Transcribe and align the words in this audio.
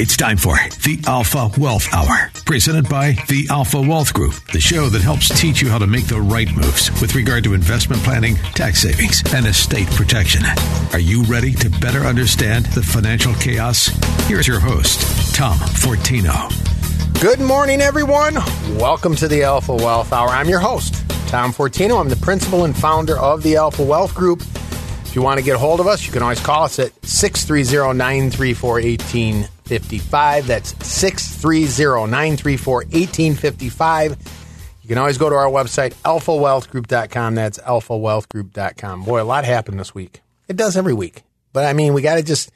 It's 0.00 0.16
time 0.16 0.38
for 0.38 0.54
the 0.54 0.98
Alpha 1.06 1.50
Wealth 1.60 1.86
Hour, 1.92 2.30
presented 2.46 2.88
by 2.88 3.18
the 3.28 3.46
Alpha 3.50 3.78
Wealth 3.82 4.14
Group, 4.14 4.32
the 4.50 4.58
show 4.58 4.88
that 4.88 5.02
helps 5.02 5.28
teach 5.38 5.60
you 5.60 5.68
how 5.68 5.76
to 5.76 5.86
make 5.86 6.06
the 6.06 6.18
right 6.18 6.50
moves 6.56 6.90
with 7.02 7.14
regard 7.14 7.44
to 7.44 7.52
investment 7.52 8.02
planning, 8.02 8.36
tax 8.54 8.80
savings, 8.80 9.22
and 9.34 9.46
estate 9.46 9.88
protection. 9.88 10.42
Are 10.94 10.98
you 10.98 11.22
ready 11.24 11.52
to 11.52 11.68
better 11.68 11.98
understand 11.98 12.64
the 12.68 12.82
financial 12.82 13.34
chaos? 13.34 13.88
Here's 14.26 14.48
your 14.48 14.58
host, 14.58 15.34
Tom 15.36 15.58
Fortino. 15.58 16.48
Good 17.20 17.40
morning, 17.40 17.82
everyone. 17.82 18.36
Welcome 18.78 19.14
to 19.16 19.28
the 19.28 19.42
Alpha 19.42 19.74
Wealth 19.74 20.14
Hour. 20.14 20.30
I'm 20.30 20.48
your 20.48 20.60
host, 20.60 21.06
Tom 21.28 21.52
Fortino. 21.52 22.00
I'm 22.00 22.08
the 22.08 22.16
principal 22.16 22.64
and 22.64 22.74
founder 22.74 23.18
of 23.18 23.42
the 23.42 23.56
Alpha 23.56 23.82
Wealth 23.82 24.14
Group. 24.14 24.40
If 24.40 25.14
you 25.14 25.20
want 25.20 25.36
to 25.40 25.44
get 25.44 25.56
a 25.56 25.58
hold 25.58 25.78
of 25.78 25.86
us, 25.86 26.06
you 26.06 26.12
can 26.14 26.22
always 26.22 26.40
call 26.40 26.64
us 26.64 26.78
at 26.78 26.92
630 27.04 27.98
934 27.98 28.80
1855. 29.70 30.46
That's 30.46 30.86
630 30.86 32.10
934 32.10 32.74
1855. 32.76 34.16
You 34.82 34.88
can 34.88 34.98
always 34.98 35.18
go 35.18 35.30
to 35.30 35.36
our 35.36 35.46
website, 35.46 35.94
alphawealthgroup.com. 36.04 37.34
That's 37.34 37.58
alphawealthgroup.com. 37.58 39.04
Boy, 39.04 39.22
a 39.22 39.24
lot 39.24 39.44
happened 39.44 39.78
this 39.78 39.94
week. 39.94 40.20
It 40.48 40.56
does 40.56 40.76
every 40.76 40.94
week. 40.94 41.22
But 41.52 41.64
I 41.64 41.72
mean, 41.72 41.94
we 41.94 42.02
got 42.02 42.16
to 42.16 42.22
just 42.22 42.50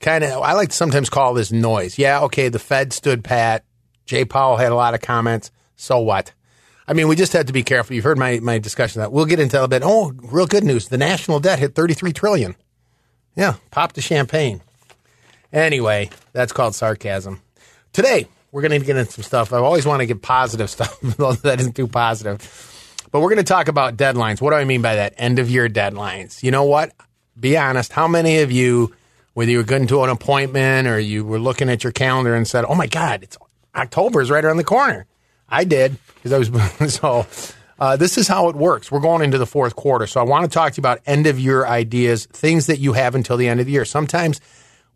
kind 0.00 0.22
of, 0.24 0.42
I 0.42 0.52
like 0.52 0.68
to 0.70 0.76
sometimes 0.76 1.10
call 1.10 1.34
this 1.34 1.50
noise. 1.50 1.98
Yeah, 1.98 2.20
okay, 2.22 2.48
the 2.48 2.58
Fed 2.58 2.92
stood 2.92 3.24
pat. 3.24 3.64
Jay 4.06 4.24
Powell 4.24 4.56
had 4.56 4.72
a 4.72 4.76
lot 4.76 4.94
of 4.94 5.00
comments. 5.00 5.50
So 5.76 5.98
what? 6.00 6.32
I 6.86 6.92
mean, 6.94 7.08
we 7.08 7.16
just 7.16 7.32
have 7.32 7.46
to 7.46 7.52
be 7.52 7.62
careful. 7.62 7.94
You've 7.96 8.04
heard 8.04 8.18
my, 8.18 8.38
my 8.40 8.58
discussion 8.58 9.00
that 9.00 9.12
we'll 9.12 9.24
get 9.24 9.40
into 9.40 9.62
a 9.62 9.68
bit. 9.68 9.82
Oh, 9.84 10.12
real 10.22 10.46
good 10.46 10.64
news. 10.64 10.88
The 10.88 10.98
national 10.98 11.40
debt 11.40 11.58
hit 11.58 11.74
33 11.74 12.12
trillion. 12.12 12.56
Yeah, 13.36 13.54
pop 13.70 13.94
the 13.94 14.02
champagne. 14.02 14.60
Anyway, 15.52 16.10
that's 16.32 16.52
called 16.52 16.74
sarcasm. 16.74 17.40
Today, 17.92 18.26
we're 18.52 18.62
going 18.62 18.78
to 18.78 18.86
get 18.86 18.96
into 18.96 19.12
some 19.12 19.24
stuff. 19.24 19.52
I 19.52 19.58
always 19.58 19.84
want 19.84 20.00
to 20.00 20.06
get 20.06 20.22
positive 20.22 20.70
stuff, 20.70 20.98
though 21.00 21.32
that 21.32 21.60
isn't 21.60 21.76
too 21.76 21.88
positive. 21.88 22.40
But 23.10 23.20
we're 23.20 23.28
going 23.28 23.38
to 23.38 23.44
talk 23.44 23.68
about 23.68 23.96
deadlines. 23.96 24.40
What 24.40 24.50
do 24.50 24.56
I 24.56 24.64
mean 24.64 24.80
by 24.80 24.96
that? 24.96 25.14
End 25.18 25.38
of 25.38 25.50
year 25.50 25.68
deadlines. 25.68 26.42
You 26.42 26.50
know 26.50 26.64
what? 26.64 26.92
Be 27.38 27.56
honest. 27.56 27.92
How 27.92 28.08
many 28.08 28.40
of 28.40 28.50
you, 28.50 28.94
whether 29.34 29.50
you 29.50 29.58
were 29.58 29.64
going 29.64 29.86
to 29.86 30.02
an 30.02 30.10
appointment 30.10 30.88
or 30.88 30.98
you 30.98 31.24
were 31.24 31.38
looking 31.38 31.68
at 31.68 31.84
your 31.84 31.92
calendar 31.92 32.34
and 32.34 32.48
said, 32.48 32.64
"Oh 32.66 32.74
my 32.74 32.86
God, 32.86 33.22
it's 33.22 33.36
October 33.74 34.22
is 34.22 34.30
right 34.30 34.44
around 34.44 34.56
the 34.56 34.64
corner." 34.64 35.06
I 35.48 35.64
did 35.64 35.98
because 36.14 36.32
I 36.32 36.38
was 36.38 36.94
so. 36.94 37.26
Uh, 37.78 37.96
this 37.96 38.16
is 38.16 38.28
how 38.28 38.48
it 38.48 38.54
works. 38.54 38.92
We're 38.92 39.00
going 39.00 39.22
into 39.22 39.38
the 39.38 39.46
fourth 39.46 39.74
quarter, 39.74 40.06
so 40.06 40.20
I 40.20 40.24
want 40.24 40.44
to 40.44 40.54
talk 40.54 40.72
to 40.72 40.76
you 40.76 40.82
about 40.82 41.00
end 41.04 41.26
of 41.26 41.40
year 41.40 41.66
ideas, 41.66 42.26
things 42.26 42.66
that 42.66 42.78
you 42.78 42.92
have 42.92 43.14
until 43.16 43.36
the 43.36 43.48
end 43.48 43.58
of 43.60 43.66
the 43.66 43.72
year. 43.72 43.84
Sometimes 43.84 44.40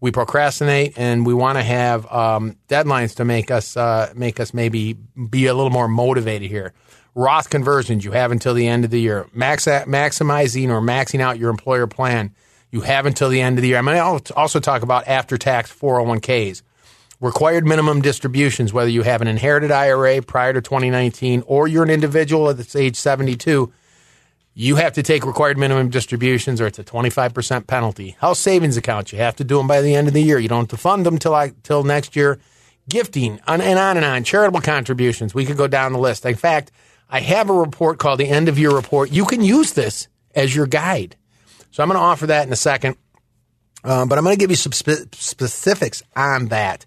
we 0.01 0.11
procrastinate 0.11 0.99
and 0.99 1.25
we 1.25 1.35
want 1.35 1.59
to 1.59 1.65
have 1.65 2.11
um, 2.13 2.57
deadlines 2.69 3.17
to 3.17 3.25
make 3.25 3.51
us 3.51 3.77
uh, 3.77 4.13
make 4.15 4.41
us 4.41 4.53
maybe 4.53 4.95
be 4.95 5.47
a 5.47 5.55
little 5.55 5.71
more 5.71 5.89
motivated 5.89 6.51
here. 6.51 6.73
Roth 7.15 7.49
conversions 7.49 8.05
you 8.05 8.13
have 8.13 8.31
until 8.31 8.53
the 8.53 8.69
end 8.69 8.85
of 8.85 8.91
the 8.91 9.01
year. 9.01 9.27
Max, 9.33 9.65
maximizing 9.65 10.69
or 10.69 10.83
maxing 10.83 11.21
out 11.21 11.39
your 11.39 11.49
employer 11.49 11.87
plan 11.87 12.35
you 12.71 12.83
have 12.83 13.07
until 13.07 13.31
the 13.31 13.41
end 13.41 13.59
of 13.59 13.63
the 13.63 13.69
year. 13.69 13.79
I'm 13.79 13.87
going 13.87 14.21
to 14.21 14.35
also 14.35 14.61
talk 14.61 14.83
about 14.83 15.09
after 15.09 15.39
tax 15.39 15.73
401ks. 15.73 16.63
Required 17.19 17.65
minimum 17.65 18.03
distributions, 18.03 18.75
whether 18.75 18.91
you 18.91 19.03
have 19.03 19.23
an 19.23 19.29
inherited 19.29 19.71
IRA 19.71 20.21
prior 20.21 20.53
to 20.53 20.61
2019 20.61 21.43
or 21.47 21.67
you're 21.67 21.85
an 21.85 21.89
individual 21.89 22.51
at 22.51 22.77
age 22.77 22.97
72, 22.97 23.73
you 24.59 24.77
have 24.77 24.95
to 24.95 25.03
take 25.03 25.27
required 25.27 25.59
minimum 25.59 25.91
distributions 25.91 26.63
or 26.63 26.67
it's 26.67 26.79
a 26.79 26.85
25% 26.85 27.67
penalty. 27.67 28.17
House 28.21 28.39
savings 28.39 28.79
accounts, 28.79 29.13
you 29.13 29.19
have 29.19 29.37
to 29.37 29.45
do 29.45 29.59
them 29.59 29.67
by 29.67 29.83
the 29.83 29.95
end 29.95 30.09
of 30.09 30.15
the 30.15 30.23
year. 30.23 30.39
You 30.39 30.49
don't 30.49 30.63
have 30.63 30.69
to 30.69 30.79
fund 30.79 31.05
them 31.05 31.19
till, 31.19 31.35
I, 31.35 31.53
till 31.63 31.85
next 31.85 32.17
year. 32.17 32.39
Gifting, 32.89 33.39
and 33.47 33.63
on 33.63 33.97
and 33.99 34.07
on. 34.07 34.25
Charitable 34.25 34.63
contributions, 34.63 35.35
we 35.35 35.45
could 35.45 35.59
go 35.59 35.67
down 35.67 35.93
the 35.93 35.99
list. 35.99 36.25
In 36.25 36.37
fact, 36.37 36.73
I 37.11 37.21
have 37.21 37.51
a 37.51 37.53
report 37.53 37.99
called 37.99 38.19
the 38.19 38.29
end 38.29 38.49
of 38.49 38.59
year 38.59 38.71
report. 38.71 39.13
You 39.13 39.27
can 39.27 39.43
use 39.43 39.75
this 39.75 40.09
as 40.35 40.57
your 40.57 40.67
guide. 40.67 41.17
So 41.71 41.83
I'm 41.83 41.91
going 41.91 41.99
to 41.99 42.05
offer 42.05 42.29
that 42.29 42.47
in 42.47 42.53
a 42.53 42.57
second. 42.57 42.97
Um, 43.85 44.09
but 44.09 44.17
I'm 44.17 44.25
going 44.25 44.37
to 44.37 44.41
give 44.41 44.51
you 44.51 44.57
some 44.57 44.73
spe- 44.73 45.15
specifics 45.15 46.03
on 46.17 46.47
that. 46.47 46.87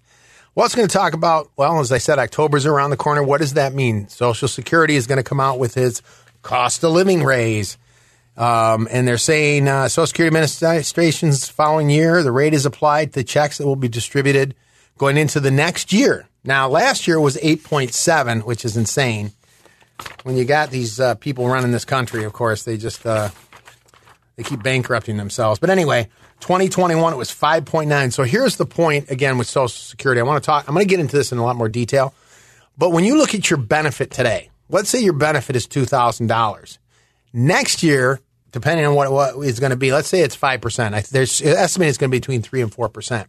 What's 0.54 0.74
going 0.74 0.88
to 0.88 0.92
talk 0.92 1.12
about? 1.12 1.50
Well, 1.56 1.78
as 1.78 1.92
I 1.92 1.98
said, 1.98 2.18
October's 2.18 2.66
around 2.66 2.90
the 2.90 2.96
corner. 2.96 3.22
What 3.22 3.40
does 3.40 3.54
that 3.54 3.72
mean? 3.72 4.08
Social 4.08 4.48
Security 4.48 4.96
is 4.96 5.06
going 5.06 5.18
to 5.18 5.22
come 5.22 5.38
out 5.38 5.60
with 5.60 5.76
its 5.76 6.02
cost 6.42 6.84
of 6.84 6.92
living 6.92 7.22
raise. 7.22 7.78
Um, 8.36 8.88
and 8.90 9.06
they're 9.06 9.18
saying 9.18 9.68
uh, 9.68 9.88
Social 9.88 10.06
Security 10.06 10.36
Administration's 10.36 11.48
following 11.48 11.90
year, 11.90 12.22
the 12.22 12.32
rate 12.32 12.54
is 12.54 12.64
applied 12.64 13.12
to 13.12 13.24
checks 13.24 13.58
that 13.58 13.66
will 13.66 13.76
be 13.76 13.88
distributed 13.88 14.54
going 14.96 15.16
into 15.16 15.40
the 15.40 15.50
next 15.50 15.92
year. 15.92 16.26
Now, 16.44 16.68
last 16.68 17.06
year 17.06 17.20
was 17.20 17.36
8.7, 17.36 18.44
which 18.44 18.64
is 18.64 18.76
insane. 18.76 19.32
When 20.22 20.36
you 20.36 20.44
got 20.44 20.70
these 20.70 20.98
uh, 20.98 21.16
people 21.16 21.48
running 21.48 21.72
this 21.72 21.84
country, 21.84 22.24
of 22.24 22.32
course, 22.32 22.62
they 22.62 22.78
just 22.78 23.04
uh, 23.04 23.28
they 24.36 24.42
keep 24.42 24.62
bankrupting 24.62 25.18
themselves. 25.18 25.58
But 25.58 25.68
anyway, 25.68 26.08
2021, 26.40 27.12
it 27.12 27.16
was 27.16 27.30
5.9. 27.30 28.12
So 28.12 28.22
here's 28.22 28.56
the 28.56 28.64
point 28.64 29.10
again 29.10 29.36
with 29.36 29.46
Social 29.46 29.68
Security. 29.68 30.20
I 30.20 30.24
want 30.24 30.42
to 30.42 30.46
talk, 30.46 30.66
I'm 30.66 30.74
going 30.74 30.86
to 30.86 30.88
get 30.88 31.00
into 31.00 31.16
this 31.16 31.32
in 31.32 31.38
a 31.38 31.44
lot 31.44 31.56
more 31.56 31.68
detail. 31.68 32.14
But 32.78 32.92
when 32.92 33.04
you 33.04 33.18
look 33.18 33.34
at 33.34 33.50
your 33.50 33.58
benefit 33.58 34.10
today, 34.10 34.49
let's 34.70 34.88
say 34.88 35.00
your 35.00 35.12
benefit 35.12 35.56
is 35.56 35.66
$2,000. 35.66 36.78
Next 37.32 37.82
year, 37.82 38.20
depending 38.52 38.86
on 38.86 38.94
what, 38.94 39.12
what 39.12 39.36
is 39.46 39.60
going 39.60 39.70
to 39.70 39.76
be, 39.76 39.92
let's 39.92 40.08
say 40.08 40.20
it's 40.20 40.36
5%. 40.36 41.08
There's 41.10 41.42
estimated 41.42 41.90
it's 41.90 41.98
going 41.98 42.10
to 42.10 42.14
be 42.14 42.18
between 42.18 42.42
3 42.42 42.62
and 42.62 42.72
4%. 42.72 43.26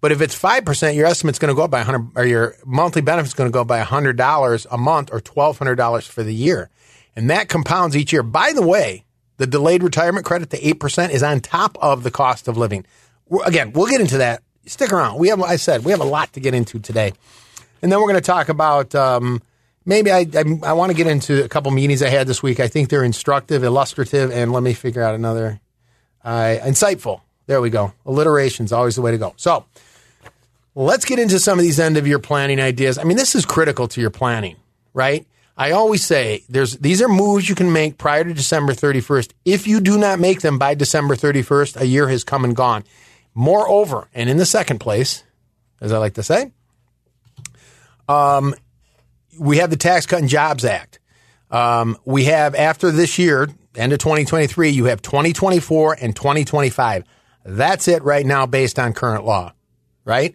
But 0.00 0.12
if 0.12 0.20
it's 0.20 0.38
5%, 0.38 0.94
your 0.94 1.06
estimate's 1.06 1.38
going 1.38 1.48
to 1.48 1.54
go 1.54 1.64
up 1.64 1.70
by 1.70 1.78
100 1.78 2.12
or 2.14 2.26
your 2.26 2.56
monthly 2.66 3.00
benefit's 3.00 3.34
going 3.34 3.48
to 3.50 3.52
go 3.52 3.62
up 3.62 3.66
by 3.66 3.82
$100 3.82 4.66
a 4.70 4.78
month 4.78 5.10
or 5.12 5.20
$1,200 5.20 6.08
for 6.08 6.22
the 6.22 6.34
year. 6.34 6.68
And 7.16 7.30
that 7.30 7.48
compounds 7.48 7.96
each 7.96 8.12
year. 8.12 8.22
By 8.22 8.52
the 8.52 8.66
way, 8.66 9.04
the 9.38 9.46
delayed 9.46 9.82
retirement 9.82 10.26
credit 10.26 10.50
to 10.50 10.58
8% 10.58 11.10
is 11.10 11.22
on 11.22 11.40
top 11.40 11.78
of 11.80 12.02
the 12.02 12.10
cost 12.10 12.48
of 12.48 12.56
living. 12.56 12.84
Again, 13.44 13.72
we'll 13.72 13.86
get 13.86 14.00
into 14.00 14.18
that. 14.18 14.42
Stick 14.66 14.92
around. 14.92 15.18
We 15.18 15.28
have, 15.28 15.40
I 15.40 15.56
said, 15.56 15.84
we 15.84 15.92
have 15.92 16.00
a 16.00 16.04
lot 16.04 16.32
to 16.34 16.40
get 16.40 16.54
into 16.54 16.78
today. 16.78 17.12
And 17.82 17.90
then 17.90 17.98
we're 17.98 18.08
going 18.08 18.20
to 18.20 18.20
talk 18.20 18.48
about 18.48 18.94
um, 18.94 19.42
maybe 19.84 20.10
I, 20.10 20.26
I, 20.34 20.44
I 20.62 20.72
want 20.72 20.90
to 20.90 20.96
get 20.96 21.06
into 21.06 21.44
a 21.44 21.48
couple 21.48 21.70
meetings 21.70 22.02
I 22.02 22.08
had 22.08 22.26
this 22.26 22.42
week. 22.42 22.60
I 22.60 22.68
think 22.68 22.88
they're 22.88 23.04
instructive, 23.04 23.62
illustrative, 23.62 24.30
and 24.30 24.52
let 24.52 24.62
me 24.62 24.74
figure 24.74 25.02
out 25.02 25.14
another 25.14 25.60
uh, 26.24 26.56
insightful. 26.62 27.20
There 27.46 27.60
we 27.60 27.70
go. 27.70 27.92
Alliteration 28.06 28.64
is 28.64 28.72
always 28.72 28.96
the 28.96 29.02
way 29.02 29.10
to 29.10 29.18
go. 29.18 29.34
So 29.36 29.66
let's 30.74 31.04
get 31.04 31.18
into 31.18 31.38
some 31.38 31.58
of 31.58 31.62
these 31.62 31.78
end 31.78 31.96
of 31.96 32.06
year 32.06 32.18
planning 32.18 32.60
ideas. 32.60 32.98
I 32.98 33.04
mean, 33.04 33.16
this 33.16 33.34
is 33.34 33.44
critical 33.44 33.88
to 33.88 34.00
your 34.00 34.10
planning, 34.10 34.56
right? 34.92 35.26
I 35.56 35.70
always 35.70 36.04
say 36.04 36.42
there's 36.48 36.76
these 36.78 37.00
are 37.00 37.08
moves 37.08 37.48
you 37.48 37.54
can 37.54 37.72
make 37.72 37.96
prior 37.96 38.24
to 38.24 38.34
December 38.34 38.72
31st. 38.72 39.32
If 39.44 39.68
you 39.68 39.80
do 39.80 39.96
not 39.96 40.18
make 40.18 40.40
them 40.40 40.58
by 40.58 40.74
December 40.74 41.14
31st, 41.14 41.80
a 41.80 41.86
year 41.86 42.08
has 42.08 42.24
come 42.24 42.44
and 42.44 42.56
gone. 42.56 42.84
Moreover, 43.34 44.08
and 44.14 44.28
in 44.28 44.36
the 44.36 44.46
second 44.46 44.78
place, 44.78 45.22
as 45.80 45.92
I 45.92 45.98
like 45.98 46.14
to 46.14 46.22
say, 46.22 46.52
um, 48.08 48.54
we 49.38 49.58
have 49.58 49.70
the 49.70 49.76
Tax 49.76 50.06
Cut 50.06 50.20
and 50.20 50.28
Jobs 50.28 50.64
Act. 50.64 50.98
Um, 51.50 51.96
we 52.04 52.24
have 52.24 52.54
after 52.54 52.90
this 52.90 53.18
year, 53.18 53.48
end 53.76 53.92
of 53.92 53.98
2023, 53.98 54.70
you 54.70 54.86
have 54.86 55.02
2024 55.02 55.98
and 56.00 56.14
2025. 56.14 57.04
That's 57.44 57.88
it 57.88 58.02
right 58.02 58.24
now 58.24 58.46
based 58.46 58.78
on 58.78 58.92
current 58.92 59.24
law, 59.24 59.52
right? 60.04 60.34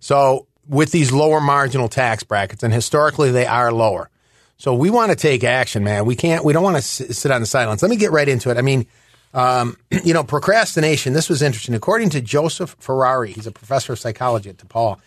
So 0.00 0.46
with 0.68 0.90
these 0.90 1.12
lower 1.12 1.40
marginal 1.40 1.88
tax 1.88 2.22
brackets, 2.22 2.62
and 2.62 2.72
historically 2.72 3.30
they 3.30 3.46
are 3.46 3.72
lower. 3.72 4.10
So 4.58 4.74
we 4.74 4.88
want 4.88 5.10
to 5.10 5.16
take 5.16 5.44
action, 5.44 5.84
man. 5.84 6.06
We 6.06 6.16
can't, 6.16 6.44
we 6.44 6.52
don't 6.52 6.62
want 6.62 6.76
to 6.76 6.82
sit 6.82 7.30
on 7.30 7.40
the 7.40 7.46
sidelines. 7.46 7.82
Let 7.82 7.90
me 7.90 7.96
get 7.96 8.10
right 8.10 8.28
into 8.28 8.50
it. 8.50 8.56
I 8.56 8.62
mean, 8.62 8.86
um, 9.34 9.76
you 10.04 10.14
know, 10.14 10.24
procrastination, 10.24 11.12
this 11.12 11.28
was 11.28 11.42
interesting. 11.42 11.74
According 11.74 12.10
to 12.10 12.20
Joseph 12.22 12.74
Ferrari, 12.80 13.32
he's 13.32 13.46
a 13.46 13.52
professor 13.52 13.92
of 13.92 13.98
psychology 13.98 14.50
at 14.50 14.56
DePaul 14.56 14.98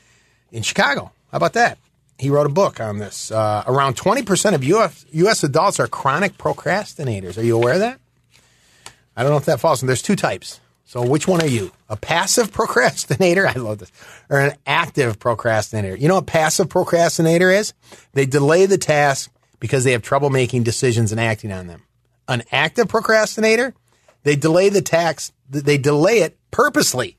in 0.51 0.61
Chicago. 0.61 1.11
How 1.31 1.37
about 1.37 1.53
that? 1.53 1.79
He 2.19 2.29
wrote 2.29 2.45
a 2.45 2.49
book 2.49 2.81
on 2.81 2.97
this. 2.97 3.31
Uh, 3.31 3.63
around 3.65 3.95
20% 3.95 4.53
of 4.53 4.63
US, 4.63 5.05
US 5.11 5.43
adults 5.43 5.79
are 5.79 5.87
chronic 5.87 6.37
procrastinators. 6.37 7.37
Are 7.37 7.43
you 7.43 7.55
aware 7.55 7.75
of 7.75 7.79
that? 7.79 7.99
I 9.15 9.23
don't 9.23 9.31
know 9.31 9.37
if 9.37 9.45
that 9.45 9.59
falls 9.61 9.81
in. 9.81 9.87
There's 9.87 10.01
two 10.01 10.17
types. 10.17 10.59
So 10.83 11.05
which 11.05 11.27
one 11.27 11.41
are 11.41 11.47
you? 11.47 11.71
A 11.87 11.95
passive 11.95 12.51
procrastinator? 12.53 13.47
I 13.47 13.53
love 13.53 13.77
this. 13.77 13.91
Or 14.29 14.39
an 14.39 14.55
active 14.65 15.19
procrastinator? 15.19 15.95
You 15.95 16.09
know 16.09 16.15
what 16.15 16.25
passive 16.25 16.67
procrastinator 16.67 17.51
is? 17.51 17.73
They 18.13 18.25
delay 18.25 18.65
the 18.65 18.77
task 18.77 19.31
because 19.59 19.83
they 19.83 19.91
have 19.93 20.01
trouble 20.01 20.29
making 20.29 20.63
decisions 20.63 21.11
and 21.11 21.21
acting 21.21 21.51
on 21.51 21.67
them. 21.67 21.83
An 22.27 22.43
active 22.51 22.89
procrastinator? 22.89 23.73
They 24.23 24.35
delay 24.35 24.69
the 24.69 24.81
tax. 24.81 25.31
they 25.49 25.77
delay 25.77 26.19
it 26.19 26.37
purposely 26.51 27.18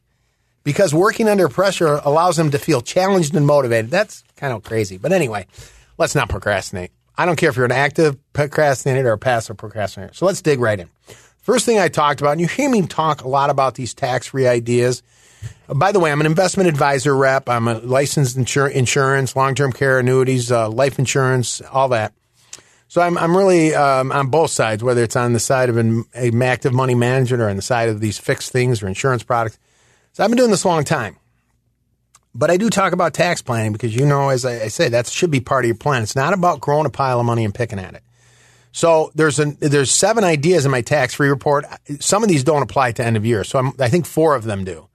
because 0.65 0.95
working 0.95 1.29
under 1.29 1.49
pressure 1.49 2.01
allows 2.05 2.37
them 2.37 2.51
to 2.51 2.59
feel 2.59 2.81
challenged 2.81 3.35
and 3.35 3.47
motivated. 3.47 3.91
That's 3.91 4.23
kind 4.37 4.53
of 4.53 4.62
crazy. 4.62 4.99
But 4.99 5.12
anyway, 5.12 5.47
let's 5.99 6.15
not 6.15 6.29
procrastinate. 6.29 6.91
I 7.17 7.27
don't 7.27 7.37
care 7.37 7.51
if 7.51 7.57
you're 7.57 7.67
an 7.67 7.73
active 7.73 8.17
procrastinator 8.33 9.11
or 9.11 9.12
a 9.12 9.19
passive 9.19 9.57
procrastinator. 9.57 10.15
So 10.15 10.27
let's 10.27 10.41
dig 10.43 10.59
right 10.59 10.79
in. 10.79 10.89
First 11.43 11.67
thing 11.67 11.79
I 11.79 11.89
talked 11.89 12.21
about, 12.21 12.33
and 12.33 12.41
you 12.41 12.47
hear 12.47 12.71
me 12.71 12.87
talk 12.87 13.23
a 13.23 13.29
lot 13.29 13.51
about 13.51 13.75
these 13.75 13.95
tax 13.95 14.29
free 14.29 14.47
ideas. 14.47 15.03
By 15.69 15.93
the 15.93 16.01
way, 16.01 16.12
I'm 16.12 16.21
an 16.21 16.27
investment 16.27 16.69
advisor 16.69 17.17
rep. 17.17 17.49
I'm 17.49 17.67
a 17.69 17.79
licensed 17.79 18.37
insur- 18.37 18.71
insurance, 18.71 19.35
long 19.37 19.55
term 19.55 19.73
care 19.73 19.99
annuities, 19.99 20.53
uh, 20.53 20.69
life 20.69 20.99
insurance, 20.99 21.61
all 21.63 21.89
that. 21.89 22.13
So 22.89 23.01
I'm, 23.01 23.17
I'm 23.17 23.37
really 23.37 23.75
um, 23.75 24.11
on 24.11 24.29
both 24.29 24.51
sides, 24.51 24.83
whether 24.83 25.03
it's 25.03 25.15
on 25.15 25.33
the 25.33 25.41
side 25.41 25.69
of 25.69 25.77
an 25.77 26.05
active 26.43 26.73
money 26.73 26.95
management 26.95 27.41
or 27.41 27.49
on 27.49 27.56
the 27.56 27.63
side 27.63 27.89
of 27.89 28.01
these 28.01 28.19
fixed 28.19 28.51
things 28.51 28.83
or 28.83 28.89
insurance 28.89 29.23
products. 29.23 29.59
So 30.12 30.25
I've 30.25 30.31
been 30.31 30.39
doing 30.39 30.51
this 30.51 30.65
a 30.65 30.69
long 30.69 30.85
time. 30.85 31.17
But 32.35 32.51
I 32.51 32.57
do 32.57 32.71
talk 32.71 32.93
about 32.93 33.12
tax 33.12 33.43
planning 33.43 33.73
because 33.73 33.95
you 33.95 34.07
know, 34.07 34.29
as 34.29 34.45
I, 34.45 34.62
I 34.62 34.69
say, 34.69 34.89
that 34.89 35.07
should 35.09 35.31
be 35.31 35.41
part 35.41 35.65
of 35.65 35.69
your 35.69 35.77
plan. 35.77 36.03
It's 36.03 36.15
not 36.15 36.33
about 36.33 36.61
growing 36.61 36.87
a 36.87 36.91
pile 36.91 37.19
of 37.19 37.27
money 37.27 37.45
and 37.45 37.55
picking 37.55 37.79
at 37.79 37.95
it. 37.95 38.03
So 38.73 39.11
there's 39.17 39.41
an, 39.41 39.57
there's 39.59 39.91
seven 39.91 40.23
ideas 40.23 40.65
in 40.65 40.71
my 40.71 40.81
tax 40.81 41.15
free 41.15 41.29
report. 41.29 41.65
Some 41.99 42.23
of 42.23 42.29
these 42.29 42.45
don't 42.45 42.62
apply 42.62 42.93
to 42.93 43.05
end 43.05 43.17
of 43.17 43.27
year. 43.27 43.43
So 43.43 43.59
I'm, 43.59 43.73
i 43.81 43.89
think 43.89 44.07
four 44.07 44.37
of 44.37 44.45
them 44.45 44.65
do. 44.65 44.87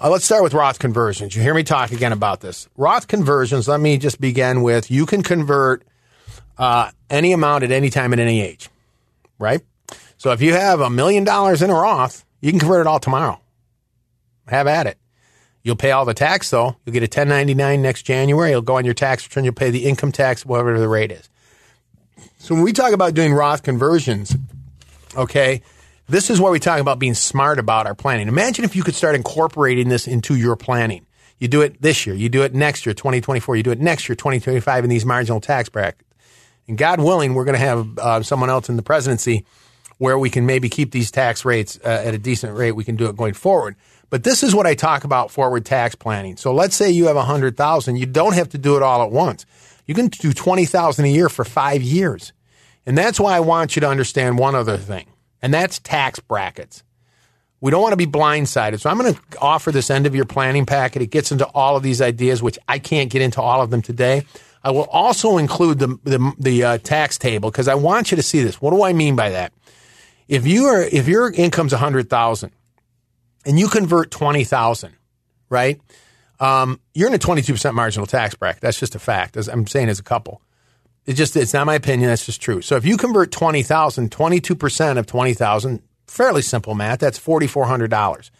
Uh, 0.00 0.10
let's 0.10 0.24
start 0.24 0.42
with 0.42 0.54
Roth 0.54 0.78
conversions. 0.78 1.34
You 1.36 1.42
hear 1.42 1.54
me 1.54 1.62
talk 1.62 1.92
again 1.92 2.12
about 2.12 2.40
this. 2.40 2.68
Roth 2.76 3.06
conversions, 3.06 3.68
let 3.68 3.80
me 3.80 3.98
just 3.98 4.20
begin 4.20 4.62
with 4.62 4.90
you 4.90 5.06
can 5.06 5.22
convert 5.22 5.84
uh, 6.56 6.90
any 7.08 7.32
amount 7.32 7.64
at 7.64 7.70
any 7.70 7.90
time 7.90 8.12
at 8.12 8.18
any 8.18 8.40
age, 8.40 8.68
right? 9.38 9.60
So 10.16 10.32
if 10.32 10.42
you 10.42 10.52
have 10.52 10.80
a 10.80 10.90
million 10.90 11.22
dollars 11.22 11.62
in 11.62 11.70
a 11.70 11.74
Roth, 11.74 12.24
you 12.40 12.50
can 12.50 12.58
convert 12.58 12.80
it 12.80 12.86
all 12.88 12.98
tomorrow. 12.98 13.40
Have 14.48 14.66
at 14.66 14.86
it. 14.86 14.98
You'll 15.62 15.76
pay 15.76 15.90
all 15.90 16.04
the 16.04 16.14
tax 16.14 16.50
though. 16.50 16.76
You'll 16.84 16.92
get 16.92 17.02
a 17.02 17.04
1099 17.04 17.82
next 17.82 18.02
January. 18.02 18.50
It'll 18.50 18.62
go 18.62 18.76
on 18.76 18.84
your 18.84 18.94
tax 18.94 19.24
return. 19.24 19.44
You'll 19.44 19.54
pay 19.54 19.70
the 19.70 19.84
income 19.84 20.12
tax, 20.12 20.46
whatever 20.46 20.78
the 20.78 20.88
rate 20.88 21.12
is. 21.12 21.28
So 22.38 22.54
when 22.54 22.64
we 22.64 22.72
talk 22.72 22.92
about 22.92 23.14
doing 23.14 23.34
Roth 23.34 23.62
conversions, 23.62 24.34
okay, 25.16 25.62
this 26.08 26.30
is 26.30 26.40
where 26.40 26.50
we 26.50 26.58
talk 26.58 26.80
about 26.80 26.98
being 26.98 27.14
smart 27.14 27.58
about 27.58 27.86
our 27.86 27.94
planning. 27.94 28.28
Imagine 28.28 28.64
if 28.64 28.74
you 28.74 28.82
could 28.82 28.94
start 28.94 29.14
incorporating 29.14 29.88
this 29.88 30.06
into 30.06 30.34
your 30.36 30.56
planning. 30.56 31.04
You 31.38 31.48
do 31.48 31.60
it 31.60 31.80
this 31.80 32.06
year, 32.06 32.16
you 32.16 32.28
do 32.28 32.42
it 32.42 32.54
next 32.54 32.86
year, 32.86 32.94
2024, 32.94 33.56
you 33.56 33.62
do 33.62 33.70
it 33.70 33.80
next 33.80 34.08
year, 34.08 34.16
2025 34.16 34.84
in 34.84 34.90
these 34.90 35.04
marginal 35.04 35.40
tax 35.40 35.68
brackets. 35.68 36.08
And 36.66 36.76
God 36.76 37.00
willing, 37.00 37.34
we're 37.34 37.44
going 37.44 37.58
to 37.58 37.64
have 37.64 37.98
uh, 37.98 38.22
someone 38.22 38.50
else 38.50 38.68
in 38.68 38.76
the 38.76 38.82
presidency 38.82 39.44
where 39.98 40.18
we 40.18 40.30
can 40.30 40.46
maybe 40.46 40.68
keep 40.68 40.92
these 40.92 41.10
tax 41.10 41.44
rates 41.44 41.78
uh, 41.84 41.88
at 41.88 42.14
a 42.14 42.18
decent 42.18 42.56
rate. 42.56 42.72
We 42.72 42.84
can 42.84 42.96
do 42.96 43.06
it 43.06 43.16
going 43.16 43.34
forward. 43.34 43.76
But 44.10 44.24
this 44.24 44.42
is 44.42 44.54
what 44.54 44.66
I 44.66 44.74
talk 44.74 45.04
about 45.04 45.30
forward 45.30 45.66
tax 45.66 45.94
planning. 45.94 46.36
So 46.36 46.54
let's 46.54 46.74
say 46.74 46.90
you 46.90 47.06
have 47.06 47.16
a 47.16 47.24
hundred 47.24 47.56
thousand. 47.56 47.96
You 47.96 48.06
don't 48.06 48.34
have 48.34 48.48
to 48.50 48.58
do 48.58 48.76
it 48.76 48.82
all 48.82 49.02
at 49.02 49.10
once. 49.10 49.44
You 49.86 49.94
can 49.94 50.08
do 50.08 50.32
20,000 50.32 51.04
a 51.04 51.08
year 51.08 51.28
for 51.28 51.44
five 51.44 51.82
years. 51.82 52.32
And 52.88 52.96
that's 52.96 53.20
why 53.20 53.36
I 53.36 53.40
want 53.40 53.76
you 53.76 53.80
to 53.80 53.88
understand 53.88 54.38
one 54.38 54.54
other 54.54 54.78
thing, 54.78 55.06
and 55.42 55.52
that's 55.52 55.78
tax 55.78 56.20
brackets. 56.20 56.82
We 57.60 57.70
don't 57.70 57.82
want 57.82 57.92
to 57.92 57.98
be 57.98 58.06
blindsided. 58.06 58.80
So 58.80 58.88
I'm 58.88 58.98
going 58.98 59.12
to 59.12 59.20
offer 59.42 59.70
this 59.70 59.90
end 59.90 60.06
of 60.06 60.14
your 60.14 60.24
planning 60.24 60.64
packet. 60.64 61.02
It 61.02 61.08
gets 61.08 61.30
into 61.30 61.44
all 61.48 61.76
of 61.76 61.82
these 61.82 62.00
ideas, 62.00 62.42
which 62.42 62.58
I 62.66 62.78
can't 62.78 63.10
get 63.10 63.20
into 63.20 63.42
all 63.42 63.60
of 63.60 63.68
them 63.68 63.82
today. 63.82 64.24
I 64.64 64.70
will 64.70 64.84
also 64.84 65.36
include 65.36 65.80
the 65.80 65.98
the, 66.02 66.32
the 66.38 66.64
uh, 66.64 66.78
tax 66.78 67.18
table 67.18 67.50
because 67.50 67.68
I 67.68 67.74
want 67.74 68.10
you 68.10 68.16
to 68.16 68.22
see 68.22 68.42
this. 68.42 68.60
What 68.60 68.70
do 68.70 68.82
I 68.82 68.94
mean 68.94 69.16
by 69.16 69.30
that? 69.30 69.52
If 70.26 70.46
you 70.46 70.64
are 70.66 70.82
if 70.82 71.08
your 71.08 71.30
income's 71.30 71.74
a 71.74 71.78
hundred 71.78 72.08
thousand 72.08 72.52
and 73.48 73.58
you 73.58 73.68
convert 73.68 74.12
twenty 74.12 74.44
thousand, 74.44 74.94
right? 75.48 75.80
um, 76.40 76.80
you're 76.94 77.08
in 77.08 77.14
a 77.14 77.18
22% 77.18 77.74
marginal 77.74 78.06
tax 78.06 78.34
bracket. 78.34 78.60
That's 78.60 78.78
just 78.78 78.94
a 78.94 78.98
fact. 78.98 79.36
As 79.36 79.48
I'm 79.48 79.66
saying 79.66 79.88
as 79.88 79.98
a 79.98 80.04
couple. 80.04 80.42
It's 81.06 81.18
just, 81.18 81.36
it's 81.36 81.54
not 81.54 81.66
my 81.66 81.74
opinion. 81.74 82.10
That's 82.10 82.26
just 82.26 82.40
true. 82.40 82.60
So 82.60 82.76
if 82.76 82.84
you 82.84 82.96
convert 82.96 83.32
20,000, 83.32 84.10
22% 84.10 84.98
of 84.98 85.06
20,000, 85.06 85.82
fairly 86.06 86.42
simple 86.42 86.74
math, 86.74 86.98
that's 86.98 87.18
$4,400. 87.18 88.30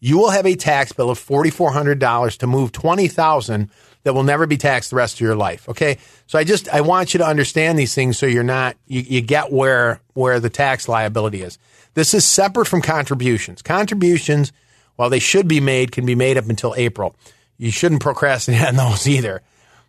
You 0.00 0.18
will 0.18 0.30
have 0.30 0.46
a 0.46 0.54
tax 0.54 0.92
bill 0.92 1.10
of 1.10 1.18
$4,400 1.18 2.38
to 2.38 2.46
move 2.46 2.72
20,000 2.72 3.70
that 4.02 4.14
will 4.14 4.22
never 4.22 4.46
be 4.46 4.56
taxed 4.56 4.90
the 4.90 4.96
rest 4.96 5.14
of 5.14 5.20
your 5.20 5.36
life. 5.36 5.68
Okay. 5.68 5.98
So 6.26 6.38
I 6.38 6.44
just, 6.44 6.68
I 6.68 6.80
want 6.80 7.14
you 7.14 7.18
to 7.18 7.26
understand 7.26 7.78
these 7.78 7.94
things 7.94 8.18
so 8.18 8.26
you're 8.26 8.42
not, 8.42 8.76
you, 8.86 9.00
you 9.00 9.20
get 9.20 9.52
where, 9.52 10.00
where 10.14 10.40
the 10.40 10.50
tax 10.50 10.88
liability 10.88 11.42
is. 11.42 11.58
This 11.94 12.14
is 12.14 12.24
separate 12.24 12.66
from 12.66 12.82
contributions. 12.82 13.62
Contributions, 13.62 14.52
while 14.96 15.10
they 15.10 15.18
should 15.18 15.48
be 15.48 15.60
made, 15.60 15.92
can 15.92 16.04
be 16.04 16.14
made 16.14 16.36
up 16.36 16.48
until 16.48 16.74
April. 16.76 17.16
You 17.56 17.70
shouldn't 17.70 18.02
procrastinate 18.02 18.62
on 18.66 18.76
those 18.76 19.06
either. 19.06 19.42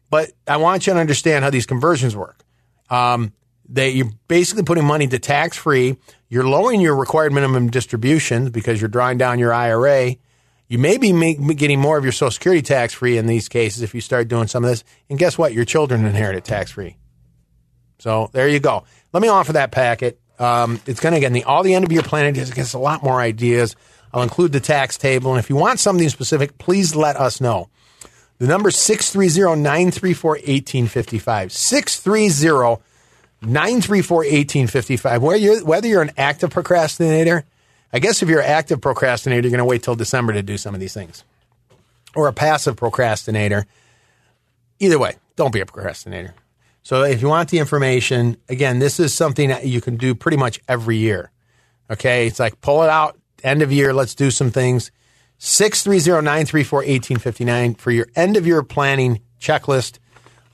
But 0.09 0.31
I 0.47 0.57
want 0.57 0.87
you 0.87 0.93
to 0.93 0.99
understand 0.99 1.43
how 1.43 1.49
these 1.49 1.65
conversions 1.65 2.15
work. 2.15 2.43
Um, 2.89 3.33
they, 3.67 3.89
you're 3.89 4.11
basically 4.27 4.63
putting 4.63 4.85
money 4.85 5.07
to 5.07 5.19
tax 5.19 5.57
free. 5.57 5.97
You're 6.29 6.47
lowering 6.47 6.81
your 6.81 6.95
required 6.95 7.33
minimum 7.33 7.69
distributions 7.71 8.51
because 8.51 8.79
you're 8.79 8.89
drawing 8.89 9.17
down 9.17 9.39
your 9.39 9.53
IRA. 9.53 10.15
You 10.67 10.77
may 10.79 10.97
be 10.97 11.13
make, 11.13 11.57
getting 11.57 11.79
more 11.79 11.97
of 11.97 12.03
your 12.03 12.11
Social 12.11 12.31
Security 12.31 12.61
tax 12.61 12.93
free 12.93 13.17
in 13.17 13.25
these 13.25 13.49
cases 13.49 13.81
if 13.81 13.93
you 13.93 14.01
start 14.01 14.27
doing 14.27 14.47
some 14.47 14.63
of 14.63 14.69
this. 14.69 14.83
And 15.09 15.17
guess 15.17 15.37
what? 15.37 15.53
Your 15.53 15.65
children 15.65 16.05
inherit 16.05 16.37
it 16.37 16.45
tax 16.45 16.71
free. 16.71 16.97
So 17.99 18.29
there 18.33 18.47
you 18.47 18.59
go. 18.59 18.83
Let 19.13 19.21
me 19.21 19.27
offer 19.29 19.53
that 19.53 19.71
packet. 19.71 20.19
Um, 20.39 20.81
it's 20.85 20.99
going 20.99 21.13
to 21.13 21.19
get 21.19 21.31
the, 21.31 21.43
all 21.43 21.63
the 21.63 21.73
end 21.73 21.85
of 21.85 21.91
your 21.91 22.03
plan. 22.03 22.35
It 22.35 22.53
gets 22.53 22.73
a 22.73 22.79
lot 22.79 23.03
more 23.03 23.19
ideas. 23.19 23.75
I'll 24.13 24.23
include 24.23 24.51
the 24.51 24.59
tax 24.59 24.97
table. 24.97 25.31
And 25.31 25.39
if 25.39 25.49
you 25.49 25.55
want 25.55 25.79
something 25.79 26.07
specific, 26.09 26.57
please 26.57 26.95
let 26.95 27.15
us 27.15 27.41
know. 27.41 27.69
The 28.37 28.47
number 28.47 28.69
is 28.69 28.75
630 28.77 29.61
934 29.61 30.31
1855. 30.31 31.51
630 31.51 32.83
934 33.41 34.17
1855. 34.17 35.21
Whether 35.63 35.87
you're 35.87 36.01
an 36.01 36.11
active 36.17 36.49
procrastinator, 36.49 37.45
I 37.93 37.99
guess 37.99 38.21
if 38.21 38.29
you're 38.29 38.41
an 38.41 38.49
active 38.49 38.81
procrastinator, 38.81 39.47
you're 39.47 39.51
going 39.51 39.59
to 39.59 39.65
wait 39.65 39.83
till 39.83 39.95
December 39.95 40.33
to 40.33 40.43
do 40.43 40.57
some 40.57 40.73
of 40.73 40.81
these 40.81 40.93
things. 40.93 41.23
Or 42.13 42.27
a 42.27 42.33
passive 42.33 42.75
procrastinator. 42.75 43.65
Either 44.79 44.99
way, 44.99 45.15
don't 45.35 45.53
be 45.53 45.61
a 45.61 45.65
procrastinator. 45.65 46.33
So 46.85 47.03
if 47.03 47.19
you 47.19 47.27
want 47.27 47.49
the 47.49 47.57
information, 47.57 48.37
again, 48.47 48.77
this 48.77 48.99
is 48.99 49.11
something 49.11 49.49
that 49.49 49.65
you 49.65 49.81
can 49.81 49.97
do 49.97 50.13
pretty 50.13 50.37
much 50.37 50.59
every 50.67 50.97
year. 50.97 51.31
Okay. 51.89 52.27
It's 52.27 52.39
like 52.39 52.61
pull 52.61 52.83
it 52.83 52.89
out, 52.89 53.17
end 53.43 53.63
of 53.63 53.71
year, 53.71 53.91
let's 53.91 54.13
do 54.13 54.29
some 54.29 54.51
things. 54.51 54.91
630-934-1859 55.39 57.79
for 57.79 57.89
your 57.89 58.05
end 58.15 58.37
of 58.37 58.45
year 58.45 58.61
planning 58.61 59.21
checklist. 59.41 59.97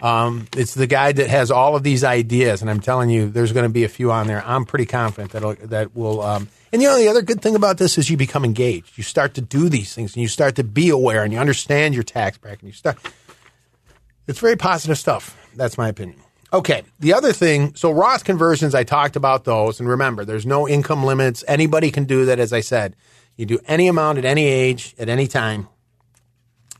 Um, 0.02 0.48
it's 0.56 0.74
the 0.74 0.88
guide 0.88 1.18
that 1.18 1.30
has 1.30 1.52
all 1.52 1.76
of 1.76 1.84
these 1.84 2.06
ideas, 2.06 2.62
and 2.62 2.72
I'm 2.72 2.80
telling 2.80 3.10
you, 3.10 3.30
there's 3.30 3.52
going 3.52 3.66
to 3.66 3.70
be 3.70 3.84
a 3.84 3.90
few 3.90 4.10
on 4.10 4.26
there. 4.26 4.42
I'm 4.44 4.64
pretty 4.66 4.86
confident 4.86 5.34
that 5.34 5.70
that 5.70 5.94
will. 5.96 6.22
Um, 6.22 6.48
and 6.72 6.82
you 6.82 6.88
know, 6.88 6.98
the 6.98 7.10
other 7.10 7.22
good 7.22 7.42
thing 7.42 7.56
about 7.56 7.78
this 7.78 7.98
is 8.00 8.10
you 8.10 8.18
become 8.18 8.44
engaged. 8.44 8.98
You 8.98 9.04
start 9.04 9.36
to 9.36 9.42
do 9.42 9.70
these 9.70 9.94
things, 9.94 10.16
and 10.16 10.24
you 10.24 10.28
start 10.28 10.56
to 10.56 10.64
be 10.64 10.90
aware, 10.90 11.24
and 11.24 11.32
you 11.32 11.38
understand 11.38 11.94
your 11.94 12.04
tax 12.04 12.40
bracket. 12.40 12.62
And 12.62 12.70
You 12.70 12.74
start. 12.74 12.98
It's 14.28 14.40
very 14.40 14.56
positive 14.56 14.98
stuff. 14.98 15.38
That's 15.56 15.78
my 15.78 15.90
opinion. 15.90 16.20
Okay. 16.54 16.84
The 17.00 17.14
other 17.14 17.32
thing, 17.32 17.76
so 17.76 17.92
Roth 17.92 18.24
conversions, 18.24 18.76
I 18.76 18.84
talked 18.84 19.16
about 19.16 19.46
those. 19.46 19.80
And 19.80 19.88
remember, 19.88 20.26
there's 20.26 20.46
no 20.46 20.68
income 20.68 21.04
limits. 21.06 21.44
Anybody 21.48 21.92
can 21.92 22.06
do 22.06 22.26
that, 22.26 22.40
as 22.40 22.52
I 22.52 22.60
said. 22.60 22.96
You 23.38 23.46
do 23.46 23.60
any 23.66 23.88
amount 23.88 24.18
at 24.18 24.26
any 24.26 24.46
age, 24.46 24.94
at 25.00 25.08
any 25.10 25.28
time. 25.28 25.68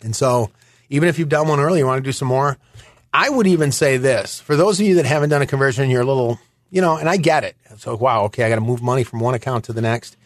And 0.02 0.16
so, 0.16 0.52
even 0.90 1.08
if 1.08 1.18
you've 1.18 1.30
done 1.30 1.48
one 1.48 1.60
early, 1.60 1.80
you 1.80 1.86
want 1.86 2.00
to 2.00 2.08
do 2.08 2.12
some 2.12 2.28
more. 2.28 2.58
I 3.14 3.30
would 3.30 3.48
even 3.48 3.72
say 3.72 3.98
this 3.98 4.40
for 4.40 4.56
those 4.56 4.80
of 4.80 4.86
you 4.86 4.96
that 4.96 5.06
haven't 5.06 5.30
done 5.30 5.42
a 5.42 5.48
conversion, 5.48 5.90
you're 5.90 6.02
a 6.02 6.06
little, 6.06 6.40
you 6.70 6.82
know, 6.82 6.98
and 6.98 7.08
I 7.10 7.18
get 7.18 7.44
it. 7.44 7.56
So, 7.78 7.96
wow, 7.96 8.26
okay, 8.26 8.44
I 8.44 8.50
got 8.50 8.56
to 8.56 8.62
move 8.62 8.82
money 8.82 9.04
from 9.04 9.20
one 9.20 9.34
account 9.34 9.66
to 9.66 9.74
the 9.74 9.82
next. 9.82 10.18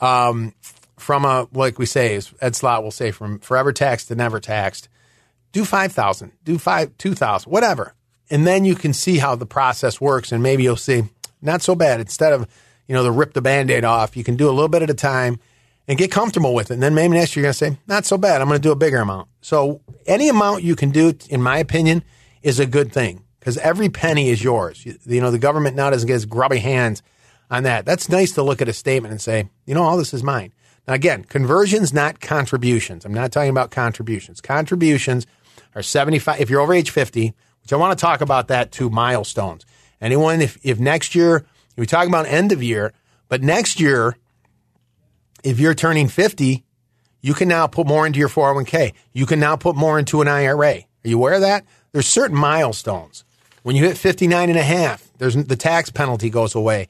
Um, 0.00 0.54
from 0.98 1.24
a, 1.24 1.48
like 1.52 1.78
we 1.78 1.86
say, 1.86 2.20
Ed 2.40 2.56
Slott 2.56 2.82
will 2.82 2.90
say, 2.90 3.10
from 3.10 3.38
forever 3.40 3.72
taxed 3.72 4.08
to 4.08 4.14
never 4.14 4.40
taxed. 4.40 4.88
Do 5.52 5.64
5,000, 5.64 6.32
do 6.44 6.58
five, 6.58 6.96
2,000, 6.98 7.50
whatever 7.50 7.94
and 8.32 8.46
then 8.46 8.64
you 8.64 8.74
can 8.74 8.94
see 8.94 9.18
how 9.18 9.36
the 9.36 9.44
process 9.44 10.00
works, 10.00 10.32
and 10.32 10.42
maybe 10.42 10.62
you'll 10.62 10.74
see 10.74 11.04
not 11.42 11.60
so 11.60 11.74
bad. 11.74 12.00
Instead 12.00 12.32
of 12.32 12.48
you 12.88 12.94
know 12.94 13.02
the 13.02 13.12
rip 13.12 13.34
the 13.34 13.42
band-aid 13.42 13.84
off, 13.84 14.16
you 14.16 14.24
can 14.24 14.36
do 14.36 14.48
a 14.48 14.52
little 14.52 14.68
bit 14.68 14.80
at 14.80 14.88
a 14.88 14.94
time 14.94 15.38
and 15.86 15.98
get 15.98 16.10
comfortable 16.10 16.54
with 16.54 16.70
it. 16.70 16.74
And 16.74 16.82
then 16.82 16.94
maybe 16.94 17.14
next 17.14 17.36
year 17.36 17.42
you're 17.42 17.52
going 17.52 17.72
to 17.72 17.76
say, 17.76 17.78
not 17.86 18.06
so 18.06 18.16
bad. 18.16 18.40
I'm 18.40 18.48
going 18.48 18.58
to 18.58 18.66
do 18.66 18.72
a 18.72 18.76
bigger 18.76 18.98
amount. 18.98 19.28
So 19.42 19.82
any 20.06 20.28
amount 20.30 20.62
you 20.62 20.76
can 20.76 20.90
do, 20.90 21.12
in 21.28 21.42
my 21.42 21.58
opinion, 21.58 22.04
is 22.40 22.58
a 22.58 22.66
good 22.66 22.90
thing 22.92 23.22
because 23.38 23.58
every 23.58 23.90
penny 23.90 24.30
is 24.30 24.42
yours. 24.42 24.86
You, 24.86 24.96
you, 25.04 25.20
know, 25.20 25.30
the 25.30 25.38
government 25.38 25.76
now 25.76 25.90
doesn't 25.90 26.06
get 26.06 26.14
its 26.16 26.24
grubby 26.24 26.58
hands 26.58 27.02
on 27.50 27.64
that. 27.64 27.84
That's 27.84 28.08
nice 28.08 28.32
to 28.32 28.42
look 28.42 28.62
at 28.62 28.68
a 28.68 28.72
statement 28.72 29.12
and 29.12 29.20
say, 29.20 29.50
you 29.66 29.74
know, 29.74 29.82
all 29.82 29.98
this 29.98 30.14
is 30.14 30.22
mine. 30.22 30.54
Now, 30.88 30.94
again, 30.94 31.24
conversions, 31.24 31.92
not 31.92 32.20
contributions. 32.20 33.04
I'm 33.04 33.12
not 33.12 33.30
talking 33.30 33.50
about 33.50 33.70
contributions. 33.70 34.40
Contributions 34.40 35.26
are 35.74 35.82
75, 35.82 36.40
if 36.40 36.50
you're 36.50 36.60
over 36.60 36.74
age 36.74 36.90
50, 36.90 37.34
which 37.62 37.72
I 37.72 37.76
want 37.76 37.96
to 37.96 38.00
talk 38.00 38.20
about 38.20 38.48
that 38.48 38.72
to 38.72 38.90
milestones. 38.90 39.64
Anyone, 40.00 40.40
if, 40.40 40.58
if 40.62 40.80
next 40.80 41.14
year, 41.14 41.44
we 41.76 41.86
talk 41.86 42.06
about 42.08 42.26
end 42.26 42.52
of 42.52 42.62
year, 42.62 42.92
but 43.28 43.42
next 43.42 43.80
year, 43.80 44.16
if 45.44 45.58
you're 45.58 45.74
turning 45.74 46.08
50, 46.08 46.64
you 47.20 47.34
can 47.34 47.48
now 47.48 47.66
put 47.66 47.86
more 47.86 48.06
into 48.06 48.18
your 48.18 48.28
401k. 48.28 48.92
You 49.12 49.26
can 49.26 49.40
now 49.40 49.56
put 49.56 49.76
more 49.76 49.98
into 49.98 50.20
an 50.20 50.28
IRA. 50.28 50.74
Are 50.74 51.08
you 51.08 51.16
aware 51.16 51.34
of 51.34 51.40
that? 51.42 51.64
There's 51.92 52.06
certain 52.06 52.36
milestones. 52.36 53.24
When 53.62 53.76
you 53.76 53.84
hit 53.84 53.96
59 53.96 54.48
and 54.48 54.58
a 54.58 54.62
half, 54.62 55.08
there's 55.18 55.36
the 55.36 55.56
tax 55.56 55.88
penalty 55.90 56.30
goes 56.30 56.54
away. 56.54 56.88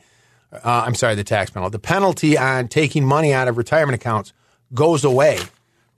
Uh, 0.52 0.84
I'm 0.86 0.94
sorry, 0.94 1.14
the 1.14 1.24
tax 1.24 1.50
penalty. 1.50 1.72
The 1.72 1.78
penalty 1.78 2.38
on 2.38 2.68
taking 2.68 3.04
money 3.04 3.32
out 3.32 3.48
of 3.48 3.56
retirement 3.56 3.94
accounts 3.94 4.32
goes 4.72 5.04
away, 5.04 5.38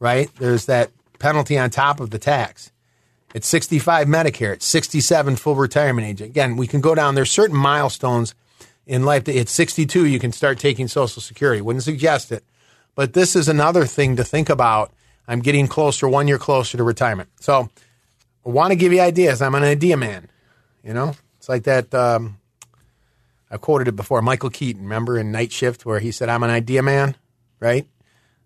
right? 0.01 0.31
There's 0.39 0.67
that 0.67 0.91
penalty 1.19 1.59
on 1.59 1.71
top 1.71 2.01
of 2.01 2.11
the 2.11 2.19
tax. 2.19 2.73
It's 3.35 3.49
65 3.49 4.07
Medicare. 4.07 4.53
It's 4.53 4.65
67 4.67 5.35
full 5.37 5.57
retirement 5.57 6.07
age. 6.07 6.21
Again, 6.21 6.57
we 6.57 6.69
can 6.69 6.81
go 6.81 6.95
down. 6.95 7.17
There's 7.17 7.33
certain 7.33 7.57
milestones 7.57 8.33
in 8.87 9.03
life. 9.05 9.25
That 9.25 9.37
at 9.37 9.49
62, 9.49 10.07
you 10.07 10.21
can 10.21 10.31
start 10.31 10.61
taking 10.61 10.87
Social 10.87 11.21
Security. 11.21 11.61
Wouldn't 11.61 11.83
suggest 11.83 12.31
it, 12.31 12.45
but 12.95 13.13
this 13.13 13.35
is 13.35 13.49
another 13.49 13.87
thing 13.87 14.15
to 14.17 14.25
think 14.25 14.49
about. 14.49 14.93
I'm 15.27 15.41
getting 15.41 15.67
closer, 15.67 16.07
one 16.07 16.29
year 16.29 16.39
closer 16.39 16.77
to 16.79 16.85
retirement. 16.85 17.29
So 17.41 17.69
I 18.47 18.49
want 18.49 18.71
to 18.71 18.77
give 18.77 18.93
you 18.93 19.01
ideas. 19.01 19.43
I'm 19.43 19.55
an 19.55 19.65
idea 19.65 19.97
man. 19.97 20.29
You 20.85 20.95
know, 20.95 21.15
it's 21.39 21.49
like 21.49 21.65
that. 21.65 21.93
Um, 21.93 22.39
I 23.51 23.57
quoted 23.57 23.89
it 23.89 23.97
before. 23.97 24.23
Michael 24.23 24.51
Keaton, 24.51 24.83
remember 24.83 25.19
in 25.19 25.33
Night 25.33 25.51
Shift, 25.51 25.85
where 25.85 25.99
he 25.99 26.13
said, 26.13 26.29
"I'm 26.29 26.45
an 26.45 26.51
idea 26.51 26.83
man." 26.83 27.17
Right? 27.59 27.89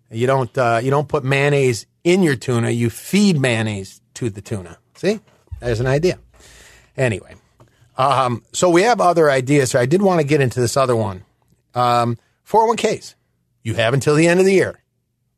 You 0.09 0.25
don't 0.25 0.57
uh, 0.57 0.79
you 0.81 0.89
don't 0.89 1.07
put 1.07 1.23
mayonnaise 1.23 1.85
in 2.03 2.23
your 2.23 2.35
tuna. 2.35 2.71
You 2.71 2.89
feed 2.89 3.39
mayonnaise 3.39 3.98
to 4.19 4.29
the 4.29 4.41
tuna. 4.41 4.77
See, 4.95 5.21
there's 5.61 5.79
an 5.79 5.87
idea. 5.87 6.19
Anyway, 6.97 7.35
um, 7.97 8.43
so 8.51 8.69
we 8.69 8.81
have 8.81 8.99
other 8.99 9.31
ideas. 9.31 9.71
So 9.71 9.79
I 9.79 9.85
did 9.85 10.01
want 10.01 10.19
to 10.19 10.27
get 10.27 10.41
into 10.41 10.59
this 10.59 10.75
other 10.75 10.95
one. 10.95 11.23
Um, 11.73 12.17
401ks. 12.45 13.15
You 13.63 13.75
have 13.75 13.93
until 13.93 14.15
the 14.15 14.27
end 14.27 14.41
of 14.41 14.45
the 14.45 14.53
year. 14.53 14.81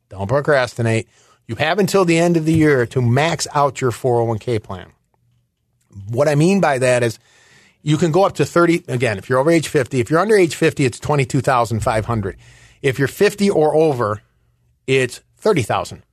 Don't 0.09 0.27
procrastinate. 0.27 1.07
You 1.47 1.55
have 1.55 1.77
until 1.77 2.05
the 2.05 2.17
end 2.17 2.37
of 2.37 2.45
the 2.45 2.53
year 2.53 2.87
to 2.87 3.01
max 3.01 3.47
out 3.53 3.81
your 3.81 3.91
401k 3.91 4.63
plan. 4.63 4.91
What 6.09 6.27
I 6.27 6.33
mean 6.33 6.59
by 6.59 6.79
that 6.79 7.03
is 7.03 7.19
you 7.83 7.97
can 7.97 8.11
go 8.11 8.23
up 8.23 8.33
to 8.35 8.45
30 8.45 8.85
again 8.87 9.17
if 9.17 9.29
you're 9.29 9.39
over 9.39 9.51
age 9.51 9.67
50 9.67 9.99
if 9.99 10.09
you're 10.09 10.19
under 10.19 10.37
age 10.37 10.55
50 10.55 10.85
it's 10.85 10.99
22,500 10.99 12.37
if 12.81 12.99
you're 12.99 13.07
50 13.07 13.49
or 13.49 13.75
over 13.75 14.21
it's 14.87 15.21
30,000 15.37 16.03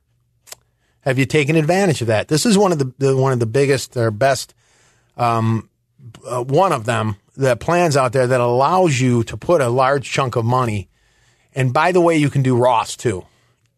have 1.08 1.18
you 1.18 1.26
taken 1.26 1.56
advantage 1.56 2.00
of 2.00 2.06
that 2.06 2.28
this 2.28 2.46
is 2.46 2.56
one 2.56 2.72
of 2.72 2.78
the, 2.78 2.92
the 2.98 3.16
one 3.16 3.32
of 3.32 3.40
the 3.40 3.46
biggest 3.46 3.96
or 3.96 4.10
best 4.10 4.54
um, 5.16 5.68
uh, 6.26 6.42
one 6.42 6.72
of 6.72 6.84
them 6.84 7.16
the 7.36 7.56
plans 7.56 7.96
out 7.96 8.12
there 8.12 8.26
that 8.26 8.40
allows 8.40 9.00
you 9.00 9.22
to 9.24 9.36
put 9.36 9.60
a 9.60 9.68
large 9.68 10.08
chunk 10.10 10.36
of 10.36 10.44
money 10.44 10.88
and 11.54 11.72
by 11.72 11.92
the 11.92 12.00
way 12.00 12.16
you 12.16 12.30
can 12.30 12.42
do 12.42 12.56
Roth 12.56 12.96
too 12.96 13.24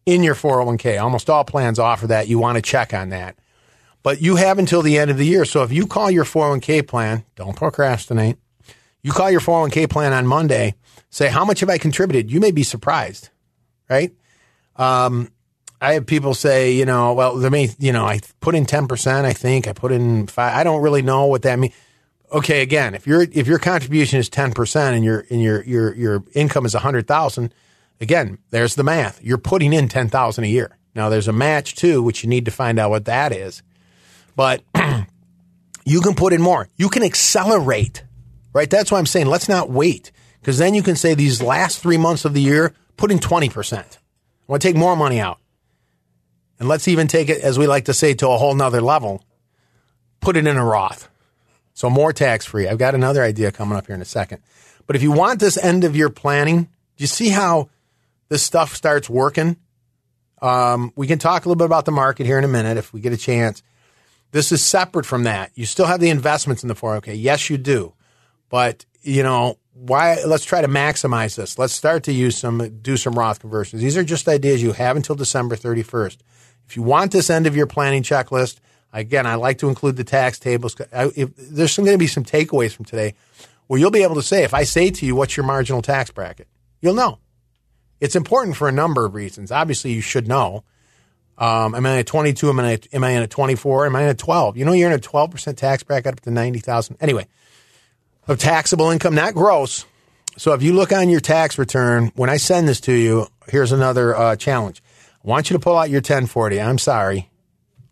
in 0.05 0.23
your 0.23 0.35
401k 0.35 1.01
almost 1.01 1.29
all 1.29 1.43
plans 1.43 1.79
offer 1.79 2.07
that 2.07 2.27
you 2.27 2.39
want 2.39 2.57
to 2.57 2.61
check 2.61 2.93
on 2.93 3.09
that 3.09 3.35
but 4.03 4.21
you 4.21 4.35
have 4.35 4.59
until 4.59 4.81
the 4.81 4.97
end 4.97 5.11
of 5.11 5.17
the 5.17 5.25
year. 5.25 5.45
So 5.45 5.63
if 5.63 5.71
you 5.71 5.85
call 5.85 6.09
your 6.09 6.25
401k 6.25 6.87
plan, 6.87 7.23
don't 7.35 7.55
procrastinate. 7.55 8.37
You 9.03 9.11
call 9.11 9.31
your 9.31 9.41
401k 9.41 9.89
plan 9.89 10.13
on 10.13 10.27
Monday, 10.27 10.75
say, 11.09 11.27
How 11.27 11.45
much 11.45 11.59
have 11.59 11.69
I 11.69 11.77
contributed? 11.77 12.31
You 12.31 12.39
may 12.39 12.51
be 12.51 12.63
surprised, 12.63 13.29
right? 13.89 14.13
Um, 14.75 15.31
I 15.81 15.93
have 15.93 16.05
people 16.05 16.35
say, 16.35 16.73
you 16.73 16.85
know, 16.85 17.13
well, 17.13 17.35
there 17.37 17.49
may, 17.49 17.69
you 17.79 17.91
know, 17.91 18.05
I 18.05 18.19
put 18.39 18.53
in 18.53 18.67
10%, 18.67 19.25
I 19.25 19.33
think. 19.33 19.67
I 19.67 19.73
put 19.73 19.91
in 19.91 20.27
five. 20.27 20.55
I 20.55 20.63
don't 20.63 20.83
really 20.83 21.01
know 21.01 21.25
what 21.25 21.41
that 21.41 21.57
means. 21.57 21.73
Okay, 22.31 22.61
again, 22.61 22.93
if 22.93 23.07
your 23.07 23.23
if 23.23 23.47
your 23.47 23.59
contribution 23.59 24.19
is 24.19 24.29
10% 24.29 24.75
and 24.93 25.03
your 25.03 25.25
and 25.29 25.41
your 25.41 25.63
your 25.63 25.93
your 25.95 26.23
income 26.33 26.65
is 26.65 26.73
a 26.75 26.77
100,000, 26.77 27.53
again, 27.99 28.37
there's 28.51 28.75
the 28.75 28.83
math. 28.83 29.21
You're 29.21 29.37
putting 29.37 29.73
in 29.73 29.89
10,000 29.89 30.43
a 30.43 30.47
year. 30.47 30.77
Now 30.95 31.09
there's 31.09 31.27
a 31.27 31.33
match 31.33 31.75
too, 31.75 32.01
which 32.01 32.23
you 32.23 32.29
need 32.29 32.45
to 32.45 32.51
find 32.51 32.79
out 32.79 32.89
what 32.89 33.05
that 33.05 33.33
is. 33.33 33.63
But 34.35 34.61
you 35.85 35.99
can 35.99 36.15
put 36.15 36.31
in 36.31 36.41
more. 36.41 36.69
You 36.77 36.87
can 36.87 37.03
accelerate, 37.03 38.03
right? 38.53 38.69
That's 38.69 38.91
why 38.91 38.99
I'm 38.99 39.05
saying 39.05 39.25
let's 39.25 39.49
not 39.49 39.69
wait 39.69 40.11
because 40.39 40.57
then 40.57 40.73
you 40.73 40.83
can 40.83 40.95
say 40.95 41.15
these 41.15 41.41
last 41.41 41.79
three 41.79 41.97
months 41.97 42.23
of 42.23 42.33
the 42.33 42.41
year, 42.41 42.73
put 42.95 43.11
in 43.11 43.19
20%. 43.19 43.73
I 43.73 43.83
want 44.47 44.61
to 44.61 44.67
take 44.67 44.77
more 44.77 44.95
money 44.95 45.19
out. 45.19 45.40
And 46.61 46.69
let's 46.69 46.87
even 46.87 47.07
take 47.07 47.27
it, 47.27 47.41
as 47.41 47.57
we 47.57 47.65
like 47.65 47.85
to 47.85 47.93
say, 47.93 48.13
to 48.13 48.29
a 48.29 48.37
whole 48.37 48.53
nother 48.53 48.81
level. 48.81 49.23
Put 50.19 50.37
it 50.37 50.45
in 50.45 50.57
a 50.57 50.63
Roth. 50.63 51.09
So 51.73 51.89
more 51.89 52.13
tax 52.13 52.45
free. 52.45 52.67
I've 52.67 52.77
got 52.77 52.93
another 52.93 53.23
idea 53.23 53.51
coming 53.51 53.75
up 53.75 53.87
here 53.87 53.95
in 53.95 54.01
a 54.03 54.05
second. 54.05 54.43
But 54.85 54.95
if 54.95 55.01
you 55.01 55.11
want 55.11 55.39
this 55.39 55.57
end 55.57 55.85
of 55.85 55.95
year 55.95 56.11
planning, 56.11 56.65
do 56.65 56.69
you 56.97 57.07
see 57.07 57.29
how 57.29 57.69
this 58.29 58.43
stuff 58.43 58.75
starts 58.75 59.09
working? 59.09 59.57
Um, 60.39 60.93
we 60.95 61.07
can 61.07 61.17
talk 61.17 61.45
a 61.45 61.49
little 61.49 61.57
bit 61.57 61.65
about 61.65 61.85
the 61.85 61.91
market 61.91 62.27
here 62.27 62.37
in 62.37 62.43
a 62.43 62.47
minute 62.47 62.77
if 62.77 62.93
we 62.93 63.01
get 63.01 63.11
a 63.11 63.17
chance. 63.17 63.63
This 64.29 64.51
is 64.51 64.63
separate 64.63 65.07
from 65.07 65.23
that. 65.23 65.49
You 65.55 65.65
still 65.65 65.87
have 65.87 65.99
the 65.99 66.11
investments 66.11 66.61
in 66.61 66.67
the 66.67 66.75
401k. 66.75 67.15
Yes, 67.19 67.49
you 67.49 67.57
do. 67.57 67.95
But, 68.49 68.85
you 69.01 69.23
know, 69.23 69.57
why 69.73 70.21
let's 70.27 70.45
try 70.45 70.61
to 70.61 70.67
maximize 70.67 71.35
this. 71.35 71.57
Let's 71.57 71.73
start 71.73 72.03
to 72.03 72.13
use 72.13 72.37
some 72.37 72.81
do 72.83 72.97
some 72.97 73.13
Roth 73.13 73.39
conversions. 73.39 73.81
These 73.81 73.97
are 73.97 74.03
just 74.03 74.27
ideas 74.27 74.61
you 74.61 74.73
have 74.73 74.95
until 74.95 75.15
December 75.15 75.55
31st. 75.55 76.17
If 76.71 76.77
you 76.77 76.83
want 76.83 77.11
this 77.11 77.29
end 77.29 77.47
of 77.47 77.55
your 77.57 77.67
planning 77.67 78.01
checklist, 78.01 78.61
again, 78.93 79.27
I 79.27 79.35
like 79.35 79.57
to 79.57 79.67
include 79.67 79.97
the 79.97 80.05
tax 80.05 80.39
tables. 80.39 80.73
If, 80.93 81.35
there's 81.35 81.75
going 81.75 81.91
to 81.91 81.97
be 81.97 82.07
some 82.07 82.23
takeaways 82.23 82.71
from 82.71 82.85
today 82.85 83.13
where 83.67 83.77
you'll 83.77 83.91
be 83.91 84.03
able 84.03 84.15
to 84.15 84.23
say, 84.23 84.45
if 84.45 84.53
I 84.53 84.63
say 84.63 84.89
to 84.89 85.05
you, 85.05 85.13
what's 85.13 85.35
your 85.35 85.45
marginal 85.45 85.81
tax 85.81 86.11
bracket? 86.11 86.47
You'll 86.79 86.93
know. 86.93 87.19
It's 87.99 88.15
important 88.15 88.55
for 88.55 88.69
a 88.69 88.71
number 88.71 89.03
of 89.03 89.15
reasons. 89.15 89.51
Obviously, 89.51 89.91
you 89.91 89.99
should 89.99 90.29
know. 90.29 90.63
Um, 91.37 91.75
am 91.75 91.85
I 91.85 91.95
in 91.95 91.99
a 91.99 92.03
22? 92.05 92.47
Am 92.47 92.57
I, 92.61 92.79
am 92.93 93.03
I 93.03 93.09
in 93.09 93.21
a 93.21 93.27
24? 93.27 93.87
Am 93.87 93.95
I 93.97 94.03
in 94.03 94.07
a 94.07 94.13
12? 94.13 94.55
You 94.55 94.63
know, 94.63 94.71
you're 94.71 94.89
in 94.89 94.97
a 94.97 95.01
12% 95.01 95.57
tax 95.57 95.83
bracket 95.83 96.13
up 96.13 96.21
to 96.21 96.31
90,000. 96.31 96.95
Anyway, 97.01 97.27
of 98.29 98.39
taxable 98.39 98.91
income, 98.91 99.13
not 99.13 99.33
gross. 99.33 99.83
So 100.37 100.53
if 100.53 100.63
you 100.63 100.71
look 100.71 100.93
on 100.93 101.09
your 101.09 101.19
tax 101.19 101.57
return, 101.57 102.13
when 102.15 102.29
I 102.29 102.37
send 102.37 102.69
this 102.69 102.79
to 102.81 102.93
you, 102.93 103.27
here's 103.49 103.73
another 103.73 104.15
uh, 104.15 104.37
challenge. 104.37 104.81
I 105.23 105.27
want 105.27 105.49
you 105.49 105.55
to 105.55 105.59
pull 105.59 105.77
out 105.77 105.89
your 105.89 105.99
1040. 105.99 106.59
I'm 106.59 106.77
sorry. 106.77 107.29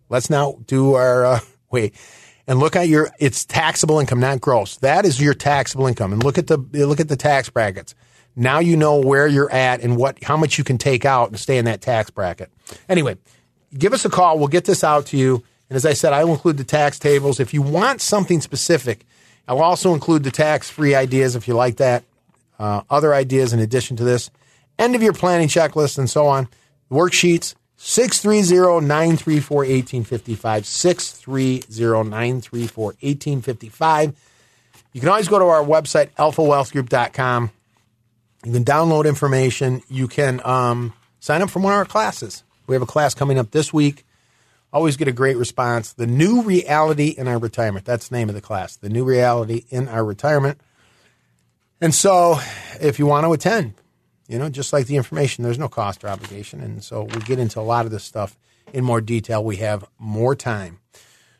Let's 0.09 0.29
now 0.29 0.57
do 0.65 0.95
our, 0.95 1.25
uh, 1.25 1.39
wait, 1.71 1.93
and 2.47 2.59
look 2.59 2.75
at 2.75 2.87
your, 2.87 3.11
it's 3.19 3.45
taxable 3.45 3.99
income, 3.99 4.19
not 4.19 4.41
gross. 4.41 4.77
That 4.77 5.05
is 5.05 5.21
your 5.21 5.35
taxable 5.35 5.85
income. 5.85 6.13
And 6.13 6.23
look 6.23 6.37
at 6.37 6.47
the, 6.47 6.57
look 6.57 6.99
at 6.99 7.07
the 7.07 7.15
tax 7.15 7.49
brackets. 7.49 7.93
Now 8.35 8.59
you 8.59 8.75
know 8.77 8.99
where 8.99 9.27
you're 9.27 9.51
at 9.51 9.81
and 9.81 9.97
what, 9.97 10.23
how 10.23 10.37
much 10.37 10.57
you 10.57 10.63
can 10.63 10.77
take 10.77 11.05
out 11.05 11.29
and 11.29 11.39
stay 11.39 11.57
in 11.57 11.65
that 11.65 11.81
tax 11.81 12.09
bracket. 12.09 12.51
Anyway, 12.87 13.17
give 13.77 13.93
us 13.93 14.05
a 14.05 14.09
call. 14.09 14.39
We'll 14.39 14.47
get 14.47 14.65
this 14.65 14.83
out 14.83 15.07
to 15.07 15.17
you. 15.17 15.43
And 15.69 15.75
as 15.75 15.85
I 15.85 15.93
said, 15.93 16.13
I 16.13 16.23
will 16.23 16.33
include 16.33 16.57
the 16.57 16.63
tax 16.63 16.97
tables. 16.97 17.39
If 17.39 17.53
you 17.53 17.61
want 17.61 18.01
something 18.01 18.41
specific, 18.41 19.05
I'll 19.47 19.61
also 19.61 19.93
include 19.93 20.23
the 20.23 20.31
tax 20.31 20.69
free 20.69 20.95
ideas 20.95 21.35
if 21.35 21.47
you 21.47 21.53
like 21.53 21.77
that. 21.77 22.03
Uh, 22.57 22.81
other 22.89 23.13
ideas 23.13 23.53
in 23.53 23.59
addition 23.59 23.95
to 23.97 24.03
this, 24.03 24.31
end 24.77 24.95
of 24.95 25.01
your 25.01 25.13
planning 25.13 25.47
checklist 25.47 25.97
and 25.97 26.09
so 26.09 26.27
on. 26.27 26.49
Worksheets 26.91 27.55
630 27.77 28.85
934 28.85 29.57
1855. 29.57 30.65
630 30.65 32.09
934 32.09 32.85
1855. 32.85 34.13
You 34.91 34.99
can 34.99 35.09
always 35.09 35.27
go 35.27 35.39
to 35.39 35.45
our 35.45 35.63
website, 35.63 36.09
alphawealthgroup.com. 36.15 37.51
You 38.45 38.51
can 38.51 38.65
download 38.65 39.05
information. 39.05 39.81
You 39.87 40.07
can 40.07 40.41
um, 40.45 40.93
sign 41.19 41.41
up 41.41 41.49
for 41.49 41.59
one 41.59 41.73
of 41.73 41.77
our 41.77 41.85
classes. 41.85 42.43
We 42.67 42.75
have 42.75 42.81
a 42.81 42.87
class 42.87 43.13
coming 43.13 43.37
up 43.37 43.51
this 43.51 43.73
week. 43.73 44.05
Always 44.71 44.97
get 44.97 45.07
a 45.07 45.11
great 45.11 45.37
response. 45.37 45.93
The 45.93 46.07
new 46.07 46.41
reality 46.43 47.09
in 47.09 47.27
our 47.27 47.39
retirement. 47.39 47.85
That's 47.85 48.09
the 48.09 48.17
name 48.17 48.29
of 48.29 48.35
the 48.35 48.41
class. 48.41 48.75
The 48.75 48.89
new 48.89 49.03
reality 49.03 49.65
in 49.69 49.87
our 49.87 50.05
retirement. 50.05 50.59
And 51.81 51.95
so, 51.95 52.39
if 52.79 52.99
you 52.99 53.05
want 53.05 53.25
to 53.25 53.33
attend, 53.33 53.73
you 54.29 54.39
know, 54.39 54.47
just 54.47 54.71
like 54.71 54.85
the 54.85 54.95
information, 54.95 55.43
there's 55.43 55.59
no 55.59 55.67
cost 55.67 56.03
or 56.03 56.07
obligation. 56.07 56.61
And 56.61 56.81
so, 56.81 57.03
we 57.03 57.19
get 57.21 57.39
into 57.39 57.59
a 57.59 57.61
lot 57.61 57.85
of 57.85 57.91
this 57.91 58.05
stuff 58.05 58.37
in 58.71 58.85
more 58.85 59.01
detail. 59.01 59.43
We 59.43 59.57
have 59.57 59.83
more 59.97 60.35
time. 60.35 60.79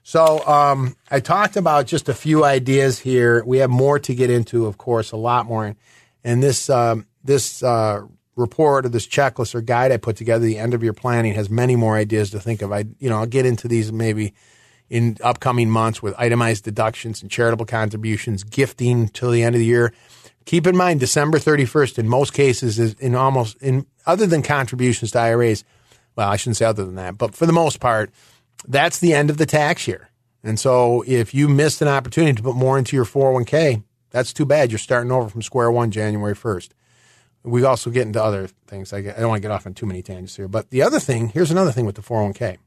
So, 0.03 0.46
um, 0.46 0.98
I 1.10 1.22
talked 1.22 1.55
about 1.55 1.88
just 1.88 2.10
a 2.10 2.13
few 2.13 2.43
ideas 2.43 3.00
here. 3.00 3.43
We 3.46 3.60
have 3.60 3.69
more 3.69 4.00
to 4.00 4.13
get 4.13 4.29
into, 4.29 4.65
of 4.65 4.77
course, 4.77 5.12
a 5.13 5.17
lot 5.17 5.46
more. 5.46 5.75
And 6.24 6.43
this 6.43 6.69
um, 6.69 7.05
this 7.24 7.63
uh, 7.63 8.01
report 8.39 8.86
or 8.86 8.89
this 8.89 9.08
checklist 9.08 9.53
or 9.53 9.62
guide 9.62 9.91
I 9.91 9.98
put 9.98 10.15
together, 10.15 10.46
the 10.46 10.58
end 10.58 10.74
of 10.74 10.81
your 10.81 10.93
planning 10.93 11.34
has 11.34 11.50
many 11.50 11.75
more 11.75 11.96
ideas 11.96 12.31
to 12.31 12.39
think 12.39 12.62
of. 12.62 12.72
I, 12.72 12.86
you 12.98 13.10
know, 13.10 13.19
I'll 13.19 13.27
get 13.27 13.46
into 13.46 13.67
these 13.67 13.91
maybe 13.91 14.34
in 14.89 15.17
upcoming 15.24 15.69
months 15.69 16.01
with 16.01 16.15
itemized 16.17 16.63
deductions 16.63 17.22
and 17.22 17.29
charitable 17.29 17.65
contributions, 17.65 18.43
gifting 18.43 19.10
till 19.10 19.29
the 19.29 19.43
end 19.43 19.55
of 19.55 19.60
the 19.60 19.65
year, 19.65 19.93
keep 20.50 20.65
in 20.65 20.75
mind 20.75 21.00
December 21.00 21.38
31st 21.38 22.00
in 22.00 22.10
most 22.10 22.34
cases 22.34 22.79
is 22.79 22.96
in 22.96 23.13
almost 23.13 23.56
in 23.62 23.86
other 24.08 24.25
than 24.25 24.41
contributions 24.41 25.12
to 25.12 25.20
IRAs. 25.20 25.63
Well, 26.15 26.27
I 26.27 26.38
shouldn't 26.38 26.58
say 26.58 26.65
other 26.65 26.86
than 26.86 26.96
that, 26.96 27.20
but 27.20 27.36
for 27.36 27.46
the 27.46 27.53
most 27.53 27.79
part, 27.79 28.10
that's 28.68 28.98
the 28.98 29.13
end 29.13 29.29
of 29.29 29.38
the 29.38 29.46
tax 29.46 29.88
year. 29.88 30.10
And 30.44 30.60
so 30.60 31.03
if 31.06 31.36
you 31.36 31.50
missed 31.50 31.84
an 31.84 31.88
opportunity 31.88 32.34
to 32.34 32.41
put 32.41 32.56
more 32.56 32.79
into 32.79 32.96
your 32.96 33.06
401k, 33.06 33.84
that's 34.10 34.34
too 34.34 34.44
bad. 34.44 34.72
You're 34.72 34.79
starting 34.79 35.12
over 35.12 35.29
from 35.29 35.44
square 35.44 35.70
one 35.70 35.91
January 35.91 36.34
1st. 36.34 36.70
We 37.44 37.63
also 37.63 37.91
get 37.91 38.08
into 38.08 38.22
other 38.22 38.48
things. 38.65 38.91
I, 38.91 39.01
don't 39.03 39.27
want 39.27 39.44
to 39.44 39.48
get 39.48 39.51
off 39.51 39.68
on 39.68 39.75
too 39.75 39.86
many 39.86 40.01
tangents 40.01 40.36
here. 40.36 40.48
But 40.48 40.72
the 40.72 40.82
other 40.82 41.00
thing, 41.00 41.29
here's 41.29 41.51
another 41.51 41.72
thing 41.72 41.86
with 41.86 41.96
the 41.96 42.01
401k. 42.01 42.58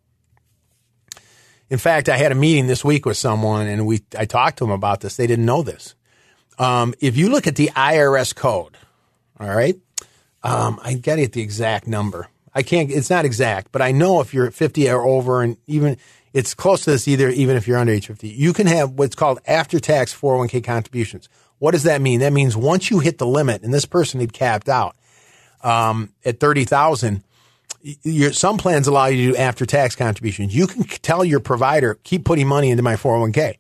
In 1.69 1.79
fact, 1.79 2.09
I 2.09 2.17
had 2.17 2.31
a 2.31 2.37
meeting 2.37 2.69
this 2.69 2.85
week 2.85 3.07
with 3.07 3.17
someone 3.17 3.67
and 3.67 3.89
we 3.89 4.03
I 4.17 4.25
talked 4.25 4.59
to 4.59 4.65
them 4.65 4.71
about 4.71 5.01
this. 5.01 5.17
They 5.17 5.27
didn't 5.27 5.47
know 5.47 5.63
this. 5.63 5.97
Um, 6.63 6.95
if 7.01 7.17
you 7.17 7.29
look 7.29 7.47
at 7.47 7.57
the 7.57 7.71
IRS 7.75 8.35
code, 8.35 8.77
all 9.41 9.49
right, 9.49 9.77
um, 10.45 10.79
I 10.83 10.95
got 10.95 11.17
to 11.17 11.23
get 11.23 11.33
the 11.33 11.43
exact 11.43 11.89
number. 11.89 12.29
I 12.55 12.63
can't. 12.63 12.91
It's 12.91 13.11
not 13.11 13.25
exact, 13.25 13.73
but 13.73 13.83
I 13.83 13.91
know 13.91 14.21
if 14.21 14.33
you're 14.33 14.47
at 14.47 14.55
50 14.55 14.89
or 14.91 15.03
over, 15.03 15.43
and 15.43 15.57
even 15.67 15.97
it's 16.33 16.55
close 16.55 16.85
to 16.85 16.91
this 16.91 17.09
either. 17.09 17.29
Even 17.31 17.57
if 17.57 17.67
you're 17.67 17.79
under 17.79 17.93
age 17.93 18.07
50, 18.07 18.29
you 18.29 18.53
can 18.53 18.67
have 18.69 18.93
what's 18.93 19.17
called 19.17 19.41
after-tax 19.47 20.15
401k 20.15 20.63
contributions. 20.63 21.29
What 21.59 21.73
does 21.73 21.83
that 21.83 22.01
mean? 22.01 22.21
That 22.21 22.33
means 22.33 22.57
once 22.57 22.91
you 22.91 23.01
hit 23.01 23.19
the 23.19 23.27
limit, 23.27 23.63
and 23.63 23.75
this 23.75 23.87
person 23.87 24.21
had 24.21 24.33
capped 24.33 24.69
out 24.69 24.95
um, 25.63 26.13
at 26.25 26.39
30,000 26.39 27.25
your, 28.05 28.33
some 28.33 28.59
plans 28.59 28.87
allow 28.87 29.07
you 29.07 29.27
to 29.27 29.33
do 29.33 29.37
after 29.37 29.67
tax 29.67 29.97
contributions. 29.97 30.55
You 30.55 30.69
can 30.69 30.85
tell 30.85 31.25
your 31.25 31.41
provider, 31.41 31.99
keep 32.05 32.25
putting 32.25 32.47
money 32.47 32.71
into 32.71 32.83
my 32.83 32.95
401k. 32.95 33.57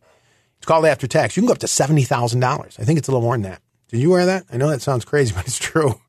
It's 0.62 0.66
called 0.69 0.87
after 0.87 1.09
tax. 1.09 1.37
You 1.37 1.40
can 1.40 1.49
go 1.49 1.54
up 1.54 1.59
to 1.59 1.66
$70,000. 1.66 2.78
I 2.78 2.85
think 2.85 2.97
it's 2.97 3.09
a 3.09 3.11
little 3.11 3.23
more 3.23 3.35
than 3.35 3.42
that. 3.42 3.61
Did 3.88 3.99
you 3.99 4.11
wear 4.11 4.26
that? 4.26 4.45
I 4.49 4.59
know 4.59 4.71
that 4.71 4.81
sounds 4.81 5.04
crazy, 5.04 5.35
but 5.37 5.45
it's 5.45 5.59
true. 5.59 6.00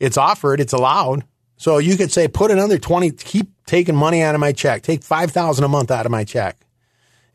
it's 0.00 0.18
offered, 0.18 0.58
it's 0.58 0.72
allowed. 0.72 1.22
So 1.56 1.78
you 1.78 1.96
could 1.96 2.10
say, 2.10 2.26
put 2.26 2.50
another 2.50 2.78
20, 2.78 3.12
keep 3.12 3.46
taking 3.64 3.94
money 3.94 4.22
out 4.22 4.34
of 4.34 4.40
my 4.40 4.50
check, 4.50 4.82
take 4.82 5.04
5,000 5.04 5.62
a 5.64 5.68
month 5.68 5.92
out 5.92 6.04
of 6.04 6.10
my 6.10 6.24
check 6.24 6.66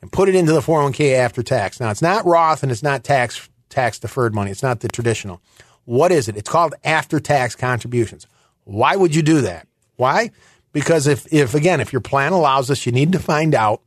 and 0.02 0.12
put 0.12 0.28
it 0.28 0.36
into 0.36 0.52
the 0.52 0.60
401k 0.60 1.14
after 1.14 1.42
tax. 1.42 1.80
Now 1.80 1.90
it's 1.90 2.02
not 2.02 2.26
Roth 2.26 2.64
and 2.64 2.72
it's 2.72 2.84
not 2.84 3.06
tax, 3.06 3.48
tax 3.70 3.98
deferred 3.98 4.36
money. 4.36 4.52
It's 4.52 4.62
not 4.62 4.82
the 4.82 4.90
traditional. 4.90 5.42
What 5.86 6.12
is 6.12 6.28
it? 6.28 6.36
It's 6.36 6.50
called 6.50 6.76
after 6.84 7.22
tax 7.22 7.56
contributions. 7.56 8.28
Why 8.66 8.98
would 8.98 9.16
you 9.16 9.22
do 9.22 9.40
that? 9.40 9.70
Why? 9.96 10.32
Because 10.74 11.08
if, 11.08 11.32
if 11.32 11.56
again, 11.56 11.80
if 11.80 11.94
your 11.94 12.02
plan 12.02 12.34
allows 12.34 12.70
us, 12.70 12.86
you 12.86 12.92
need 12.92 13.14
to 13.14 13.20
find 13.20 13.56
out 13.56 13.82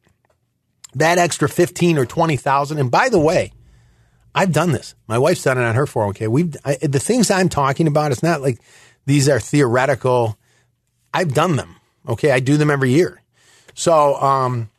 that 0.94 1.18
extra 1.18 1.48
15 1.48 1.98
or 1.98 2.06
20,000. 2.06 2.78
And 2.78 2.90
by 2.90 3.08
the 3.08 3.18
way, 3.18 3.52
I've 4.34 4.52
done 4.52 4.72
this. 4.72 4.94
My 5.08 5.18
wife's 5.18 5.42
done 5.42 5.58
it 5.58 5.64
on 5.64 5.74
her 5.74 5.86
401k. 5.86 6.28
We've, 6.28 6.56
I, 6.64 6.76
the 6.76 7.00
things 7.00 7.30
I'm 7.30 7.48
talking 7.48 7.86
about, 7.86 8.12
it's 8.12 8.22
not 8.22 8.40
like 8.40 8.58
these 9.06 9.28
are 9.28 9.40
theoretical. 9.40 10.38
I've 11.12 11.34
done 11.34 11.56
them. 11.56 11.76
Okay. 12.08 12.30
I 12.30 12.40
do 12.40 12.56
them 12.56 12.70
every 12.70 12.90
year. 12.90 13.22
So, 13.74 14.16
um, 14.16 14.70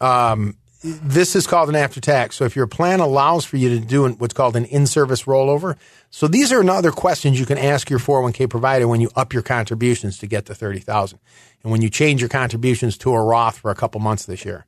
um, 0.00 0.56
this 0.82 1.36
is 1.36 1.46
called 1.46 1.68
an 1.68 1.76
after 1.76 2.00
tax. 2.00 2.36
So 2.36 2.44
if 2.44 2.56
your 2.56 2.66
plan 2.66 3.00
allows 3.00 3.44
for 3.44 3.56
you 3.56 3.68
to 3.68 3.78
do 3.78 4.08
what's 4.08 4.34
called 4.34 4.56
an 4.56 4.64
in-service 4.64 5.24
rollover, 5.24 5.76
so 6.10 6.26
these 6.26 6.52
are 6.52 6.60
another 6.60 6.90
questions 6.90 7.38
you 7.38 7.46
can 7.46 7.58
ask 7.58 7.88
your 7.88 8.00
401k 8.00 8.50
provider 8.50 8.88
when 8.88 9.00
you 9.00 9.08
up 9.14 9.32
your 9.32 9.42
contributions 9.42 10.18
to 10.18 10.26
get 10.26 10.46
to 10.46 10.54
30,000 10.54 11.18
and 11.62 11.70
when 11.70 11.82
you 11.82 11.88
change 11.88 12.20
your 12.20 12.28
contributions 12.28 12.98
to 12.98 13.12
a 13.12 13.22
Roth 13.22 13.58
for 13.58 13.70
a 13.70 13.74
couple 13.74 14.00
months 14.00 14.26
this 14.26 14.44
year. 14.44 14.66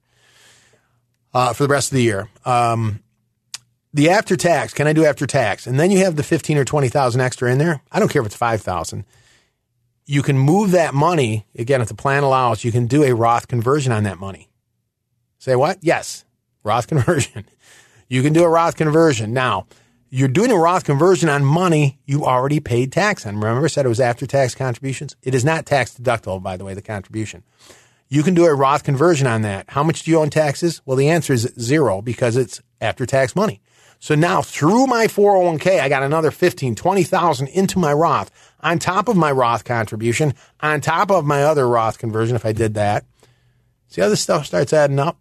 Uh, 1.34 1.52
for 1.52 1.64
the 1.64 1.68
rest 1.68 1.90
of 1.90 1.96
the 1.96 2.02
year. 2.02 2.28
Um, 2.44 3.00
the 3.92 4.10
after 4.10 4.36
tax, 4.36 4.72
can 4.72 4.86
I 4.86 4.92
do 4.92 5.04
after 5.04 5.26
tax? 5.26 5.66
And 5.66 5.78
then 5.78 5.90
you 5.90 5.98
have 5.98 6.16
the 6.16 6.22
15 6.22 6.58
or 6.58 6.64
20,000 6.64 7.20
extra 7.20 7.50
in 7.50 7.58
there. 7.58 7.82
I 7.90 7.98
don't 7.98 8.08
care 8.08 8.22
if 8.22 8.26
it's 8.26 8.36
5,000. 8.36 9.04
You 10.06 10.22
can 10.22 10.38
move 10.38 10.72
that 10.72 10.94
money. 10.94 11.46
Again, 11.56 11.80
if 11.80 11.88
the 11.88 11.94
plan 11.94 12.22
allows, 12.22 12.64
you 12.64 12.72
can 12.72 12.86
do 12.86 13.04
a 13.04 13.14
Roth 13.14 13.48
conversion 13.48 13.92
on 13.92 14.04
that 14.04 14.18
money. 14.18 14.48
Say 15.38 15.56
what? 15.56 15.78
Yes. 15.80 16.24
Roth 16.62 16.86
conversion. 16.88 17.46
You 18.08 18.22
can 18.22 18.32
do 18.32 18.44
a 18.44 18.48
Roth 18.48 18.76
conversion. 18.76 19.32
Now, 19.32 19.66
you're 20.10 20.28
doing 20.28 20.50
a 20.50 20.56
Roth 20.56 20.84
conversion 20.84 21.28
on 21.28 21.44
money 21.44 21.98
you 22.04 22.24
already 22.24 22.60
paid 22.60 22.92
tax 22.92 23.26
on. 23.26 23.36
Remember 23.36 23.64
I 23.64 23.68
said 23.68 23.86
it 23.86 23.88
was 23.88 24.00
after 24.00 24.26
tax 24.26 24.54
contributions? 24.54 25.16
It 25.22 25.34
is 25.34 25.44
not 25.44 25.66
tax 25.66 25.96
deductible, 25.96 26.42
by 26.42 26.56
the 26.56 26.64
way, 26.64 26.74
the 26.74 26.82
contribution. 26.82 27.42
You 28.08 28.22
can 28.22 28.34
do 28.34 28.44
a 28.44 28.54
Roth 28.54 28.84
conversion 28.84 29.26
on 29.26 29.42
that. 29.42 29.70
How 29.70 29.82
much 29.82 30.02
do 30.02 30.10
you 30.10 30.18
owe 30.18 30.22
in 30.22 30.30
taxes? 30.30 30.82
Well, 30.84 30.96
the 30.96 31.08
answer 31.08 31.32
is 31.32 31.52
zero 31.58 32.02
because 32.02 32.36
it's 32.36 32.60
after 32.80 33.06
tax 33.06 33.34
money. 33.34 33.60
So 33.98 34.14
now 34.14 34.42
through 34.42 34.86
my 34.86 35.06
401k, 35.06 35.80
I 35.80 35.88
got 35.88 36.02
another 36.02 36.30
15, 36.30 36.74
20,000 36.74 37.48
into 37.48 37.78
my 37.78 37.92
Roth 37.92 38.30
on 38.60 38.78
top 38.78 39.08
of 39.08 39.16
my 39.16 39.32
Roth 39.32 39.64
contribution, 39.64 40.34
on 40.60 40.80
top 40.80 41.10
of 41.10 41.24
my 41.24 41.42
other 41.42 41.66
Roth 41.66 41.98
conversion 41.98 42.36
if 42.36 42.44
I 42.44 42.52
did 42.52 42.74
that. 42.74 43.06
See 43.88 44.00
how 44.00 44.08
this 44.08 44.20
stuff 44.20 44.46
starts 44.46 44.72
adding 44.72 44.98
up? 44.98 45.18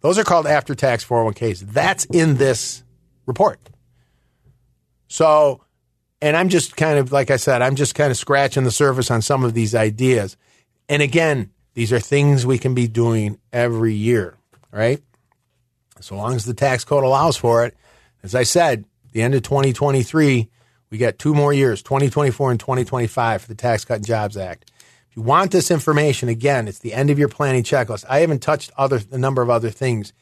Those 0.00 0.18
are 0.18 0.24
called 0.24 0.46
after 0.46 0.74
tax 0.74 1.04
401ks. 1.04 1.60
That's 1.72 2.04
in 2.06 2.36
this 2.36 2.84
report. 3.26 3.58
So, 5.08 5.64
and 6.20 6.36
I'm 6.36 6.50
just 6.50 6.76
kind 6.76 6.98
of, 6.98 7.12
like 7.12 7.30
I 7.30 7.36
said, 7.36 7.62
I'm 7.62 7.76
just 7.76 7.94
kind 7.94 8.10
of 8.10 8.16
scratching 8.16 8.64
the 8.64 8.70
surface 8.70 9.10
on 9.10 9.22
some 9.22 9.44
of 9.44 9.54
these 9.54 9.74
ideas. 9.74 10.36
And 10.88 11.02
again, 11.02 11.50
these 11.78 11.92
are 11.92 12.00
things 12.00 12.44
we 12.44 12.58
can 12.58 12.74
be 12.74 12.88
doing 12.88 13.38
every 13.52 13.94
year, 13.94 14.36
right? 14.72 15.00
So 16.00 16.16
long 16.16 16.34
as 16.34 16.44
the 16.44 16.52
tax 16.52 16.82
code 16.82 17.04
allows 17.04 17.36
for 17.36 17.64
it. 17.64 17.76
As 18.20 18.34
I 18.34 18.42
said, 18.42 18.84
the 19.12 19.22
end 19.22 19.36
of 19.36 19.44
2023, 19.44 20.50
we 20.90 20.98
got 20.98 21.20
two 21.20 21.34
more 21.34 21.52
years, 21.52 21.80
2024 21.84 22.50
and 22.50 22.58
2025 22.58 23.42
for 23.42 23.46
the 23.46 23.54
Tax 23.54 23.84
Cut 23.84 23.98
and 23.98 24.04
Jobs 24.04 24.36
Act 24.36 24.72
If 25.08 25.16
you 25.16 25.22
want 25.22 25.52
this 25.52 25.70
information, 25.70 26.28
again, 26.28 26.66
it's 26.66 26.80
the 26.80 26.94
end 26.94 27.10
of 27.10 27.18
your 27.20 27.28
planning 27.28 27.62
checklist. 27.62 28.04
I 28.08 28.22
haven't 28.22 28.42
touched 28.42 28.72
other 28.76 29.00
a 29.12 29.18
number 29.18 29.40
of 29.40 29.48
other 29.48 29.70
things. 29.70 30.12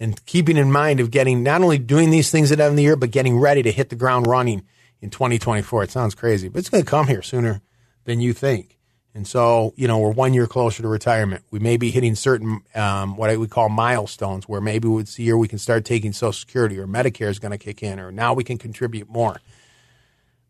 And 0.00 0.24
keeping 0.24 0.56
in 0.56 0.72
mind 0.72 1.00
of 1.00 1.10
getting 1.10 1.42
not 1.42 1.60
only 1.60 1.76
doing 1.76 2.08
these 2.08 2.30
things 2.30 2.50
at 2.50 2.56
the 2.56 2.64
end 2.64 2.70
of 2.70 2.76
the 2.76 2.82
year, 2.82 2.96
but 2.96 3.10
getting 3.10 3.38
ready 3.38 3.62
to 3.62 3.70
hit 3.70 3.90
the 3.90 3.96
ground 3.96 4.26
running 4.26 4.62
in 5.02 5.10
2024. 5.10 5.82
It 5.82 5.90
sounds 5.90 6.14
crazy, 6.14 6.48
but 6.48 6.60
it's 6.60 6.70
going 6.70 6.82
to 6.82 6.90
come 6.90 7.08
here 7.08 7.20
sooner 7.20 7.60
than 8.04 8.20
you 8.22 8.32
think. 8.32 8.78
And 9.14 9.28
so, 9.28 9.72
you 9.76 9.86
know, 9.86 9.98
we're 9.98 10.10
one 10.10 10.34
year 10.34 10.48
closer 10.48 10.82
to 10.82 10.88
retirement. 10.88 11.44
We 11.52 11.60
may 11.60 11.76
be 11.76 11.92
hitting 11.92 12.16
certain, 12.16 12.62
um, 12.74 13.16
what 13.16 13.36
we 13.38 13.46
call 13.46 13.68
milestones 13.68 14.48
where 14.48 14.60
maybe 14.60 14.88
it's 14.94 15.14
the 15.14 15.22
year 15.22 15.38
we 15.38 15.46
can 15.46 15.58
start 15.58 15.84
taking 15.84 16.12
Social 16.12 16.32
Security 16.32 16.80
or 16.80 16.88
Medicare 16.88 17.28
is 17.28 17.38
going 17.38 17.52
to 17.52 17.58
kick 17.58 17.82
in 17.82 18.00
or 18.00 18.10
now 18.10 18.34
we 18.34 18.42
can 18.42 18.58
contribute 18.58 19.08
more. 19.08 19.40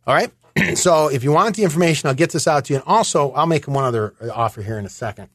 All 0.07 0.15
right. 0.15 0.33
so 0.79 1.09
if 1.09 1.23
you 1.23 1.33
want 1.33 1.57
the 1.57 1.63
information, 1.63 2.09
I'll 2.09 2.15
get 2.15 2.31
this 2.31 2.49
out 2.49 2.65
to 2.67 2.73
you. 2.73 2.79
And 2.79 2.89
also, 2.89 3.33
I'll 3.33 3.47
make 3.47 3.69
one 3.69 3.85
other 3.85 4.15
offer 4.33 4.63
here 4.63 4.79
in 4.79 4.87
a 4.87 4.91
second. 4.91 5.29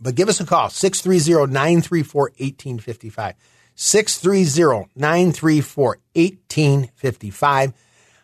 But 0.00 0.14
give 0.14 0.28
us 0.28 0.40
a 0.40 0.44
call, 0.44 0.68
630 0.68 1.52
934 1.52 2.22
1855. 2.22 3.34
630 3.74 4.90
934 4.94 5.98
1855. 6.14 7.72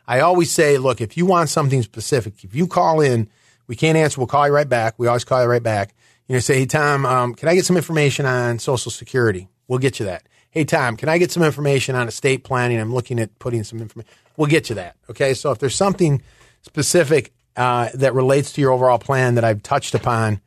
I 0.06 0.20
always 0.20 0.50
say, 0.50 0.78
look, 0.78 1.00
if 1.00 1.16
you 1.16 1.26
want 1.26 1.48
something 1.48 1.82
specific, 1.82 2.44
if 2.44 2.54
you 2.54 2.66
call 2.66 3.00
in, 3.00 3.28
we 3.68 3.76
can't 3.76 3.96
answer, 3.96 4.18
we'll 4.18 4.26
call 4.26 4.46
you 4.46 4.52
right 4.52 4.68
back. 4.68 4.94
We 4.98 5.06
always 5.06 5.24
call 5.24 5.42
you 5.42 5.48
right 5.48 5.62
back. 5.62 5.94
You 6.26 6.34
know, 6.34 6.40
say, 6.40 6.58
hey, 6.58 6.66
Tom, 6.66 7.06
um, 7.06 7.34
can 7.34 7.48
I 7.48 7.54
get 7.54 7.64
some 7.64 7.76
information 7.76 8.26
on 8.26 8.58
Social 8.58 8.90
Security? 8.90 9.48
We'll 9.68 9.78
get 9.78 10.00
you 10.00 10.06
that. 10.06 10.24
Hey, 10.50 10.64
Tom, 10.64 10.96
can 10.96 11.08
I 11.08 11.18
get 11.18 11.30
some 11.30 11.42
information 11.42 11.94
on 11.94 12.08
estate 12.08 12.42
planning? 12.42 12.80
I'm 12.80 12.92
looking 12.92 13.20
at 13.20 13.38
putting 13.38 13.62
some 13.64 13.80
information. 13.80 14.10
We'll 14.36 14.48
get 14.48 14.64
to 14.64 14.74
that. 14.74 14.96
Okay. 15.10 15.34
So 15.34 15.52
if 15.52 15.58
there's 15.58 15.74
something 15.74 16.22
specific 16.62 17.32
uh, 17.56 17.90
that 17.94 18.14
relates 18.14 18.52
to 18.54 18.60
your 18.60 18.72
overall 18.72 18.98
plan 18.98 19.34
that 19.34 19.44
I've 19.44 19.62
touched 19.62 19.94
upon, 19.94 20.40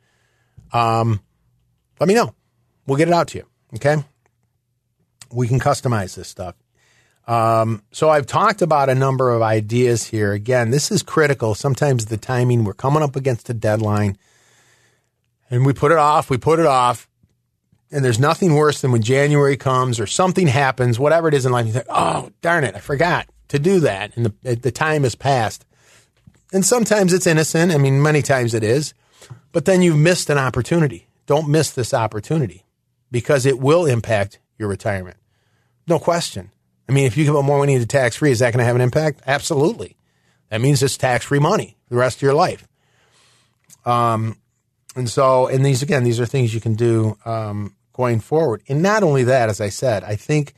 um, 0.72 1.20
let 2.00 2.08
me 2.08 2.14
know. 2.14 2.34
We'll 2.86 2.98
get 2.98 3.08
it 3.08 3.14
out 3.14 3.28
to 3.28 3.38
you. 3.38 3.46
Okay. 3.76 4.02
We 5.30 5.46
can 5.46 5.60
customize 5.60 6.14
this 6.16 6.28
stuff. 6.28 6.56
Um, 7.26 7.82
so 7.92 8.10
I've 8.10 8.26
talked 8.26 8.62
about 8.62 8.88
a 8.88 8.94
number 8.94 9.30
of 9.30 9.42
ideas 9.42 10.04
here. 10.04 10.32
Again, 10.32 10.70
this 10.70 10.90
is 10.90 11.02
critical. 11.02 11.54
Sometimes 11.54 12.06
the 12.06 12.16
timing, 12.16 12.64
we're 12.64 12.72
coming 12.72 13.02
up 13.02 13.14
against 13.14 13.48
a 13.48 13.54
deadline 13.54 14.18
and 15.50 15.64
we 15.64 15.72
put 15.72 15.92
it 15.92 15.98
off, 15.98 16.30
we 16.30 16.38
put 16.38 16.58
it 16.58 16.66
off. 16.66 17.08
And 17.90 18.02
there's 18.02 18.18
nothing 18.18 18.54
worse 18.54 18.80
than 18.80 18.90
when 18.90 19.02
January 19.02 19.56
comes 19.56 20.00
or 20.00 20.06
something 20.06 20.46
happens, 20.46 20.98
whatever 20.98 21.28
it 21.28 21.34
is 21.34 21.44
in 21.44 21.52
life, 21.52 21.66
you 21.66 21.72
think, 21.72 21.84
oh, 21.90 22.30
darn 22.40 22.64
it, 22.64 22.74
I 22.74 22.80
forgot 22.80 23.28
to 23.48 23.58
do 23.58 23.80
that, 23.80 24.16
and 24.16 24.32
the, 24.42 24.56
the 24.56 24.72
time 24.72 25.02
has 25.02 25.14
passed. 25.14 25.66
And 26.54 26.64
sometimes 26.64 27.12
it's 27.12 27.26
innocent. 27.26 27.70
I 27.70 27.76
mean, 27.76 28.02
many 28.02 28.22
times 28.22 28.54
it 28.54 28.64
is. 28.64 28.94
But 29.52 29.66
then 29.66 29.82
you've 29.82 29.98
missed 29.98 30.30
an 30.30 30.38
opportunity. 30.38 31.06
Don't 31.26 31.50
miss 31.50 31.70
this 31.70 31.92
opportunity 31.92 32.64
because 33.10 33.44
it 33.44 33.58
will 33.58 33.84
impact 33.84 34.38
your 34.58 34.68
retirement. 34.68 35.18
No 35.86 35.98
question. 35.98 36.50
I 36.88 36.92
mean, 36.92 37.06
if 37.06 37.16
you 37.16 37.24
give 37.24 37.36
up 37.36 37.44
more 37.44 37.58
money 37.58 37.74
into 37.74 37.86
tax 37.86 38.16
free, 38.16 38.30
is 38.30 38.40
that 38.40 38.52
going 38.52 38.58
to 38.58 38.64
have 38.64 38.76
an 38.76 38.82
impact? 38.82 39.22
Absolutely. 39.26 39.96
That 40.50 40.60
means 40.60 40.82
it's 40.82 40.96
tax 40.96 41.24
free 41.24 41.38
money 41.38 41.76
the 41.88 41.96
rest 41.96 42.18
of 42.18 42.22
your 42.22 42.34
life. 42.34 42.66
Um, 43.84 44.38
and 44.94 45.08
so, 45.08 45.46
and 45.46 45.64
these 45.64 45.82
again, 45.82 46.04
these 46.04 46.20
are 46.20 46.26
things 46.26 46.54
you 46.54 46.60
can 46.60 46.74
do 46.74 47.16
um, 47.24 47.74
going 47.92 48.20
forward. 48.20 48.62
And 48.68 48.82
not 48.82 49.02
only 49.02 49.24
that, 49.24 49.48
as 49.48 49.60
I 49.60 49.70
said, 49.70 50.04
I 50.04 50.16
think 50.16 50.54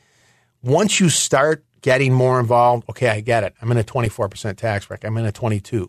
once 0.61 0.99
you 0.99 1.09
start 1.09 1.63
getting 1.85 2.11
more 2.11 2.39
involved. 2.39 2.89
Okay, 2.89 3.07
I 3.09 3.21
get 3.21 3.43
it. 3.43 3.53
I'm 3.61 3.71
in 3.71 3.77
a 3.77 3.83
24% 3.83 4.57
tax 4.57 4.87
bracket. 4.87 5.07
I'm 5.07 5.15
in 5.17 5.25
a 5.25 5.31
22, 5.31 5.87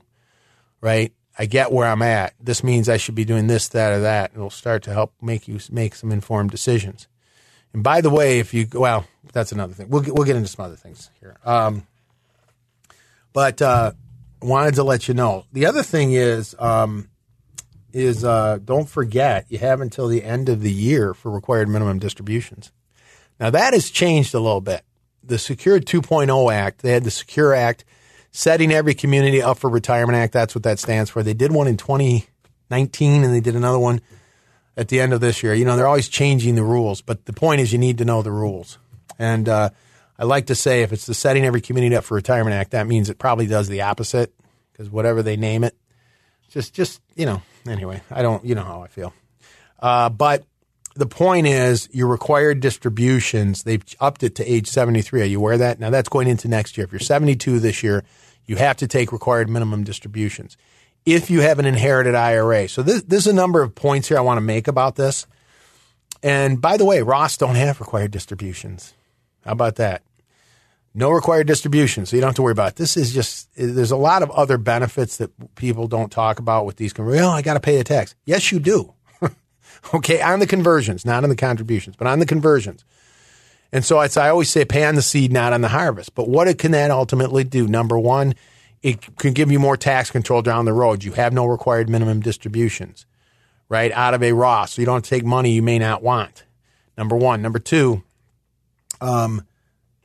right? 0.83 1.11
I 1.39 1.47
get 1.47 1.73
where 1.73 1.89
I'm 1.89 2.03
at. 2.03 2.35
This 2.39 2.63
means 2.63 2.91
I 2.91 2.99
should 2.99 3.15
be 3.15 3.25
doing 3.25 3.47
this, 3.47 3.69
that, 3.69 3.93
or 3.93 4.01
that. 4.01 4.33
It'll 4.35 4.51
start 4.51 4.83
to 4.83 4.93
help 4.93 5.15
make 5.23 5.49
you 5.49 5.59
make 5.71 5.95
some 5.95 6.13
informed 6.13 6.51
decisions. 6.51 7.09
And 7.77 7.83
by 7.83 8.01
the 8.01 8.09
way, 8.09 8.39
if 8.39 8.55
you 8.55 8.67
well, 8.73 9.07
that's 9.35 9.53
another 9.53 9.75
thing. 9.75 9.91
We'll 9.91 10.01
get, 10.01 10.15
we'll 10.15 10.25
get 10.25 10.35
into 10.35 10.49
some 10.49 10.65
other 10.65 10.77
things 10.77 11.11
here. 11.21 11.37
Um, 11.45 11.87
but 13.35 13.61
uh, 13.61 13.93
wanted 14.41 14.77
to 14.77 14.83
let 14.83 15.09
you 15.09 15.13
know. 15.13 15.45
The 15.53 15.67
other 15.67 15.83
thing 15.83 16.15
is 16.15 16.57
um, 16.59 17.11
is 17.93 18.25
uh, 18.25 18.61
don't 18.65 18.89
forget 18.89 19.45
you 19.51 19.59
have 19.59 19.83
until 19.83 20.09
the 20.09 20.25
end 20.25 20.49
of 20.49 20.63
the 20.63 20.73
year 20.73 21.13
for 21.13 21.31
required 21.31 21.69
minimum 21.69 21.99
distributions. 21.99 22.73
Now 23.39 23.51
that 23.51 23.75
has 23.75 23.91
changed 23.91 24.33
a 24.33 24.41
little 24.41 24.63
bit. 24.63 24.81
The 25.23 25.39
Secure 25.39 25.79
2.0 25.79 26.55
Act, 26.55 26.81
they 26.81 26.93
had 26.93 27.05
the 27.05 27.11
Secure 27.11 27.53
Act 27.53 27.85
setting 28.31 28.73
every 28.73 28.95
community 28.95 29.43
up 29.43 29.59
for 29.59 29.69
retirement 29.69 30.17
act. 30.17 30.33
That's 30.33 30.55
what 30.55 30.65
that 30.65 30.79
stands 30.79 31.11
for. 31.11 31.23
They 31.23 31.35
did 31.35 31.53
one 31.53 31.67
in 31.67 31.77
2019 31.77 33.23
and 33.23 33.35
they 33.35 33.41
did 33.41 33.55
another 33.55 33.79
one 33.79 34.01
at 34.77 34.89
the 34.89 35.01
end 35.01 35.13
of 35.13 35.21
this 35.21 35.43
year. 35.43 35.55
You 35.55 35.65
know, 35.65 35.77
they're 35.77 35.87
always 35.87 36.09
changing 36.09 36.55
the 36.55 36.63
rules, 36.63 37.01
but 37.01 37.25
the 37.25 37.33
point 37.33 37.61
is 37.61 37.73
you 37.73 37.79
need 37.79 37.99
to 37.99 38.05
know 38.05 38.23
the 38.23 38.31
rules. 38.31 38.79
And 39.19 39.49
uh, 39.49 39.71
I 40.19 40.25
like 40.25 40.47
to 40.47 40.55
say 40.55 40.83
if 40.83 40.93
it's 40.93 41.07
the 41.07 41.15
setting 41.15 41.45
every 41.45 41.61
community 41.61 41.97
up 41.97 42.05
for 42.05 42.15
retirement 42.15 42.55
act, 42.55 42.73
that 42.73 42.87
means 42.87 43.09
it 43.09 43.19
probably 43.19 43.47
does 43.47 43.69
the 43.69 43.83
opposite 43.83 44.33
because 44.73 44.91
whatever 44.91 45.23
they 45.23 45.37
name 45.37 45.65
it, 45.65 45.75
just 46.51 46.75
just 46.75 47.01
you 47.15 47.27
know. 47.27 47.43
Anyway, 47.67 48.01
I 48.11 48.23
don't. 48.23 48.45
You 48.45 48.55
know 48.55 48.63
how 48.63 48.83
I 48.83 48.89
feel. 48.89 49.13
Uh, 49.81 50.09
but 50.09 50.45
the 50.95 51.07
point 51.07 51.47
is, 51.47 51.89
your 51.93 52.09
required 52.09 52.61
distributions, 52.61 53.65
they've 53.65 53.85
upped 54.01 54.23
it 54.23 54.35
to 54.37 54.51
age 54.51 54.67
73. 54.67 55.23
Are 55.23 55.25
you 55.25 55.39
aware 55.39 55.53
of 55.55 55.59
that? 55.59 55.79
Now, 55.79 55.91
that's 55.91 56.09
going 56.09 56.29
into 56.29 56.49
next 56.49 56.79
year. 56.79 56.87
If 56.87 56.93
you're 56.93 57.01
72 57.01 57.61
this 57.61 57.83
year, 57.83 58.05
you 58.47 58.57
have 58.57 58.77
to 58.79 58.87
take 58.87 59.13
required 59.13 59.51
minimum 59.51 59.85
distributions. 59.85 60.57
If 61.07 61.31
you 61.31 61.41
have 61.41 61.59
an 61.59 61.67
inherited 61.67 62.15
IRA. 62.15 62.69
So, 62.69 62.83
this, 62.83 63.03
there's 63.03 63.27
a 63.27 63.33
number 63.33 63.63
of 63.63 63.75
points 63.75 64.09
here 64.09 64.19
I 64.19 64.23
want 64.23 64.39
to 64.39 64.43
make 64.43 64.69
about 64.69 64.97
this. 64.97 65.27
And 66.23 66.61
by 66.61 66.77
the 66.77 66.85
way, 66.85 66.99
Roths 66.99 67.39
don't 67.39 67.55
have 67.55 67.81
required 67.81 68.11
distributions. 68.11 68.95
How 69.45 69.53
about 69.53 69.77
that? 69.77 70.03
No 70.93 71.11
required 71.11 71.47
distributions, 71.47 72.09
so 72.09 72.17
you 72.17 72.23
don't 72.23 72.31
have 72.31 72.37
to 72.37 72.43
worry 72.43 72.53
about 72.53 72.71
it. 72.73 72.77
This 72.77 72.97
is 72.97 73.13
just, 73.13 73.49
there's 73.55 73.91
a 73.91 73.97
lot 73.97 74.23
of 74.23 74.31
other 74.31 74.57
benefits 74.57 75.19
that 75.19 75.31
people 75.55 75.87
don't 75.89 76.11
talk 76.11 76.39
about 76.39 76.65
with 76.65 76.77
these. 76.77 76.93
Conversions. 76.93 77.21
Well, 77.21 77.31
I 77.31 77.43
got 77.43 77.55
to 77.55 77.61
pay 77.61 77.79
a 77.79 77.85
tax. 77.85 78.15
Yes, 78.25 78.51
you 78.51 78.59
do. 78.59 78.93
Okay, 79.95 80.21
on 80.21 80.41
the 80.41 80.47
conversions, 80.47 81.05
not 81.05 81.23
on 81.23 81.31
the 81.31 81.37
contributions, 81.37 81.95
but 81.97 82.09
on 82.09 82.19
the 82.19 82.27
conversions. 82.27 82.85
And 83.73 83.85
so 83.85 83.99
I 83.99 84.29
always 84.29 84.49
say 84.49 84.65
pay 84.65 84.85
on 84.85 84.95
the 84.95 85.03
seed, 85.03 85.33
not 85.33 85.53
on 85.53 85.61
the 85.61 85.69
harvest. 85.69 86.15
But 86.15 86.29
what 86.29 86.59
can 86.59 86.73
that 86.73 86.91
ultimately 86.91 87.45
do? 87.45 87.69
Number 87.69 87.99
one, 87.99 88.35
it 88.87 89.17
can 89.17 89.33
give 89.33 89.51
you 89.51 89.59
more 89.59 89.77
tax 89.77 90.13
control 90.13 90.43
down 90.43 90.65
the 90.65 90.73
road. 90.73 91.03
You 91.03 91.11
have 91.13 91.33
no 91.33 91.45
required 91.45 91.91
minimum 91.91 92.21
distributions, 92.21 93.05
right? 93.69 93.91
Out 93.91 94.15
of 94.15 94.23
a 94.23 94.31
Roth. 94.31 94.71
So 94.71 94.83
you 94.83 94.87
don't 94.87 95.05
take 95.05 95.25
money 95.25 95.51
you 95.51 95.63
may 95.63 95.81
not 95.81 96.05
want. 96.05 96.45
Number 96.97 97.17
one. 97.17 97.43
Number 97.43 97.59
two, 97.59 98.05
um, 99.01 99.45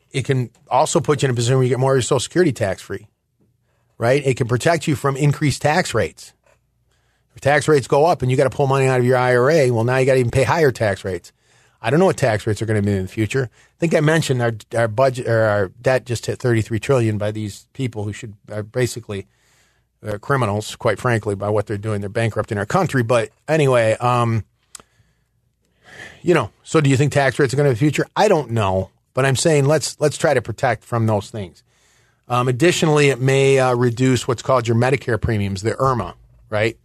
it 0.10 0.26
can 0.26 0.50
also 0.67 1.00
put 1.00 1.22
you 1.22 1.28
in 1.28 1.32
a 1.32 1.36
position 1.36 1.58
where 1.58 1.63
you 1.63 1.70
get 1.70 1.78
more 1.78 1.91
of 1.91 1.98
your 1.98 2.02
Social 2.02 2.22
Security 2.22 2.52
tax 2.52 2.82
free, 2.82 3.08
right? 4.00 4.26
It 4.26 4.36
can 4.36 4.48
protect 4.48 4.88
you 4.88 4.96
from 4.96 5.15
increased 5.15 5.62
tax 5.62 5.94
rates. 5.94 6.34
If 7.36 7.41
tax 7.41 7.67
rates 7.67 7.86
go 7.86 8.08
up 8.08 8.24
and 8.24 8.32
you 8.32 8.36
got 8.36 8.46
to 8.46 8.50
pull 8.50 8.65
money 8.65 8.88
out 8.88 9.00
of 9.00 9.06
your 9.06 9.15
IRA, 9.15 9.72
well, 9.72 9.84
now 9.84 9.98
you 9.98 10.08
got 10.08 10.13
to 10.13 10.20
even 10.20 10.32
pay 10.32 10.44
higher 10.44 10.72
tax 10.72 11.06
rates. 11.06 11.32
I 11.84 11.91
don't 11.91 12.00
know 12.00 12.08
what 12.08 12.17
tax 12.17 12.48
rates 12.48 12.63
are 12.63 12.65
going 12.65 12.82
to 12.82 12.86
be 12.86 12.98
in 12.98 13.04
the 13.04 13.08
future. 13.08 13.52
I 13.82 13.88
think 13.88 13.96
I 13.96 14.00
mentioned 14.00 14.44
our 14.44 14.54
our 14.78 14.88
budget 14.88 15.28
or 15.28 15.41
our 15.41 15.70
debt 15.82 16.06
just 16.06 16.28
hit 16.28 16.38
33 16.38 16.80
trillion 16.80 17.17
by 17.17 17.32
these 17.32 17.65
people 17.74 18.04
who 18.04 18.13
should 18.13 18.36
are 18.52 18.62
basically 18.62 19.26
uh, 20.06 20.20
criminals, 20.20 20.76
quite 20.76 21.00
frankly, 21.00 21.34
by 21.34 21.50
what 21.50 21.65
they're 21.65 21.80
doing. 21.80 22.00
They're 22.00 22.10
bankrupting 22.10 22.60
our 22.60 22.65
country. 22.67 23.02
But 23.02 23.32
anyway, 23.48 23.94
um, 23.94 24.46
you 26.22 26.36
know, 26.36 26.52
so 26.62 26.80
do 26.80 26.91
you 26.91 26.98
think 26.98 27.12
tax 27.12 27.39
rates 27.39 27.56
are 27.56 27.58
going 27.58 27.65
to 27.65 27.72
be 27.72 27.74
the 27.74 27.80
future? 27.80 28.06
I 28.15 28.28
don't 28.28 28.52
know, 28.52 28.91
but 29.15 29.26
I'm 29.26 29.36
saying 29.36 29.65
let's 29.65 30.00
let's 30.00 30.15
try 30.15 30.36
to 30.36 30.44
protect 30.44 30.84
from 30.84 31.08
those 31.08 31.32
things. 31.32 31.63
Um, 32.28 32.48
additionally, 32.48 33.10
it 33.10 33.20
may 33.20 33.58
uh, 33.58 33.74
reduce 33.74 34.28
what's 34.28 34.44
called 34.44 34.67
your 34.67 34.78
Medicare 34.78 35.20
premiums, 35.20 35.63
the 35.63 35.72
IRMAA, 35.72 36.13
right? 36.52 36.78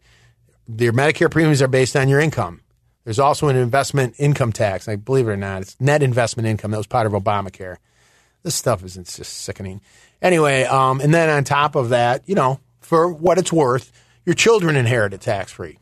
your 0.79 0.95
Medicare 0.95 1.31
premiums 1.31 1.61
are 1.61 1.69
based 1.69 1.95
on 1.95 2.09
your 2.09 2.21
income. 2.21 2.63
There's 3.07 3.21
also 3.21 3.47
an 3.47 3.55
investment 3.55 4.17
income 4.19 4.53
tax. 4.53 4.89
I 4.89 4.97
believe 4.97 5.29
it 5.29 5.31
or 5.31 5.37
not, 5.37 5.63
it's 5.63 5.81
net 5.81 6.03
investment 6.03 6.49
income 6.49 6.73
that 6.73 6.77
was 6.77 6.89
part 6.89 7.07
of 7.07 7.13
Obamacare. 7.13 7.77
This 8.43 8.57
stuff 8.57 8.83
is 8.83 8.97
just 8.97 9.23
sickening. 9.23 9.81
Anyway, 10.21 10.65
um, 10.65 11.01
and 11.01 11.15
then 11.15 11.29
on 11.29 11.45
top 11.45 11.77
of 11.77 11.91
that, 11.91 12.25
you 12.27 12.35
know, 12.35 12.59
for 12.81 13.13
what 13.13 13.39
it's 13.39 13.53
worth, 13.53 13.93
your 14.25 14.35
children 14.35 14.75
inherit 14.75 15.13
it 15.13 15.21
tax 15.21 15.53
free. 15.53 15.79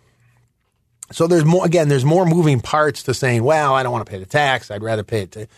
So 1.13 1.27
there's 1.27 1.47
more. 1.47 1.65
Again, 1.65 1.89
there's 1.89 2.05
more 2.05 2.27
moving 2.27 2.61
parts 2.61 3.05
to 3.05 3.15
saying, 3.15 3.43
well, 3.43 3.73
I 3.73 3.83
don't 3.83 3.93
want 3.93 4.05
to 4.05 4.11
pay 4.11 4.19
the 4.19 4.27
tax. 4.27 4.71
I'd 4.71 4.83
rather 4.83 5.03
pay 5.03 5.23
it 5.23 5.33
to. 5.33 5.49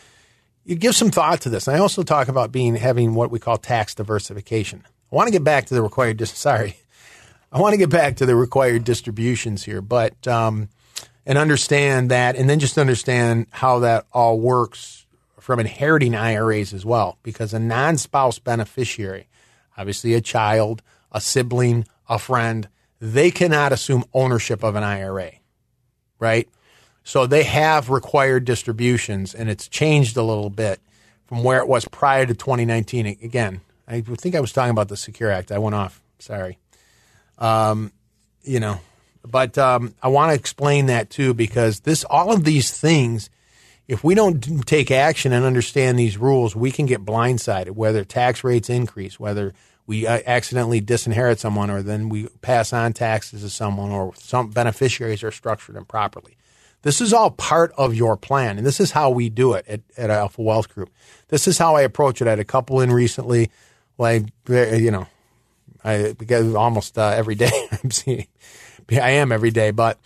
You 0.64 0.76
give 0.76 0.94
some 0.94 1.10
thought 1.10 1.40
to 1.40 1.48
this. 1.48 1.66
And 1.66 1.76
I 1.76 1.80
also 1.80 2.04
talk 2.04 2.28
about 2.28 2.52
being 2.52 2.76
having 2.76 3.14
what 3.14 3.32
we 3.32 3.40
call 3.40 3.56
tax 3.56 3.96
diversification. 3.96 4.84
I 5.10 5.16
want 5.16 5.26
to 5.26 5.32
get 5.32 5.42
back 5.42 5.66
to 5.66 5.74
the 5.74 5.82
required. 5.82 6.20
Just 6.20 6.36
sorry, 6.36 6.76
I 7.52 7.60
want 7.60 7.72
to 7.72 7.78
get 7.78 7.90
back 7.90 8.16
to 8.16 8.26
the 8.26 8.36
required 8.36 8.84
distributions 8.84 9.64
here, 9.64 9.80
but 9.80 10.28
um, 10.28 10.68
and 11.26 11.36
understand 11.36 12.10
that, 12.10 12.36
and 12.36 12.48
then 12.48 12.60
just 12.60 12.78
understand 12.78 13.46
how 13.50 13.80
that 13.80 14.06
all 14.12 14.38
works 14.38 15.04
from 15.40 15.60
inheriting 15.60 16.14
IRAs 16.14 16.72
as 16.72 16.84
well, 16.84 17.18
because 17.22 17.52
a 17.52 17.58
non-spouse 17.58 18.38
beneficiary, 18.38 19.28
obviously 19.76 20.14
a 20.14 20.20
child, 20.20 20.82
a 21.12 21.20
sibling, 21.20 21.84
a 22.08 22.18
friend, 22.18 22.68
they 23.00 23.30
cannot 23.30 23.72
assume 23.72 24.04
ownership 24.14 24.62
of 24.62 24.76
an 24.76 24.84
IRA, 24.84 25.32
right? 26.18 26.48
So 27.04 27.26
they 27.26 27.44
have 27.44 27.90
required 27.90 28.44
distributions, 28.44 29.34
and 29.34 29.48
it's 29.48 29.68
changed 29.68 30.16
a 30.16 30.22
little 30.22 30.50
bit 30.50 30.80
from 31.26 31.44
where 31.44 31.60
it 31.60 31.68
was 31.68 31.86
prior 31.86 32.26
to 32.26 32.34
2019. 32.34 33.06
Again, 33.06 33.60
I 33.86 34.00
think 34.00 34.34
I 34.34 34.40
was 34.40 34.52
talking 34.52 34.70
about 34.70 34.88
the 34.88 34.96
Secure 34.96 35.30
Act. 35.30 35.52
I 35.52 35.58
went 35.58 35.74
off. 35.74 36.00
Sorry. 36.18 36.58
Um, 37.38 37.92
you 38.42 38.58
know, 38.58 38.80
but 39.30 39.58
um, 39.58 39.94
I 40.02 40.08
want 40.08 40.30
to 40.30 40.34
explain 40.34 40.86
that 40.86 41.10
too 41.10 41.34
because 41.34 41.80
this, 41.80 42.04
all 42.04 42.32
of 42.32 42.44
these 42.44 42.70
things, 42.70 43.30
if 43.88 44.02
we 44.02 44.14
don't 44.14 44.66
take 44.66 44.90
action 44.90 45.32
and 45.32 45.44
understand 45.44 45.98
these 45.98 46.18
rules, 46.18 46.56
we 46.56 46.70
can 46.70 46.86
get 46.86 47.04
blindsided. 47.04 47.70
Whether 47.70 48.04
tax 48.04 48.42
rates 48.42 48.70
increase, 48.70 49.20
whether 49.20 49.52
we 49.86 50.06
uh, 50.06 50.20
accidentally 50.26 50.80
disinherit 50.80 51.38
someone, 51.38 51.70
or 51.70 51.82
then 51.82 52.08
we 52.08 52.28
pass 52.40 52.72
on 52.72 52.92
taxes 52.92 53.42
to 53.42 53.50
someone, 53.50 53.90
or 53.90 54.14
some 54.16 54.50
beneficiaries 54.50 55.22
are 55.22 55.30
structured 55.30 55.76
improperly. 55.76 56.36
This 56.82 57.00
is 57.00 57.12
all 57.12 57.30
part 57.30 57.72
of 57.76 57.94
your 57.94 58.16
plan, 58.16 58.58
and 58.58 58.66
this 58.66 58.80
is 58.80 58.92
how 58.92 59.10
we 59.10 59.28
do 59.28 59.54
it 59.54 59.66
at, 59.68 59.80
at 59.96 60.10
Alpha 60.10 60.42
Wealth 60.42 60.72
Group. 60.72 60.90
This 61.28 61.48
is 61.48 61.58
how 61.58 61.76
I 61.76 61.82
approach 61.82 62.20
it. 62.20 62.26
I 62.26 62.30
had 62.30 62.38
a 62.38 62.44
couple 62.44 62.80
in 62.80 62.92
recently. 62.92 63.50
Like, 63.98 64.26
you 64.48 64.90
know, 64.90 65.06
I 65.82 66.14
because 66.18 66.54
almost 66.54 66.98
uh, 66.98 67.12
every 67.16 67.34
day 67.36 67.68
I'm 67.82 67.90
seeing, 67.90 68.26
I 68.90 69.10
am 69.10 69.32
every 69.32 69.50
day. 69.50 69.70
But 69.70 69.98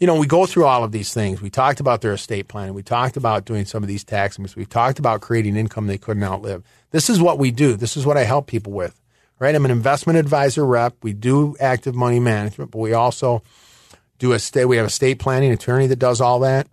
you 0.00 0.06
know, 0.06 0.16
we 0.16 0.26
go 0.26 0.44
through 0.44 0.64
all 0.64 0.82
of 0.82 0.92
these 0.92 1.14
things. 1.14 1.40
We 1.40 1.50
talked 1.50 1.80
about 1.80 2.00
their 2.00 2.12
estate 2.12 2.48
planning. 2.48 2.74
We 2.74 2.82
talked 2.82 3.16
about 3.16 3.44
doing 3.44 3.64
some 3.64 3.82
of 3.82 3.88
these 3.88 4.04
tax 4.04 4.38
moves. 4.38 4.56
We've 4.56 4.68
talked 4.68 4.98
about 4.98 5.20
creating 5.20 5.56
income 5.56 5.86
they 5.86 5.98
couldn't 5.98 6.24
outlive. 6.24 6.64
This 6.90 7.08
is 7.08 7.20
what 7.20 7.38
we 7.38 7.50
do. 7.50 7.76
This 7.76 7.96
is 7.96 8.04
what 8.04 8.16
I 8.16 8.24
help 8.24 8.46
people 8.46 8.72
with. 8.72 9.00
Right? 9.38 9.54
I'm 9.54 9.64
an 9.64 9.70
investment 9.70 10.18
advisor 10.18 10.64
rep. 10.64 10.96
We 11.02 11.12
do 11.12 11.56
active 11.60 11.94
money 11.94 12.20
management, 12.20 12.70
but 12.70 12.78
we 12.78 12.92
also 12.92 13.42
do 14.18 14.32
a 14.32 14.38
state. 14.38 14.64
We 14.66 14.76
have 14.76 14.86
a 14.86 14.90
state 14.90 15.18
planning 15.18 15.50
attorney 15.52 15.86
that 15.88 15.98
does 15.98 16.20
all 16.20 16.40
that. 16.40 16.68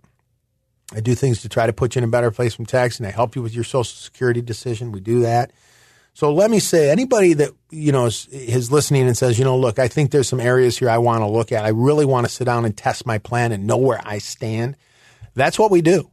I 0.94 1.00
do 1.00 1.14
things 1.14 1.42
to 1.42 1.48
try 1.48 1.66
to 1.66 1.72
put 1.72 1.94
you 1.94 2.00
in 2.00 2.04
a 2.04 2.08
better 2.08 2.30
place 2.30 2.54
from 2.54 2.66
tax, 2.66 2.98
and 2.98 3.06
I 3.06 3.10
help 3.10 3.34
you 3.34 3.42
with 3.42 3.54
your 3.54 3.64
Social 3.64 3.84
Security 3.84 4.42
decision. 4.42 4.92
We 4.92 5.00
do 5.00 5.20
that. 5.20 5.50
So 6.14 6.32
let 6.32 6.50
me 6.50 6.58
say, 6.58 6.90
anybody 6.90 7.32
that 7.34 7.50
you 7.70 7.90
know 7.90 8.06
is, 8.06 8.26
is, 8.28 8.70
listening 8.70 9.06
and 9.06 9.16
says, 9.16 9.38
you 9.38 9.44
know, 9.44 9.56
look, 9.56 9.78
I 9.78 9.88
think 9.88 10.10
there's 10.10 10.28
some 10.28 10.40
areas 10.40 10.78
here 10.78 10.90
I 10.90 10.98
want 10.98 11.20
to 11.20 11.26
look 11.26 11.52
at. 11.52 11.64
I 11.64 11.68
really 11.68 12.04
want 12.04 12.26
to 12.26 12.32
sit 12.32 12.44
down 12.44 12.64
and 12.64 12.76
test 12.76 13.06
my 13.06 13.18
plan 13.18 13.50
and 13.50 13.66
know 13.66 13.78
where 13.78 14.00
I 14.04 14.18
stand. 14.18 14.76
That's 15.34 15.58
what 15.58 15.70
we 15.70 15.80
do, 15.80 16.10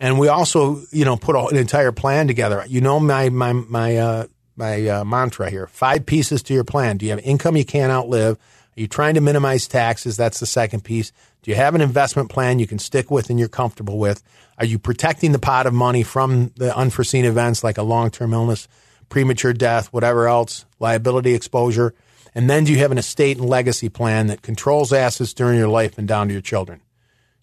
and 0.00 0.18
we 0.18 0.28
also, 0.28 0.82
you 0.90 1.04
know, 1.04 1.16
put 1.16 1.36
an 1.36 1.58
entire 1.58 1.92
plan 1.92 2.26
together. 2.26 2.64
You 2.66 2.80
know, 2.80 2.98
my 2.98 3.28
my 3.28 3.52
my 3.52 3.96
uh, 3.98 4.26
my 4.56 4.88
uh, 4.88 5.04
mantra 5.04 5.50
here: 5.50 5.66
five 5.66 6.06
pieces 6.06 6.42
to 6.44 6.54
your 6.54 6.64
plan. 6.64 6.96
Do 6.96 7.04
you 7.04 7.10
have 7.10 7.20
income 7.20 7.56
you 7.58 7.66
can't 7.66 7.92
outlive? 7.92 8.38
Are 8.76 8.80
you 8.80 8.88
trying 8.88 9.14
to 9.14 9.20
minimize 9.20 9.68
taxes? 9.68 10.16
That's 10.16 10.40
the 10.40 10.46
second 10.46 10.82
piece. 10.82 11.12
Do 11.42 11.50
you 11.50 11.56
have 11.56 11.74
an 11.74 11.82
investment 11.82 12.30
plan 12.30 12.58
you 12.58 12.66
can 12.66 12.78
stick 12.78 13.10
with 13.10 13.28
and 13.28 13.38
you're 13.38 13.48
comfortable 13.48 13.98
with? 13.98 14.22
Are 14.58 14.64
you 14.64 14.78
protecting 14.78 15.32
the 15.32 15.38
pot 15.38 15.66
of 15.66 15.74
money 15.74 16.02
from 16.02 16.52
the 16.56 16.74
unforeseen 16.74 17.26
events 17.26 17.62
like 17.62 17.76
a 17.76 17.82
long 17.82 18.10
term 18.10 18.32
illness? 18.32 18.66
Premature 19.08 19.52
death, 19.52 19.92
whatever 19.92 20.28
else, 20.28 20.64
liability 20.80 21.34
exposure? 21.34 21.94
And 22.34 22.50
then 22.50 22.64
do 22.64 22.72
you 22.72 22.78
have 22.78 22.92
an 22.92 22.98
estate 22.98 23.38
and 23.38 23.48
legacy 23.48 23.88
plan 23.88 24.26
that 24.26 24.42
controls 24.42 24.92
assets 24.92 25.34
during 25.34 25.58
your 25.58 25.68
life 25.68 25.98
and 25.98 26.08
down 26.08 26.28
to 26.28 26.32
your 26.32 26.42
children? 26.42 26.80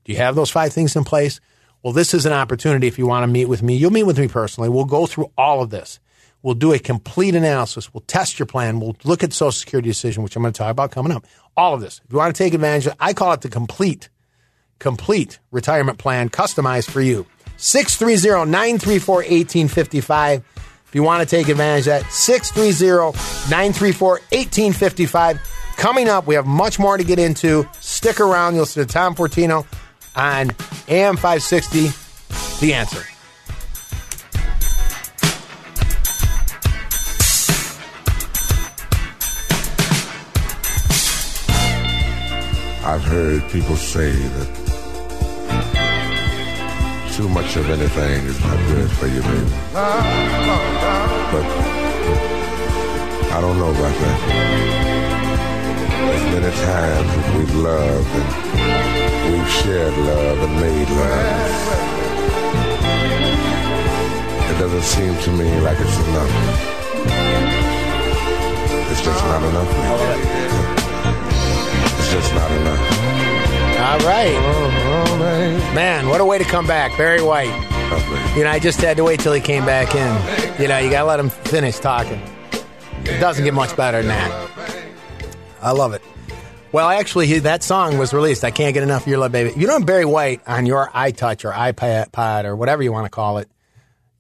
Do 0.03 0.11
you 0.11 0.17
have 0.17 0.35
those 0.35 0.49
five 0.49 0.73
things 0.73 0.95
in 0.95 1.03
place? 1.03 1.39
Well, 1.83 1.93
this 1.93 2.13
is 2.13 2.25
an 2.25 2.33
opportunity 2.33 2.87
if 2.87 2.97
you 2.97 3.07
want 3.07 3.23
to 3.23 3.27
meet 3.27 3.45
with 3.45 3.63
me. 3.63 3.75
You'll 3.75 3.91
meet 3.91 4.03
with 4.03 4.19
me 4.19 4.27
personally. 4.27 4.69
We'll 4.69 4.85
go 4.85 5.05
through 5.05 5.31
all 5.37 5.61
of 5.61 5.69
this 5.69 5.99
We'll 6.43 6.55
do 6.55 6.73
a 6.73 6.79
complete 6.79 7.35
analysis. 7.35 7.93
We'll 7.93 8.03
test 8.07 8.39
your 8.39 8.47
plan. 8.47 8.79
We'll 8.79 8.95
look 9.03 9.23
at 9.23 9.33
Social 9.33 9.51
Security 9.51 9.89
decision, 9.89 10.23
which 10.23 10.35
I'm 10.35 10.41
going 10.41 10.53
to 10.53 10.57
talk 10.57 10.71
about 10.71 10.91
coming 10.91 11.11
up. 11.11 11.25
All 11.55 11.73
of 11.73 11.81
this. 11.81 12.01
If 12.03 12.11
you 12.11 12.17
want 12.17 12.35
to 12.35 12.43
take 12.43 12.53
advantage 12.53 12.87
of 12.87 12.93
it, 12.93 12.97
I 12.99 13.13
call 13.13 13.33
it 13.33 13.41
the 13.41 13.49
complete, 13.49 14.09
complete 14.79 15.39
retirement 15.51 15.99
plan 15.99 16.29
customized 16.29 16.89
for 16.89 17.01
you. 17.01 17.27
630 17.57 18.49
934 18.49 19.15
1855. 19.15 20.43
If 20.91 20.95
you 20.95 21.03
want 21.03 21.21
to 21.27 21.35
take 21.37 21.47
advantage 21.47 21.87
of 21.87 22.03
that, 22.03 22.11
630 22.11 23.17
934 23.49 24.09
1855. 24.09 25.39
Coming 25.77 26.09
up, 26.09 26.27
we 26.27 26.35
have 26.35 26.45
much 26.45 26.79
more 26.79 26.97
to 26.97 27.03
get 27.05 27.17
into. 27.17 27.65
Stick 27.79 28.19
around. 28.19 28.55
You'll 28.55 28.65
see 28.65 28.81
to 28.81 28.85
Tom 28.85 29.15
Fortino 29.15 29.65
on 30.17 30.51
AM 30.89 31.15
560, 31.15 31.91
The 32.59 32.73
Answer. 32.73 33.05
I've 42.83 43.03
heard 43.03 43.49
people 43.49 43.77
say 43.77 44.11
that 44.11 44.60
too 47.21 47.29
much 47.29 47.55
of 47.55 47.69
anything 47.69 48.25
is 48.25 48.39
not 48.41 48.57
good 48.67 48.89
for 48.97 49.05
you, 49.05 49.21
baby. 49.21 49.51
But 49.73 51.45
I 53.35 53.37
don't 53.39 53.57
know 53.59 53.69
about 53.69 53.95
that. 54.01 54.19
As 56.15 56.23
many 56.33 56.51
times 56.65 57.09
as 57.19 57.27
we've 57.35 57.55
loved 57.57 58.13
and 58.15 59.33
we've 59.33 59.51
shared 59.51 59.95
love 59.97 60.37
and 60.45 60.53
made 60.65 60.89
love, 60.89 61.37
it 64.49 64.57
doesn't 64.57 64.87
seem 64.95 65.15
to 65.25 65.29
me 65.39 65.47
like 65.61 65.79
it's 65.79 65.97
enough. 66.07 66.33
It's 68.91 69.03
just 69.03 69.23
not 69.25 69.43
enough. 69.43 69.71
It's 71.99 72.11
just 72.11 72.33
not 72.33 72.51
enough. 72.51 73.10
All 73.81 73.97
right. 73.99 75.73
Man, 75.73 76.07
what 76.07 76.21
a 76.21 76.25
way 76.25 76.37
to 76.37 76.43
come 76.43 76.67
back. 76.67 76.95
Barry 76.99 77.23
White. 77.23 77.47
You 78.37 78.43
know, 78.43 78.51
I 78.51 78.59
just 78.59 78.79
had 78.79 78.95
to 78.97 79.03
wait 79.03 79.19
till 79.19 79.33
he 79.33 79.41
came 79.41 79.65
back 79.65 79.95
in. 79.95 80.61
You 80.61 80.67
know, 80.67 80.77
you 80.77 80.91
got 80.91 81.01
to 81.01 81.07
let 81.07 81.19
him 81.19 81.31
finish 81.31 81.79
talking. 81.79 82.21
It 83.05 83.19
doesn't 83.19 83.43
get 83.43 83.55
much 83.55 83.75
better 83.75 83.97
than 84.03 84.09
that. 84.09 84.49
I 85.63 85.71
love 85.71 85.93
it. 85.93 86.03
Well, 86.71 86.89
actually, 86.89 87.25
he, 87.25 87.39
that 87.39 87.63
song 87.63 87.97
was 87.97 88.13
released. 88.13 88.43
I 88.43 88.51
can't 88.51 88.75
get 88.75 88.83
enough 88.83 89.01
of 89.01 89.07
your 89.07 89.17
love, 89.17 89.31
baby. 89.31 89.49
If 89.49 89.57
you 89.57 89.65
don't 89.65 89.81
have 89.81 89.87
Barry 89.87 90.05
White 90.05 90.41
on 90.47 90.67
your 90.67 90.87
iTouch 90.89 91.43
or 91.43 91.51
iPad 91.51 92.45
or 92.45 92.55
whatever 92.55 92.83
you 92.83 92.91
want 92.91 93.05
to 93.05 93.09
call 93.09 93.39
it, 93.39 93.49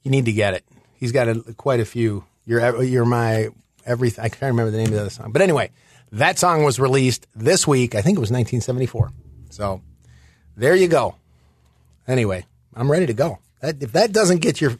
you 0.01 0.09
need 0.09 0.25
to 0.25 0.33
get 0.33 0.55
it. 0.55 0.65
He's 0.95 1.11
got 1.11 1.29
a, 1.29 1.35
quite 1.55 1.79
a 1.79 1.85
few. 1.85 2.25
You're 2.45 2.83
you're 2.83 3.05
my 3.05 3.49
everything. 3.85 4.25
I 4.25 4.29
can't 4.29 4.41
remember 4.41 4.71
the 4.71 4.77
name 4.77 4.87
of 4.87 4.93
the 4.93 5.01
other 5.01 5.09
song, 5.11 5.31
but 5.31 5.43
anyway, 5.43 5.69
that 6.11 6.39
song 6.39 6.63
was 6.63 6.79
released 6.79 7.27
this 7.35 7.67
week. 7.67 7.93
I 7.93 8.01
think 8.01 8.17
it 8.17 8.19
was 8.21 8.31
1974. 8.31 9.11
So 9.51 9.81
there 10.57 10.75
you 10.75 10.87
go. 10.87 11.15
Anyway, 12.07 12.45
I'm 12.73 12.91
ready 12.91 13.05
to 13.05 13.13
go. 13.13 13.39
That, 13.61 13.81
if 13.81 13.91
that 13.91 14.11
doesn't 14.11 14.39
get 14.39 14.59
your, 14.59 14.73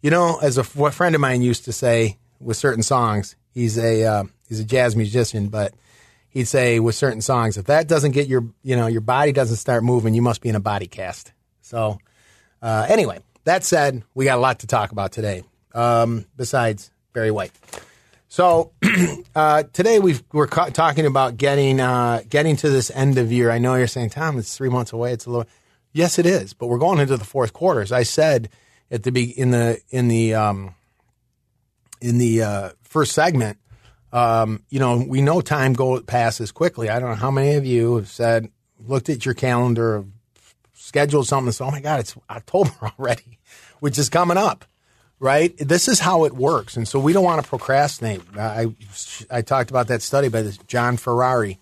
you 0.00 0.10
know, 0.10 0.38
as 0.40 0.58
a, 0.58 0.64
friend 0.64 1.14
of 1.14 1.20
mine 1.20 1.42
used 1.42 1.66
to 1.66 1.72
say 1.72 2.18
with 2.40 2.56
certain 2.56 2.82
songs, 2.82 3.36
he's 3.52 3.78
a 3.78 4.04
uh, 4.04 4.24
he's 4.48 4.60
a 4.60 4.64
jazz 4.64 4.96
musician, 4.96 5.48
but 5.48 5.74
he'd 6.30 6.46
say 6.46 6.80
with 6.80 6.94
certain 6.94 7.20
songs, 7.20 7.58
if 7.58 7.66
that 7.66 7.86
doesn't 7.88 8.12
get 8.12 8.26
your, 8.26 8.44
you 8.62 8.76
know, 8.76 8.86
your 8.86 9.00
body 9.02 9.32
doesn't 9.32 9.56
start 9.56 9.84
moving, 9.84 10.14
you 10.14 10.22
must 10.22 10.40
be 10.40 10.48
in 10.48 10.56
a 10.56 10.60
body 10.60 10.86
cast. 10.86 11.32
So 11.60 11.98
uh, 12.62 12.86
anyway, 12.88 13.18
that 13.44 13.64
said, 13.64 14.02
we 14.14 14.24
got 14.24 14.38
a 14.38 14.40
lot 14.40 14.60
to 14.60 14.66
talk 14.66 14.92
about 14.92 15.12
today. 15.12 15.42
Um, 15.74 16.26
besides 16.36 16.90
Barry 17.12 17.30
White. 17.30 17.52
So 18.32 18.72
uh, 19.34 19.64
today 19.74 19.98
we 19.98 20.18
are 20.32 20.46
ca- 20.46 20.70
talking 20.70 21.04
about 21.04 21.36
getting 21.36 21.80
uh, 21.80 22.22
getting 22.30 22.56
to 22.56 22.70
this 22.70 22.90
end 22.90 23.18
of 23.18 23.30
year. 23.30 23.50
I 23.50 23.58
know 23.58 23.74
you're 23.74 23.86
saying, 23.86 24.08
Tom, 24.08 24.38
it's 24.38 24.56
three 24.56 24.70
months 24.70 24.90
away. 24.90 25.12
It's 25.12 25.26
a 25.26 25.30
little. 25.30 25.46
Yes, 25.92 26.18
it 26.18 26.24
is, 26.24 26.54
but 26.54 26.68
we're 26.68 26.78
going 26.78 26.98
into 26.98 27.18
the 27.18 27.26
fourth 27.26 27.52
quarter. 27.52 27.82
As 27.82 27.92
I 27.92 28.04
said 28.04 28.48
at 28.90 29.02
the 29.02 29.12
be- 29.12 29.38
in 29.38 29.50
the 29.50 29.82
in 29.90 30.08
the 30.08 30.32
um, 30.32 30.74
in 32.00 32.16
the 32.16 32.42
uh, 32.42 32.70
first 32.84 33.12
segment, 33.12 33.58
um, 34.14 34.62
you 34.70 34.78
know, 34.78 35.04
we 35.06 35.20
know 35.20 35.42
time 35.42 35.74
go 35.74 36.00
passes 36.00 36.52
quickly. 36.52 36.88
I 36.88 37.00
don't 37.00 37.10
know 37.10 37.16
how 37.16 37.30
many 37.30 37.56
of 37.56 37.66
you 37.66 37.96
have 37.96 38.08
said, 38.08 38.48
looked 38.78 39.10
at 39.10 39.26
your 39.26 39.34
calendar, 39.34 40.06
scheduled 40.72 41.28
something, 41.28 41.48
and 41.48 41.54
said, 41.54 41.66
"Oh 41.66 41.70
my 41.70 41.82
God, 41.82 42.00
it's 42.00 42.16
October 42.30 42.72
already," 42.98 43.40
which 43.80 43.98
is 43.98 44.08
coming 44.08 44.38
up 44.38 44.64
right? 45.22 45.56
This 45.56 45.86
is 45.86 46.00
how 46.00 46.24
it 46.24 46.32
works, 46.32 46.76
and 46.76 46.86
so 46.86 46.98
we 46.98 47.12
don't 47.12 47.24
want 47.24 47.40
to 47.42 47.48
procrastinate. 47.48 48.22
I 48.36 48.66
I 49.30 49.40
talked 49.42 49.70
about 49.70 49.86
that 49.86 50.02
study 50.02 50.28
by 50.28 50.42
this 50.42 50.58
John 50.66 50.96
Ferrari, 50.96 51.60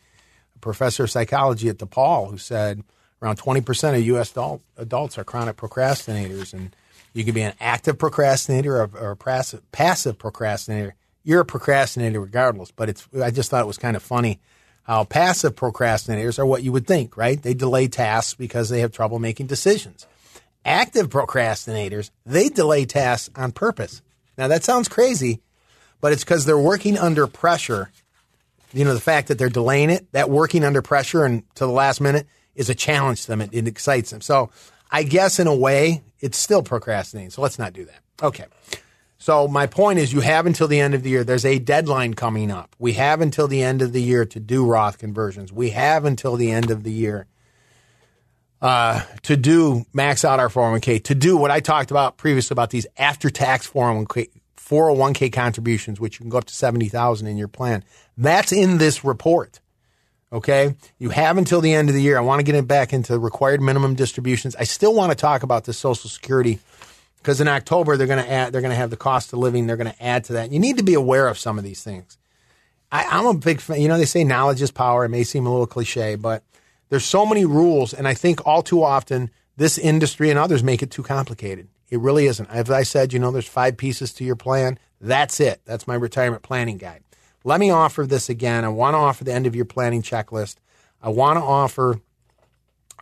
professor 0.62 1.04
of 1.04 1.10
psychology 1.10 1.68
at 1.68 1.76
DePaul, 1.76 2.30
who 2.30 2.38
said 2.38 2.82
around 3.22 3.36
twenty 3.36 3.60
percent 3.60 3.98
of 3.98 4.02
U.S. 4.06 4.32
Adult, 4.32 4.62
adults 4.78 5.18
are 5.18 5.24
chronic 5.24 5.56
procrastinators, 5.56 6.54
and 6.54 6.74
you 7.12 7.22
can 7.22 7.34
be 7.34 7.42
an 7.42 7.52
active 7.60 7.98
procrastinator 7.98 8.80
or, 8.80 8.90
or 8.98 9.10
a 9.10 9.16
passive, 9.16 9.70
passive 9.72 10.18
procrastinator. 10.18 10.94
You're 11.22 11.42
a 11.42 11.44
procrastinator 11.44 12.18
regardless, 12.18 12.70
but 12.70 12.88
it's. 12.88 13.06
I 13.22 13.30
just 13.30 13.50
thought 13.50 13.62
it 13.62 13.66
was 13.66 13.78
kind 13.78 13.94
of 13.94 14.02
funny 14.02 14.40
how 14.84 15.04
passive 15.04 15.54
procrastinators 15.54 16.38
are 16.38 16.46
what 16.46 16.62
you 16.62 16.72
would 16.72 16.86
think, 16.86 17.14
right? 17.14 17.40
They 17.40 17.52
delay 17.52 17.88
tasks 17.88 18.32
because 18.32 18.70
they 18.70 18.80
have 18.80 18.90
trouble 18.90 19.18
making 19.18 19.48
decisions. 19.48 20.06
Active 20.64 21.08
procrastinators, 21.08 22.10
they 22.26 22.48
delay 22.48 22.84
tasks 22.84 23.30
on 23.34 23.52
purpose. 23.52 24.02
Now 24.36 24.48
that 24.48 24.64
sounds 24.64 24.88
crazy, 24.88 25.40
but 26.00 26.12
it's 26.12 26.24
because 26.24 26.44
they're 26.44 26.58
working 26.58 26.98
under 26.98 27.26
pressure. 27.26 27.90
You 28.72 28.84
know, 28.84 28.94
the 28.94 29.00
fact 29.00 29.28
that 29.28 29.38
they're 29.38 29.48
delaying 29.48 29.90
it, 29.90 30.10
that 30.12 30.30
working 30.30 30.64
under 30.64 30.82
pressure 30.82 31.24
and 31.24 31.42
to 31.56 31.66
the 31.66 31.72
last 31.72 32.00
minute 32.00 32.26
is 32.54 32.70
a 32.70 32.74
challenge 32.74 33.22
to 33.22 33.28
them. 33.28 33.40
It, 33.40 33.50
it 33.52 33.66
excites 33.66 34.10
them. 34.10 34.20
So 34.20 34.50
I 34.90 35.02
guess 35.02 35.38
in 35.38 35.46
a 35.46 35.54
way, 35.54 36.02
it's 36.20 36.38
still 36.38 36.62
procrastinating. 36.62 37.30
So 37.30 37.42
let's 37.42 37.58
not 37.58 37.72
do 37.72 37.86
that. 37.86 38.00
Okay. 38.22 38.44
So 39.18 39.48
my 39.48 39.66
point 39.66 39.98
is 39.98 40.12
you 40.12 40.20
have 40.20 40.46
until 40.46 40.66
the 40.68 40.80
end 40.80 40.94
of 40.94 41.02
the 41.02 41.10
year. 41.10 41.24
There's 41.24 41.44
a 41.44 41.58
deadline 41.58 42.14
coming 42.14 42.50
up. 42.50 42.74
We 42.78 42.94
have 42.94 43.20
until 43.20 43.48
the 43.48 43.62
end 43.62 43.82
of 43.82 43.92
the 43.92 44.02
year 44.02 44.24
to 44.24 44.40
do 44.40 44.64
Roth 44.64 44.98
conversions. 44.98 45.52
We 45.52 45.70
have 45.70 46.04
until 46.04 46.36
the 46.36 46.50
end 46.50 46.70
of 46.70 46.84
the 46.84 46.92
year 46.92 47.26
uh, 48.62 49.02
to 49.22 49.36
do 49.36 49.84
max 49.92 50.24
out 50.24 50.40
our 50.40 50.48
401k, 50.48 51.04
to 51.04 51.14
do 51.14 51.36
what 51.36 51.50
I 51.50 51.60
talked 51.60 51.90
about 51.90 52.16
previously 52.16 52.54
about 52.54 52.70
these 52.70 52.86
after 52.96 53.30
tax 53.30 53.68
401k, 53.70 54.28
401k 54.56 55.32
contributions, 55.32 55.98
which 55.98 56.18
you 56.18 56.24
can 56.24 56.30
go 56.30 56.38
up 56.38 56.44
to 56.44 56.54
70,000 56.54 57.26
in 57.26 57.36
your 57.36 57.48
plan. 57.48 57.84
That's 58.16 58.52
in 58.52 58.78
this 58.78 59.04
report. 59.04 59.60
Okay. 60.32 60.76
You 60.98 61.10
have 61.10 61.38
until 61.38 61.60
the 61.60 61.72
end 61.72 61.88
of 61.88 61.94
the 61.94 62.02
year. 62.02 62.16
I 62.16 62.20
want 62.20 62.38
to 62.38 62.44
get 62.44 62.54
it 62.54 62.68
back 62.68 62.92
into 62.92 63.18
required 63.18 63.60
minimum 63.60 63.94
distributions. 63.94 64.54
I 64.56 64.64
still 64.64 64.94
want 64.94 65.10
to 65.10 65.16
talk 65.16 65.42
about 65.42 65.64
the 65.64 65.72
social 65.72 66.08
security 66.08 66.60
because 67.16 67.40
in 67.40 67.48
October 67.48 67.96
they're 67.96 68.06
going 68.06 68.24
to 68.24 68.30
add, 68.30 68.52
they're 68.52 68.60
going 68.60 68.70
to 68.70 68.76
have 68.76 68.90
the 68.90 68.96
cost 68.96 69.32
of 69.32 69.40
living. 69.40 69.66
They're 69.66 69.76
going 69.76 69.92
to 69.92 70.02
add 70.02 70.24
to 70.24 70.34
that. 70.34 70.52
You 70.52 70.60
need 70.60 70.76
to 70.76 70.84
be 70.84 70.94
aware 70.94 71.26
of 71.26 71.38
some 71.38 71.58
of 71.58 71.64
these 71.64 71.82
things. 71.82 72.16
I, 72.92 73.04
I'm 73.04 73.26
a 73.26 73.34
big 73.34 73.60
fan. 73.60 73.80
You 73.80 73.88
know, 73.88 73.98
they 73.98 74.04
say 74.04 74.22
knowledge 74.22 74.62
is 74.62 74.70
power. 74.70 75.04
It 75.04 75.08
may 75.08 75.24
seem 75.24 75.46
a 75.46 75.50
little 75.50 75.66
cliche, 75.66 76.14
but 76.14 76.44
there's 76.90 77.04
so 77.04 77.24
many 77.24 77.44
rules, 77.44 77.94
and 77.94 78.06
I 78.06 78.14
think 78.14 78.46
all 78.46 78.62
too 78.62 78.82
often 78.82 79.30
this 79.56 79.78
industry 79.78 80.28
and 80.28 80.38
others 80.38 80.62
make 80.62 80.82
it 80.82 80.90
too 80.90 81.02
complicated. 81.02 81.68
It 81.88 82.00
really 82.00 82.26
isn't. 82.26 82.50
As 82.50 82.70
I 82.70 82.82
said, 82.82 83.12
you 83.12 83.18
know, 83.18 83.30
there's 83.30 83.48
five 83.48 83.76
pieces 83.76 84.12
to 84.14 84.24
your 84.24 84.36
plan. 84.36 84.78
That's 85.00 85.40
it. 85.40 85.60
That's 85.64 85.86
my 85.86 85.94
retirement 85.94 86.42
planning 86.42 86.76
guide. 86.76 87.02
Let 87.42 87.58
me 87.58 87.70
offer 87.70 88.06
this 88.06 88.28
again. 88.28 88.64
I 88.64 88.68
want 88.68 88.94
to 88.94 88.98
offer 88.98 89.24
the 89.24 89.32
end 89.32 89.46
of 89.46 89.56
your 89.56 89.64
planning 89.64 90.02
checklist. 90.02 90.56
I 91.02 91.08
want 91.08 91.38
to 91.38 91.42
offer, 91.42 92.00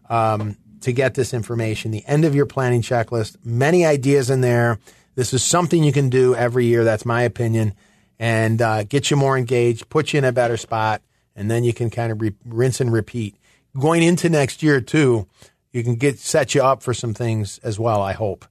um, 0.09 0.57
to 0.81 0.91
get 0.91 1.15
this 1.15 1.33
information. 1.33 1.91
The 1.91 2.05
end 2.05 2.25
of 2.25 2.35
your 2.35 2.45
planning 2.45 2.81
checklist, 2.81 3.37
many 3.43 3.85
ideas 3.85 4.29
in 4.29 4.41
there. 4.41 4.79
This 5.15 5.33
is 5.33 5.41
something 5.43 5.83
you 5.83 5.91
can 5.91 6.09
do 6.09 6.35
every 6.35 6.65
year. 6.65 6.83
That's 6.83 7.05
my 7.05 7.23
opinion. 7.23 7.73
And 8.19 8.61
uh, 8.61 8.83
get 8.83 9.09
you 9.09 9.17
more 9.17 9.35
engaged, 9.37 9.89
put 9.89 10.13
you 10.13 10.19
in 10.19 10.25
a 10.25 10.31
better 10.31 10.57
spot, 10.57 11.01
and 11.35 11.49
then 11.49 11.63
you 11.63 11.73
can 11.73 11.89
kind 11.89 12.11
of 12.11 12.21
re- 12.21 12.35
rinse 12.45 12.79
and 12.79 12.93
repeat. 12.93 13.35
Going 13.79 14.03
into 14.03 14.29
next 14.29 14.61
year, 14.61 14.79
too, 14.79 15.27
you 15.71 15.83
can 15.83 15.95
get 15.95 16.19
set 16.19 16.53
you 16.55 16.63
up 16.63 16.83
for 16.83 16.93
some 16.93 17.13
things 17.13 17.59
as 17.59 17.79
well. 17.79 18.01
I 18.01 18.13
hope. 18.13 18.45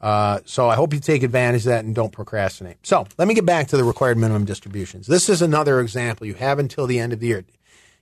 Uh, 0.00 0.40
so 0.44 0.68
I 0.68 0.74
hope 0.74 0.92
you 0.92 0.98
take 0.98 1.22
advantage 1.22 1.62
of 1.62 1.66
that 1.66 1.84
and 1.84 1.94
don't 1.94 2.10
procrastinate. 2.10 2.84
So 2.84 3.06
let 3.18 3.28
me 3.28 3.34
get 3.34 3.46
back 3.46 3.68
to 3.68 3.76
the 3.76 3.84
required 3.84 4.18
minimum 4.18 4.44
distributions. 4.44 5.06
This 5.06 5.28
is 5.28 5.42
another 5.42 5.78
example. 5.80 6.26
You 6.26 6.34
have 6.34 6.58
until 6.58 6.88
the 6.88 6.98
end 6.98 7.12
of 7.12 7.20
the 7.20 7.28
year. 7.28 7.44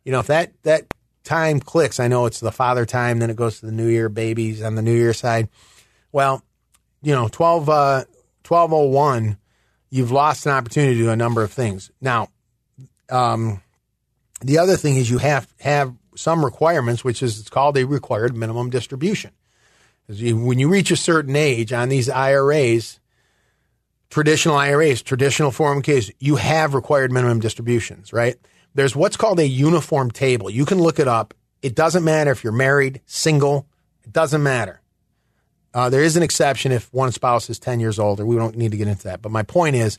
You 0.04 0.12
know, 0.12 0.20
if 0.20 0.28
that 0.28 0.52
that 0.62 0.94
time 1.24 1.61
clicks, 1.61 2.00
I 2.00 2.09
know 2.09 2.26
it's 2.26 2.40
the 2.40 2.52
father 2.52 2.87
time, 2.87 3.18
then 3.18 3.28
it 3.28 3.37
goes 3.37 3.61
to 3.61 3.66
the 3.66 3.72
New 3.72 3.88
Year 3.88 4.09
babies 4.09 4.62
on 4.62 4.76
the 4.76 4.83
New 4.83 4.94
Year 4.94 5.12
side. 5.12 5.48
Well, 6.11 6.42
you 7.02 7.14
know, 7.14 7.28
12, 7.28 7.68
uh, 7.68 8.04
1201, 8.46 9.37
you've 9.90 10.11
lost 10.11 10.46
an 10.46 10.52
opportunity 10.52 10.94
to 10.94 11.00
do 11.00 11.11
a 11.11 11.16
number 11.16 11.42
of 11.42 11.52
things. 11.52 11.90
Now, 12.00 12.28
um, 13.11 13.62
the 14.40 14.59
other 14.59 14.76
thing 14.76 14.96
is 14.96 15.11
you 15.11 15.18
have 15.18 15.52
have 15.61 15.94
some 16.14 16.44
requirements, 16.44 17.04
which 17.04 17.22
is 17.22 17.40
it's 17.40 17.50
called 17.50 17.76
a 17.76 17.86
required 17.86 18.36
minimum 18.36 18.70
distribution. 18.70 19.32
When 20.08 20.58
you 20.58 20.68
reach 20.68 20.90
a 20.90 20.96
certain 20.96 21.36
age 21.36 21.72
on 21.72 21.88
these 21.88 22.08
IRAs, 22.08 22.98
traditional 24.10 24.56
IRAs, 24.56 25.02
traditional 25.02 25.50
401ks, 25.52 26.12
you 26.18 26.36
have 26.36 26.74
required 26.74 27.12
minimum 27.12 27.38
distributions, 27.38 28.12
right? 28.12 28.36
There's 28.74 28.96
what's 28.96 29.16
called 29.16 29.38
a 29.38 29.46
uniform 29.46 30.10
table. 30.10 30.50
You 30.50 30.64
can 30.64 30.78
look 30.78 30.98
it 30.98 31.08
up. 31.08 31.34
It 31.62 31.74
doesn't 31.74 32.04
matter 32.04 32.30
if 32.30 32.42
you're 32.42 32.52
married, 32.52 33.02
single, 33.06 33.66
it 34.04 34.12
doesn't 34.12 34.42
matter. 34.42 34.80
Uh, 35.72 35.88
there 35.88 36.02
is 36.02 36.16
an 36.16 36.22
exception 36.22 36.72
if 36.72 36.92
one 36.92 37.12
spouse 37.12 37.48
is 37.48 37.58
10 37.58 37.78
years 37.78 37.98
older. 37.98 38.26
We 38.26 38.36
don't 38.36 38.56
need 38.56 38.72
to 38.72 38.76
get 38.76 38.88
into 38.88 39.04
that. 39.04 39.22
But 39.22 39.30
my 39.30 39.44
point 39.44 39.76
is, 39.76 39.98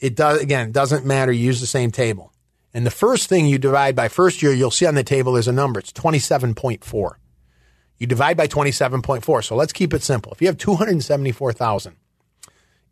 it 0.00 0.14
does, 0.14 0.42
again, 0.42 0.68
it 0.68 0.72
doesn't 0.72 1.06
matter. 1.06 1.32
You 1.32 1.46
use 1.46 1.60
the 1.60 1.66
same 1.66 1.90
table. 1.90 2.32
And 2.74 2.84
the 2.84 2.90
first 2.90 3.28
thing 3.28 3.46
you 3.46 3.58
divide 3.58 3.94
by 3.94 4.08
first 4.08 4.42
year, 4.42 4.52
you'll 4.52 4.72
see 4.72 4.84
on 4.84 4.96
the 4.96 5.04
table 5.04 5.36
is 5.36 5.46
a 5.46 5.52
number. 5.52 5.78
It's 5.78 5.92
27.4. 5.92 7.12
You 7.98 8.06
divide 8.08 8.36
by 8.36 8.48
27.4. 8.48 9.44
So 9.44 9.54
let's 9.54 9.72
keep 9.72 9.94
it 9.94 10.02
simple. 10.02 10.32
If 10.32 10.42
you 10.42 10.48
have 10.48 10.58
274,000 10.58 11.96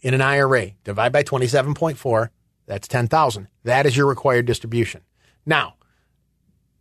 in 0.01 0.15
an 0.15 0.23
IRA, 0.23 0.71
divide 0.85 1.13
by 1.13 1.25
27.4, 1.25 2.29
that's 2.67 2.87
10,000. 2.87 3.49
That 3.65 3.85
is 3.85 3.97
your 3.97 4.07
required 4.07 4.47
distribution. 4.47 5.03
Now, 5.45 5.75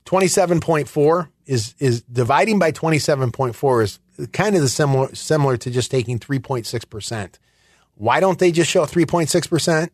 27.4 0.05 1.29
is 1.45 1.75
is 1.79 2.01
dividing 2.03 2.59
by 2.59 2.71
27.4 2.71 3.83
is 3.83 3.99
kind 4.31 4.55
of 4.55 4.61
the 4.61 4.69
similar 4.69 5.13
similar 5.13 5.57
to 5.57 5.71
just 5.71 5.91
taking 5.91 6.19
3.6%. 6.19 7.39
Why 7.95 8.19
don't 8.19 8.39
they 8.39 8.51
just 8.51 8.69
show 8.69 8.85
3.6%? 8.85 9.89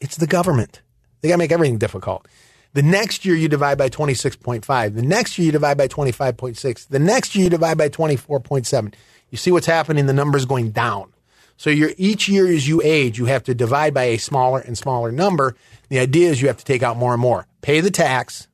It's 0.00 0.16
the 0.16 0.26
government. 0.26 0.82
They 1.20 1.28
got 1.28 1.34
to 1.34 1.38
make 1.38 1.52
everything 1.52 1.78
difficult. 1.78 2.26
The 2.72 2.82
next 2.82 3.24
year 3.24 3.34
you 3.34 3.48
divide 3.48 3.78
by 3.78 3.88
26.5. 3.88 4.94
The 4.94 5.02
next 5.02 5.38
year 5.38 5.46
you 5.46 5.52
divide 5.52 5.76
by 5.76 5.88
25.6. 5.88 6.88
The 6.88 6.98
next 6.98 7.34
year 7.34 7.44
you 7.44 7.50
divide 7.50 7.78
by 7.78 7.88
24.7. 7.88 8.94
You 9.30 9.38
see 9.38 9.50
what's 9.50 9.66
happening? 9.66 10.06
The 10.06 10.12
numbers 10.12 10.44
going 10.44 10.70
down. 10.70 11.12
So 11.56 11.68
each 11.70 12.28
year 12.28 12.46
as 12.46 12.66
you 12.66 12.80
age, 12.82 13.18
you 13.18 13.26
have 13.26 13.44
to 13.44 13.54
divide 13.54 13.92
by 13.92 14.04
a 14.04 14.16
smaller 14.16 14.60
and 14.60 14.78
smaller 14.78 15.12
number. 15.12 15.56
The 15.88 15.98
idea 15.98 16.30
is 16.30 16.40
you 16.40 16.48
have 16.48 16.56
to 16.56 16.64
take 16.64 16.82
out 16.82 16.96
more 16.96 17.12
and 17.12 17.20
more. 17.20 17.46
Pay 17.60 17.80
the 17.80 17.90
tax, 17.90 18.48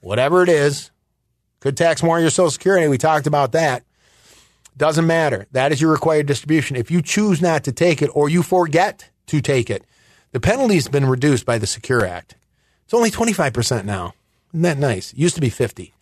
whatever 0.00 0.42
it 0.42 0.48
is. 0.48 0.90
Could 1.60 1.76
tax 1.76 2.02
more 2.02 2.16
of 2.16 2.22
your 2.22 2.30
Social 2.30 2.50
Security. 2.50 2.88
We 2.88 2.96
talked 2.96 3.26
about 3.26 3.52
that. 3.52 3.84
Doesn't 4.76 5.06
matter. 5.06 5.46
That 5.52 5.72
is 5.72 5.82
your 5.82 5.90
required 5.90 6.26
distribution. 6.26 6.76
If 6.76 6.90
you 6.90 7.02
choose 7.02 7.42
not 7.42 7.64
to 7.64 7.72
take 7.72 8.00
it 8.00 8.08
or 8.14 8.30
you 8.30 8.42
forget 8.42 9.10
to 9.26 9.42
take 9.42 9.68
it, 9.68 9.84
the 10.32 10.40
penalty's 10.40 10.88
been 10.88 11.06
reduced 11.06 11.44
by 11.44 11.58
the 11.58 11.66
Secure 11.66 12.04
Act. 12.04 12.36
It's 12.84 12.94
only 12.94 13.10
25% 13.10 13.84
now. 13.84 14.14
Isn't 14.52 14.62
that 14.62 14.78
nice? 14.78 15.12
It 15.12 15.18
used 15.18 15.34
to 15.36 15.40
be 15.40 15.50
50. 15.50 15.92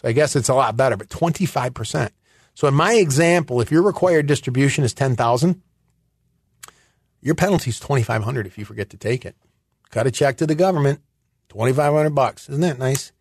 So 0.00 0.08
I 0.08 0.12
guess 0.12 0.36
it's 0.36 0.48
a 0.48 0.54
lot 0.54 0.76
better, 0.76 0.96
but 0.96 1.08
25%. 1.08 2.10
So 2.54 2.68
in 2.68 2.74
my 2.74 2.94
example, 2.94 3.60
if 3.60 3.70
your 3.70 3.82
required 3.82 4.26
distribution 4.26 4.84
is 4.84 4.94
10,000, 4.94 5.60
your 7.20 7.34
penalty 7.34 7.70
is 7.70 7.80
2500 7.80 8.46
if 8.46 8.56
you 8.58 8.64
forget 8.64 8.90
to 8.90 8.96
take 8.96 9.24
it. 9.24 9.36
Cut 9.90 10.06
a 10.06 10.10
check 10.10 10.36
to 10.38 10.46
the 10.46 10.54
government, 10.54 11.00
2500 11.48 12.10
bucks. 12.10 12.48
Isn't 12.48 12.60
that 12.62 12.78
nice? 12.78 13.12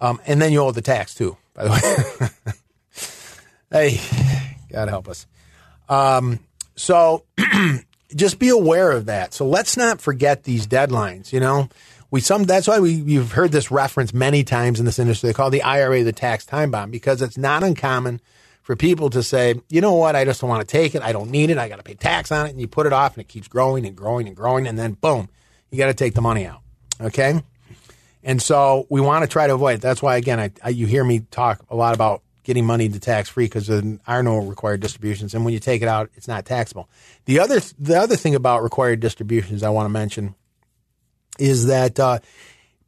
Um, 0.00 0.20
and 0.26 0.40
then 0.40 0.52
you 0.52 0.60
owe 0.60 0.72
the 0.72 0.82
tax 0.82 1.14
too, 1.14 1.36
by 1.54 1.64
the 1.64 1.70
way. 1.70 2.58
hey, 3.70 4.00
God 4.70 4.88
help 4.88 5.08
us. 5.08 5.26
Um, 5.88 6.40
so 6.74 7.24
just 8.14 8.38
be 8.38 8.48
aware 8.48 8.90
of 8.92 9.06
that. 9.06 9.34
So 9.34 9.46
let's 9.46 9.76
not 9.76 10.00
forget 10.00 10.44
these 10.44 10.66
deadlines. 10.66 11.32
You 11.32 11.40
know, 11.40 11.68
we 12.10 12.20
some 12.20 12.44
that's 12.44 12.68
why 12.68 12.78
we 12.78 12.92
you've 12.92 13.32
heard 13.32 13.52
this 13.52 13.70
reference 13.70 14.12
many 14.12 14.44
times 14.44 14.78
in 14.78 14.86
this 14.86 14.98
industry. 14.98 15.28
They 15.28 15.34
call 15.34 15.50
the 15.50 15.62
IRA 15.62 16.04
the 16.04 16.12
tax 16.12 16.44
time 16.44 16.70
bomb 16.70 16.90
because 16.90 17.22
it's 17.22 17.38
not 17.38 17.62
uncommon 17.62 18.20
for 18.62 18.76
people 18.76 19.10
to 19.10 19.22
say, 19.22 19.60
you 19.68 19.80
know 19.80 19.94
what, 19.94 20.14
I 20.14 20.24
just 20.24 20.40
don't 20.40 20.50
want 20.50 20.66
to 20.66 20.70
take 20.70 20.94
it. 20.94 21.02
I 21.02 21.12
don't 21.12 21.30
need 21.30 21.50
it. 21.50 21.58
I 21.58 21.68
got 21.68 21.76
to 21.76 21.82
pay 21.82 21.94
tax 21.94 22.30
on 22.30 22.46
it, 22.46 22.50
and 22.50 22.60
you 22.60 22.68
put 22.68 22.86
it 22.86 22.92
off, 22.92 23.14
and 23.14 23.20
it 23.20 23.28
keeps 23.28 23.48
growing 23.48 23.84
and 23.86 23.96
growing 23.96 24.28
and 24.28 24.36
growing, 24.36 24.66
and 24.66 24.78
then 24.78 24.92
boom, 24.92 25.28
you 25.70 25.78
got 25.78 25.86
to 25.86 25.94
take 25.94 26.14
the 26.14 26.20
money 26.20 26.46
out. 26.46 26.60
Okay, 27.00 27.42
and 28.22 28.40
so 28.40 28.86
we 28.88 29.00
want 29.00 29.22
to 29.22 29.28
try 29.28 29.46
to 29.46 29.54
avoid. 29.54 29.76
It. 29.76 29.80
That's 29.80 30.02
why 30.02 30.16
again, 30.16 30.38
I, 30.38 30.50
I, 30.62 30.68
you 30.68 30.86
hear 30.86 31.02
me 31.02 31.20
talk 31.30 31.64
a 31.70 31.76
lot 31.76 31.94
about 31.94 32.22
getting 32.44 32.64
money 32.64 32.88
to 32.88 32.98
tax 32.98 33.28
free 33.28 33.46
because 33.46 33.66
there 33.66 33.82
are 34.06 34.22
no 34.22 34.38
required 34.38 34.80
distributions, 34.80 35.34
and 35.34 35.44
when 35.44 35.54
you 35.54 35.60
take 35.60 35.82
it 35.82 35.88
out, 35.88 36.10
it's 36.14 36.28
not 36.28 36.44
taxable. 36.44 36.88
The 37.24 37.40
other 37.40 37.60
the 37.78 37.98
other 37.98 38.16
thing 38.16 38.34
about 38.34 38.62
required 38.62 39.00
distributions 39.00 39.62
I 39.62 39.70
want 39.70 39.86
to 39.86 39.90
mention 39.90 40.34
is 41.38 41.66
that 41.66 41.98
uh, 41.98 42.18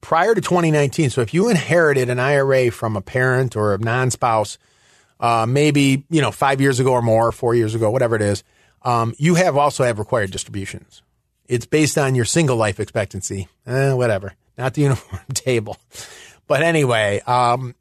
prior 0.01 0.35
to 0.35 0.41
2019, 0.41 1.11
so 1.11 1.21
if 1.21 1.33
you 1.33 1.49
inherited 1.49 2.11
an 2.11 2.21
IRA 2.21 2.71
from 2.71 2.97
a 2.97 3.01
parent 3.01 3.57
or 3.57 3.75
a 3.75 3.79
non 3.79 4.11
spouse, 4.11 4.59
uh, 5.21 5.47
maybe 5.49 6.05
you 6.11 6.21
know 6.21 6.31
five 6.31 6.61
years 6.61 6.81
ago 6.81 6.93
or 6.93 7.03
more, 7.03 7.33
four 7.33 7.55
years 7.55 7.75
ago, 7.75 7.91
whatever 7.91 8.17
it 8.17 8.23
is, 8.23 8.45
um, 8.83 9.15
you 9.19 9.35
have 9.35 9.57
also 9.57 9.85
have 9.85 9.99
required 9.99 10.31
distributions. 10.31 11.03
It's 11.47 11.67
based 11.67 11.99
on 11.99 12.15
your 12.15 12.25
single 12.25 12.57
life 12.57 12.81
expectancy, 12.81 13.49
eh, 13.67 13.93
whatever, 13.93 14.35
not 14.57 14.75
the 14.75 14.83
uniform 14.83 15.23
table. 15.33 15.77
But 16.47 16.63
anyway, 16.63 17.21
um, 17.27 17.75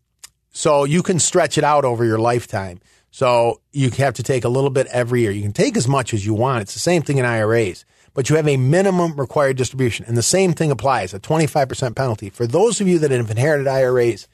so 0.54 0.86
you 0.86 1.04
can 1.04 1.20
stretch 1.20 1.58
it 1.58 1.66
out 1.66 1.84
over 1.84 2.06
your 2.06 2.20
lifetime. 2.20 2.80
So 3.12 3.60
you 3.74 3.90
have 3.92 4.14
to 4.14 4.24
take 4.24 4.46
a 4.46 4.50
little 4.50 4.70
bit 4.70 4.88
every 4.88 5.22
year. 5.22 5.32
You 5.32 5.42
can 5.42 5.52
take 5.52 5.76
as 5.76 5.88
much 5.88 6.14
as 6.14 6.26
you 6.26 6.34
want. 6.34 6.62
It's 6.62 6.74
the 6.74 6.80
same 6.80 7.02
thing 7.02 7.18
in 7.18 7.26
IRAs, 7.26 7.86
but 8.14 8.30
you 8.30 8.38
have 8.38 8.48
a 8.48 8.58
minimum 8.58 9.20
required 9.20 9.58
distribution. 9.58 10.06
And 10.08 10.16
the 10.16 10.24
same 10.24 10.54
thing 10.54 10.72
applies, 10.72 11.14
a 11.14 11.20
25% 11.20 11.96
penalty. 11.96 12.30
For 12.30 12.48
those 12.48 12.80
of 12.80 12.88
you 12.88 13.00
that 13.00 13.12
have 13.12 13.30
inherited 13.30 13.68
IRAs, 13.68 14.28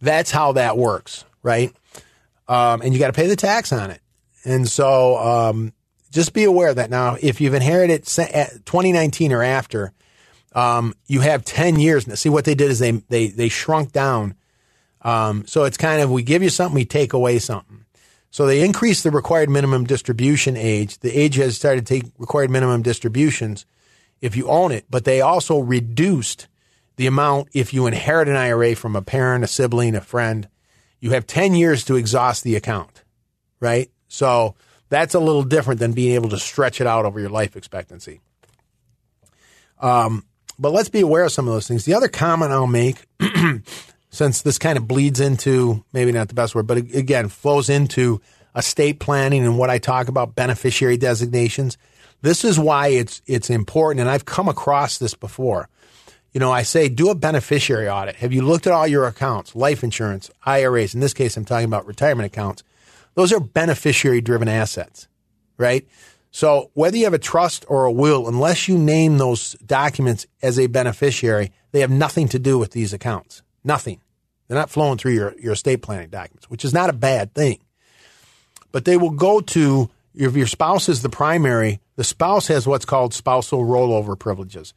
that's 0.00 0.30
how 0.30 0.52
that 0.52 0.78
works, 0.78 1.24
right? 1.42 1.72
Um, 2.48 2.80
and 2.82 2.94
you 2.94 2.98
got 2.98 3.08
to 3.08 3.12
pay 3.12 3.26
the 3.26 3.36
tax 3.36 3.72
on 3.72 3.90
it. 3.90 4.00
And 4.44 4.68
so, 4.68 5.18
um, 5.18 5.72
just 6.12 6.32
be 6.32 6.44
aware 6.44 6.68
of 6.68 6.76
that 6.76 6.90
now, 6.90 7.16
if 7.20 7.40
you've 7.40 7.54
inherited 7.54 8.06
2019 8.06 9.32
or 9.32 9.42
after, 9.42 9.92
um, 10.54 10.94
you 11.06 11.20
have 11.20 11.44
10 11.44 11.78
years. 11.78 12.06
See 12.18 12.28
what 12.28 12.44
they 12.44 12.54
did 12.54 12.70
is 12.70 12.78
they, 12.78 12.92
they, 12.92 13.26
they 13.26 13.48
shrunk 13.48 13.92
down. 13.92 14.34
Um, 15.06 15.46
so 15.46 15.62
it's 15.62 15.76
kind 15.76 16.02
of, 16.02 16.10
we 16.10 16.24
give 16.24 16.42
you 16.42 16.50
something, 16.50 16.74
we 16.74 16.84
take 16.84 17.12
away 17.12 17.38
something. 17.38 17.84
So 18.32 18.44
they 18.44 18.64
increased 18.64 19.04
the 19.04 19.12
required 19.12 19.48
minimum 19.48 19.84
distribution 19.84 20.56
age. 20.56 20.98
The 20.98 21.16
age 21.16 21.36
has 21.36 21.54
started 21.54 21.86
to 21.86 21.94
take 21.94 22.10
required 22.18 22.50
minimum 22.50 22.82
distributions 22.82 23.66
if 24.20 24.36
you 24.36 24.48
own 24.48 24.72
it, 24.72 24.84
but 24.90 25.04
they 25.04 25.20
also 25.20 25.60
reduced 25.60 26.48
the 26.96 27.06
amount 27.06 27.50
if 27.52 27.72
you 27.72 27.86
inherit 27.86 28.26
an 28.26 28.34
IRA 28.34 28.74
from 28.74 28.96
a 28.96 29.00
parent, 29.00 29.44
a 29.44 29.46
sibling, 29.46 29.94
a 29.94 30.00
friend. 30.00 30.48
You 30.98 31.12
have 31.12 31.24
10 31.24 31.54
years 31.54 31.84
to 31.84 31.94
exhaust 31.94 32.42
the 32.42 32.56
account, 32.56 33.04
right? 33.60 33.88
So 34.08 34.56
that's 34.88 35.14
a 35.14 35.20
little 35.20 35.44
different 35.44 35.78
than 35.78 35.92
being 35.92 36.14
able 36.14 36.30
to 36.30 36.38
stretch 36.38 36.80
it 36.80 36.86
out 36.88 37.04
over 37.04 37.20
your 37.20 37.30
life 37.30 37.54
expectancy. 37.54 38.20
Um, 39.78 40.24
but 40.58 40.72
let's 40.72 40.88
be 40.88 41.00
aware 41.00 41.22
of 41.22 41.32
some 41.32 41.46
of 41.46 41.54
those 41.54 41.68
things. 41.68 41.84
The 41.84 41.94
other 41.94 42.08
comment 42.08 42.50
I'll 42.50 42.66
make 42.66 43.06
since 44.16 44.42
this 44.42 44.58
kind 44.58 44.78
of 44.78 44.88
bleeds 44.88 45.20
into 45.20 45.84
maybe 45.92 46.10
not 46.10 46.28
the 46.28 46.34
best 46.34 46.54
word, 46.54 46.66
but 46.66 46.78
again, 46.78 47.28
flows 47.28 47.68
into 47.68 48.20
estate 48.56 48.98
planning 48.98 49.44
and 49.44 49.58
what 49.58 49.68
I 49.68 49.78
talk 49.78 50.08
about 50.08 50.34
beneficiary 50.34 50.96
designations. 50.96 51.76
This 52.22 52.42
is 52.42 52.58
why 52.58 52.88
it's 52.88 53.20
it's 53.26 53.50
important, 53.50 54.00
and 54.00 54.08
I've 54.08 54.24
come 54.24 54.48
across 54.48 54.96
this 54.96 55.14
before. 55.14 55.68
You 56.32 56.40
know, 56.40 56.50
I 56.50 56.62
say 56.62 56.88
do 56.88 57.10
a 57.10 57.14
beneficiary 57.14 57.88
audit. 57.88 58.16
Have 58.16 58.32
you 58.32 58.42
looked 58.42 58.66
at 58.66 58.72
all 58.72 58.86
your 58.86 59.06
accounts, 59.06 59.54
life 59.54 59.84
insurance, 59.84 60.30
IRAs? 60.44 60.94
In 60.94 61.00
this 61.00 61.14
case, 61.14 61.36
I'm 61.36 61.44
talking 61.44 61.66
about 61.66 61.86
retirement 61.86 62.26
accounts. 62.26 62.62
Those 63.14 63.32
are 63.32 63.40
beneficiary 63.40 64.22
driven 64.22 64.48
assets, 64.48 65.08
right? 65.58 65.86
So 66.30 66.70
whether 66.74 66.96
you 66.96 67.04
have 67.04 67.14
a 67.14 67.18
trust 67.18 67.64
or 67.68 67.84
a 67.84 67.92
will, 67.92 68.28
unless 68.28 68.66
you 68.66 68.78
name 68.78 69.18
those 69.18 69.52
documents 69.64 70.26
as 70.42 70.58
a 70.58 70.66
beneficiary, 70.66 71.52
they 71.72 71.80
have 71.80 71.90
nothing 71.90 72.28
to 72.28 72.38
do 72.38 72.58
with 72.58 72.72
these 72.72 72.92
accounts. 72.92 73.42
Nothing. 73.64 74.00
They're 74.48 74.58
not 74.58 74.70
flowing 74.70 74.98
through 74.98 75.12
your, 75.12 75.34
your 75.38 75.52
estate 75.52 75.82
planning 75.82 76.10
documents, 76.10 76.48
which 76.48 76.64
is 76.64 76.72
not 76.72 76.90
a 76.90 76.94
bad 76.94 77.34
thing. 77.34 77.58
But 78.72 78.84
they 78.84 78.96
will 78.96 79.10
go 79.10 79.40
to, 79.40 79.90
if 80.14 80.36
your 80.36 80.46
spouse 80.46 80.88
is 80.88 81.02
the 81.02 81.08
primary, 81.08 81.80
the 81.96 82.04
spouse 82.04 82.48
has 82.48 82.66
what's 82.66 82.84
called 82.84 83.14
spousal 83.14 83.64
rollover 83.64 84.18
privileges. 84.18 84.74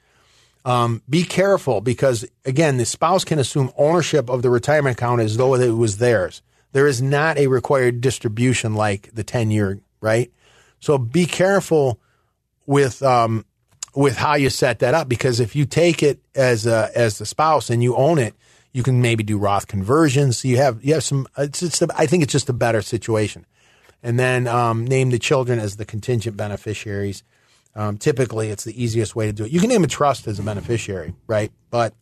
Um, 0.66 1.02
be 1.10 1.24
careful 1.24 1.82
because, 1.82 2.26
again, 2.46 2.78
the 2.78 2.86
spouse 2.86 3.24
can 3.24 3.40
assume 3.40 3.72
ownership 3.78 4.30
of 4.30 4.42
the 4.42 4.50
retirement 4.50 4.98
account 4.98 5.22
as 5.22 5.38
though 5.38 5.56
it 5.56 5.70
was 5.70 5.98
theirs. 5.98 6.42
There 6.72 6.88
is 6.88 7.02
not 7.02 7.38
a 7.38 7.48
required 7.48 8.02
distribution 8.02 8.76
like 8.76 9.10
the 9.14 9.24
10 9.24 9.52
year, 9.52 9.80
right? 10.02 10.32
So 10.80 10.98
be 10.98 11.26
careful 11.26 12.00
with, 12.66 13.02
um, 13.02 13.46
with 13.96 14.18
how 14.18 14.36
you 14.36 14.50
set 14.50 14.80
that 14.80 14.94
up 14.94 15.10
because 15.10 15.40
if 15.40 15.56
you 15.56 15.66
take 15.66 16.04
it 16.04 16.20
as 16.36 16.68
a, 16.68 16.92
as 16.94 17.18
the 17.18 17.26
spouse 17.26 17.70
and 17.70 17.82
you 17.82 17.96
own 17.96 18.20
it, 18.20 18.36
You 18.72 18.84
can 18.84 19.02
maybe 19.02 19.24
do 19.24 19.38
Roth 19.38 19.68
conversions. 19.68 20.40
So 20.40 20.48
you 20.48 20.58
have 20.58 20.84
you 20.84 20.94
have 20.94 21.04
some. 21.04 21.28
It's 21.38 21.82
a, 21.82 21.88
I 21.96 22.06
think 22.06 22.24
it's 22.24 22.32
just 22.32 22.50
a 22.50 22.54
better 22.54 22.82
situation. 22.82 23.46
And 24.02 24.18
then 24.18 24.48
um, 24.48 24.86
name 24.86 25.10
the 25.10 25.20
children 25.20 25.60
as 25.60 25.76
the 25.76 25.86
contingent 25.86 26.38
beneficiaries. 26.38 27.24
Um, 27.76 27.98
typically, 27.98 28.50
it's 28.50 28.64
the 28.64 28.82
easiest 28.82 29.16
way 29.16 29.28
to 29.28 29.34
do 29.34 29.46
it. 29.46 29.52
You 29.52 29.60
can 29.60 29.70
name 29.70 29.84
a 29.84 29.88
trust 29.88 30.28
as 30.28 30.40
a 30.40 30.44
beneficiary, 30.44 31.14
right? 31.28 31.52
But 31.70 31.94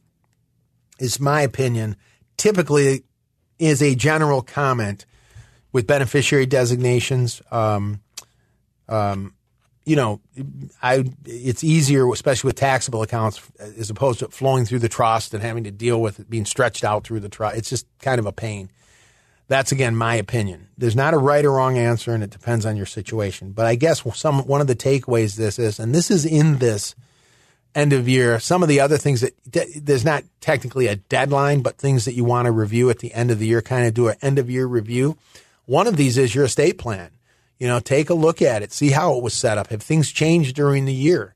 it's 1.00 1.20
my 1.20 1.42
opinion. 1.42 1.96
Typically, 2.38 3.04
is 3.60 3.82
a 3.82 3.96
general 3.96 4.42
comment 4.42 5.06
with 5.72 5.88
beneficiary 5.88 6.46
designations. 6.46 7.42
Um, 7.52 8.02
um, 8.88 9.34
you 9.88 9.96
know, 9.96 10.20
I 10.84 11.06
it's 11.26 11.64
easier, 11.64 12.12
especially 12.12 12.50
with 12.50 12.58
taxable 12.58 13.02
accounts, 13.02 13.42
as 13.58 13.90
opposed 13.90 14.20
to 14.20 14.28
flowing 14.28 14.66
through 14.66 14.80
the 14.80 14.90
trust 14.90 15.34
and 15.34 15.42
having 15.42 15.64
to 15.64 15.72
deal 15.72 16.02
with 16.02 16.20
it 16.20 16.30
being 16.30 16.46
stretched 16.46 16.84
out 16.84 17.06
through 17.06 17.22
the 17.22 17.30
trust. 17.30 17.58
It's 17.58 17.70
just 17.70 17.88
kind 18.00 18.20
of 18.20 18.26
a 18.26 18.34
pain. 18.34 18.70
That's 19.48 19.72
again 19.72 19.96
my 19.96 20.16
opinion. 20.16 20.68
There's 20.78 20.96
not 20.96 21.14
a 21.14 21.18
right 21.18 21.46
or 21.46 21.54
wrong 21.54 21.78
answer, 21.78 22.14
and 22.14 22.22
it 22.22 22.32
depends 22.32 22.66
on 22.66 22.76
your 22.76 22.86
situation. 22.86 23.54
But 23.54 23.66
I 23.66 23.76
guess 23.76 24.04
some 24.18 24.46
one 24.46 24.60
of 24.60 24.68
the 24.68 24.76
takeaways 24.76 25.38
this 25.38 25.58
is, 25.58 25.80
and 25.80 25.96
this 25.96 26.12
is 26.12 26.26
in 26.26 26.58
this 26.58 26.94
end 27.74 27.94
of 27.94 28.10
year. 28.10 28.42
Some 28.42 28.64
of 28.64 28.68
the 28.68 28.82
other 28.82 28.98
things 28.98 29.22
that 29.22 29.34
there's 29.82 30.04
not 30.04 30.26
technically 30.42 30.88
a 30.88 30.98
deadline, 30.98 31.62
but 31.62 31.78
things 31.78 32.04
that 32.04 32.14
you 32.14 32.26
want 32.26 32.48
to 32.48 32.52
review 32.52 32.90
at 32.90 33.00
the 33.00 33.14
end 33.14 33.32
of 33.32 33.40
the 33.40 33.48
year, 33.48 33.62
kind 33.62 33.88
of 33.88 33.94
do 33.94 34.10
an 34.10 34.18
end 34.22 34.38
of 34.38 34.50
year 34.50 34.66
review. 34.66 35.18
One 35.66 35.88
of 35.88 35.96
these 35.96 36.18
is 36.18 36.36
your 36.36 36.44
estate 36.44 36.78
plan. 36.78 37.12
You 37.60 37.68
know, 37.68 37.80
take 37.80 38.10
a 38.10 38.14
look 38.14 38.42
at 38.42 38.62
it, 38.62 38.72
see 38.72 38.92
how 38.92 39.16
it 39.18 39.24
was 39.24 39.34
set 39.34 39.58
up. 39.58 39.68
Have 39.68 39.82
things 39.82 40.12
changed 40.12 40.56
during 40.56 40.86
the 40.86 40.94
year? 40.94 41.36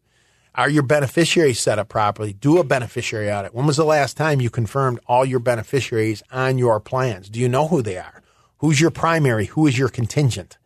Are 0.53 0.69
your 0.69 0.84
beneficiaries 0.84 1.59
set 1.59 1.80
up 1.80 1.88
properly? 1.88 2.34
Do 2.34 2.57
a 2.57 2.63
beneficiary 2.63 3.32
audit. 3.32 3.53
When 3.53 3.65
was 3.65 3.78
the 3.78 3.86
last 3.86 4.17
time 4.17 4.41
you 4.41 4.49
confirmed 4.49 4.99
all 5.07 5.24
your 5.26 5.39
beneficiaries 5.39 6.22
on 6.30 6.57
your 6.57 6.80
plans? 6.80 7.30
Do 7.30 7.39
you 7.39 7.47
know 7.47 7.69
who 7.69 7.82
they 7.82 7.97
are? 7.97 8.22
Who's 8.57 8.82
your 8.82 8.91
primary? 8.91 9.45
Who 9.45 9.65
is 9.65 9.78
your 9.78 9.89
contingent? 9.89 10.57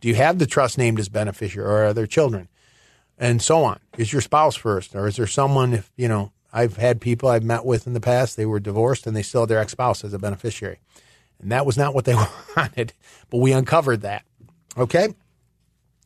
Do 0.00 0.08
you 0.08 0.14
have 0.14 0.38
the 0.38 0.46
trust 0.46 0.78
named 0.78 1.00
as 1.00 1.08
beneficiary 1.08 1.68
or 1.68 1.84
are 1.86 1.92
there 1.92 2.06
children? 2.06 2.48
And 3.18 3.42
so 3.42 3.64
on. 3.64 3.80
Is 3.98 4.12
your 4.12 4.22
spouse 4.22 4.54
first? 4.54 4.94
Or 4.94 5.06
is 5.08 5.16
there 5.16 5.26
someone, 5.26 5.74
if, 5.74 5.90
you 5.96 6.08
know, 6.08 6.32
I've 6.52 6.76
had 6.76 7.00
people 7.00 7.28
I've 7.28 7.42
met 7.42 7.64
with 7.64 7.86
in 7.86 7.92
the 7.92 8.00
past, 8.00 8.36
they 8.36 8.46
were 8.46 8.60
divorced 8.60 9.06
and 9.06 9.16
they 9.16 9.22
still 9.22 9.42
had 9.42 9.48
their 9.50 9.58
ex 9.58 9.72
spouse 9.72 10.04
as 10.04 10.12
a 10.12 10.18
beneficiary. 10.18 10.78
And 11.40 11.50
that 11.50 11.66
was 11.66 11.76
not 11.76 11.94
what 11.94 12.04
they 12.04 12.14
wanted, 12.56 12.92
but 13.28 13.38
we 13.38 13.52
uncovered 13.52 14.02
that. 14.02 14.24
Okay. 14.76 15.14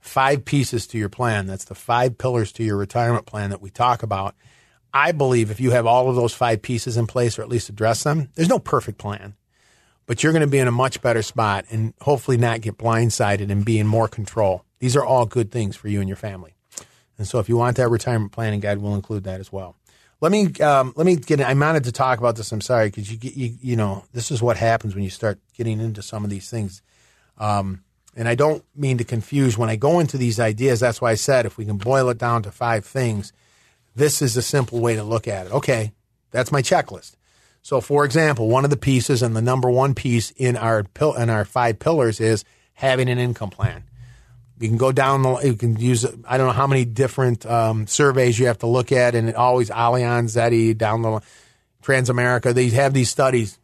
Five 0.00 0.44
pieces 0.44 0.86
to 0.88 0.98
your 0.98 1.08
plan. 1.08 1.46
That's 1.46 1.64
the 1.64 1.74
five 1.74 2.16
pillars 2.16 2.52
to 2.52 2.64
your 2.64 2.76
retirement 2.76 3.26
plan 3.26 3.50
that 3.50 3.60
we 3.60 3.70
talk 3.70 4.02
about. 4.02 4.34
I 4.92 5.12
believe 5.12 5.50
if 5.50 5.60
you 5.60 5.72
have 5.72 5.86
all 5.86 6.08
of 6.08 6.16
those 6.16 6.32
five 6.32 6.62
pieces 6.62 6.96
in 6.96 7.06
place 7.06 7.38
or 7.38 7.42
at 7.42 7.48
least 7.48 7.68
address 7.68 8.04
them, 8.04 8.30
there's 8.34 8.48
no 8.48 8.58
perfect 8.58 8.98
plan, 8.98 9.34
but 10.06 10.22
you're 10.22 10.32
going 10.32 10.40
to 10.40 10.46
be 10.46 10.58
in 10.58 10.68
a 10.68 10.72
much 10.72 11.02
better 11.02 11.22
spot 11.22 11.66
and 11.70 11.92
hopefully 12.00 12.38
not 12.38 12.62
get 12.62 12.78
blindsided 12.78 13.50
and 13.50 13.64
be 13.64 13.78
in 13.78 13.86
more 13.86 14.08
control. 14.08 14.64
These 14.78 14.96
are 14.96 15.04
all 15.04 15.26
good 15.26 15.50
things 15.50 15.76
for 15.76 15.88
you 15.88 16.00
and 16.00 16.08
your 16.08 16.16
family. 16.16 16.54
And 17.18 17.26
so 17.26 17.40
if 17.40 17.48
you 17.48 17.56
want 17.56 17.76
that 17.76 17.90
retirement 17.90 18.32
planning 18.32 18.60
guide, 18.60 18.78
we'll 18.78 18.94
include 18.94 19.24
that 19.24 19.40
as 19.40 19.52
well. 19.52 19.76
Let 20.20 20.32
me 20.32 20.52
um, 20.60 20.92
let 20.96 21.06
me 21.06 21.16
get. 21.16 21.40
I 21.40 21.54
wanted 21.54 21.84
to 21.84 21.92
talk 21.92 22.18
about 22.18 22.36
this. 22.36 22.50
I'm 22.50 22.60
sorry 22.60 22.88
because 22.88 23.10
you, 23.10 23.18
you 23.22 23.54
you 23.60 23.76
know 23.76 24.04
this 24.12 24.30
is 24.30 24.42
what 24.42 24.56
happens 24.56 24.94
when 24.94 25.04
you 25.04 25.10
start 25.10 25.38
getting 25.56 25.80
into 25.80 26.02
some 26.02 26.24
of 26.24 26.30
these 26.30 26.50
things. 26.50 26.82
Um, 27.38 27.84
and 28.16 28.28
I 28.28 28.34
don't 28.34 28.64
mean 28.74 28.98
to 28.98 29.04
confuse 29.04 29.56
when 29.56 29.70
I 29.70 29.76
go 29.76 30.00
into 30.00 30.18
these 30.18 30.40
ideas. 30.40 30.80
That's 30.80 31.00
why 31.00 31.12
I 31.12 31.14
said 31.14 31.46
if 31.46 31.56
we 31.56 31.64
can 31.64 31.78
boil 31.78 32.08
it 32.08 32.18
down 32.18 32.42
to 32.42 32.50
five 32.50 32.84
things, 32.84 33.32
this 33.94 34.20
is 34.20 34.36
a 34.36 34.42
simple 34.42 34.80
way 34.80 34.96
to 34.96 35.04
look 35.04 35.28
at 35.28 35.46
it. 35.46 35.52
Okay, 35.52 35.92
that's 36.32 36.50
my 36.50 36.62
checklist. 36.62 37.12
So, 37.62 37.80
for 37.80 38.04
example, 38.04 38.48
one 38.48 38.64
of 38.64 38.70
the 38.70 38.76
pieces 38.76 39.22
and 39.22 39.36
the 39.36 39.42
number 39.42 39.70
one 39.70 39.94
piece 39.94 40.32
in 40.32 40.56
our 40.56 40.84
in 41.16 41.30
our 41.30 41.44
five 41.44 41.78
pillars 41.78 42.20
is 42.20 42.44
having 42.74 43.08
an 43.08 43.18
income 43.18 43.50
plan. 43.50 43.84
You 44.60 44.68
can 44.68 44.76
go 44.76 44.90
down 44.90 45.22
the, 45.22 45.36
you 45.44 45.54
can 45.54 45.76
use, 45.78 46.04
I 46.26 46.36
don't 46.36 46.48
know 46.48 46.52
how 46.52 46.66
many 46.66 46.84
different 46.84 47.46
um, 47.46 47.86
surveys 47.86 48.38
you 48.38 48.46
have 48.46 48.58
to 48.58 48.66
look 48.66 48.90
at, 48.90 49.14
and 49.14 49.28
it 49.28 49.36
always 49.36 49.70
Allianz, 49.70 50.36
Zeti, 50.36 50.76
down 50.76 51.02
the 51.02 51.20
Transamerica. 51.82 52.52
They 52.52 52.68
have 52.70 52.92
these 52.92 53.08
studies, 53.08 53.58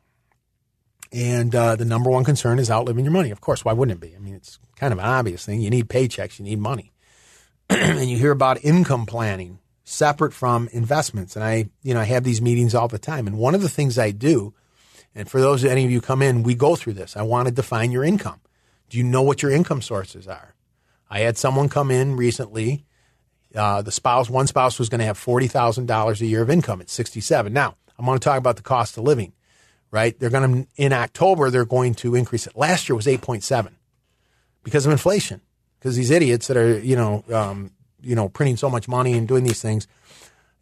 and 1.13 1.53
uh, 1.55 1.77
the 1.77 1.85
number 1.85 2.11
one 2.11 2.25
concern 2.25 2.59
is 2.59 2.71
outliving 2.71 3.05
your 3.05 3.13
money. 3.13 3.31
Of 3.31 3.41
course, 3.41 3.65
why 3.65 3.73
wouldn't 3.73 3.99
it 3.99 4.09
be? 4.09 4.15
I 4.15 4.21
mean, 4.21 4.35
it's 4.35 4.59
kind 4.77 4.93
of 4.93 4.99
an 5.01 5.05
obvious 5.05 5.45
thing. 5.45 5.61
You 5.61 5.71
need 5.71 5.89
paychecks, 5.89 6.39
you 6.39 6.45
need 6.45 6.61
money, 6.61 6.93
and 7.69 8.09
you 8.09 8.17
hear 8.17 8.33
about 8.33 8.65
income 8.65 9.05
planning 9.05 9.59
separate 9.83 10.33
from 10.33 10.69
investments. 10.73 11.35
And 11.37 11.45
I, 11.45 11.69
you 11.83 11.95
know, 11.95 12.01
I 12.01 12.05
have 12.05 12.25
these 12.25 12.41
meetings 12.41 12.75
all 12.75 12.89
the 12.89 12.99
time, 12.99 13.27
and 13.27 13.37
one 13.37 13.57
of 13.57 13.63
the 13.63 13.69
things 13.69 13.99
I 13.99 14.13
do, 14.13 14.55
and 15.13 15.29
for 15.29 15.41
those 15.41 15.65
any 15.65 15.85
of 15.85 15.91
you 15.91 16.01
come 16.01 16.23
in, 16.23 16.45
we 16.45 16.55
go 16.55 16.77
through 16.77 16.95
this. 16.95 17.17
I 17.17 17.23
want 17.23 17.49
to 17.49 17.55
define 17.55 17.91
your 17.91 18.05
income. 18.05 18.41
Do 18.91 18.99
you 18.99 19.05
know 19.05 19.23
what 19.23 19.43
your 19.43 19.51
income 19.51 19.83
sources 19.83 20.29
are? 20.29 20.54
I 21.15 21.21
had 21.21 21.39
someone 21.39 21.69
come 21.69 21.93
in 21.93 22.17
recently. 22.17 22.87
Uh, 23.55 23.83
the 23.83 23.93
spouse, 23.93 24.29
one 24.29 24.49
spouse 24.49 24.81
was 24.81 24.89
going 24.89 24.99
to 24.99 25.05
have 25.05 25.17
forty 25.17 25.47
thousand 25.47 25.87
dollars 25.87 26.21
a 26.21 26.27
year 26.27 26.43
of 26.43 26.51
income 26.51 26.81
at 26.81 26.91
sixty-seven. 26.91 27.53
Now 27.53 27.77
I'm 27.97 28.05
going 28.05 28.19
to 28.19 28.25
talk 28.25 28.37
about 28.37 28.57
the 28.57 28.63
cost 28.63 28.99
of 28.99 29.05
living. 29.05 29.33
Right? 29.93 30.19
They're 30.19 30.29
going 30.29 30.65
to 30.65 30.69
in 30.77 30.93
October 30.93 31.51
they're 31.51 31.65
going 31.65 31.95
to 31.95 32.17
increase 32.17 32.49
it. 32.49 32.57
Last 32.57 32.89
year 32.89 32.97
was 32.97 33.07
eight 33.07 33.21
point 33.21 33.45
seven 33.45 33.77
because 34.65 34.87
of 34.87 34.93
inflation. 34.93 35.41
Because 35.79 35.95
these 35.95 36.11
idiots 36.11 36.49
that 36.49 36.57
are 36.57 36.81
you 36.81 36.97
know 36.97 37.23
um, 37.33 37.71
you 38.01 38.17
know 38.17 38.29
printing 38.29 38.57
so 38.57 38.69
much 38.69 38.89
money 38.89 39.13
and 39.13 39.29
doing 39.29 39.45
these 39.45 39.63
things, 39.63 39.87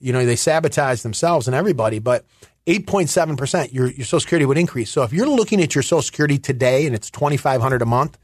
you 0.01 0.13
know 0.13 0.27
they 0.27 0.37
sabotage 0.37 1.01
themselves 1.01 1.49
and 1.49 1.55
everybody. 1.55 1.99
But 1.99 2.27
8.7 2.67 3.39
percent, 3.39 3.73
your 3.73 3.87
your 3.87 4.05
Social 4.05 4.21
Security 4.21 4.45
would 4.45 4.59
increase. 4.59 4.91
So 4.91 5.03
if 5.03 5.15
you're 5.15 5.27
looking 5.27 5.63
at 5.63 5.75
your 5.75 5.81
Social 5.81 6.03
Security 6.03 6.37
today 6.37 6.85
and 6.85 6.95
it's 6.95 7.11
2,500 7.11 7.81
a 7.81 7.87
month, 7.87 8.19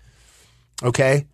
okay, 0.83 1.25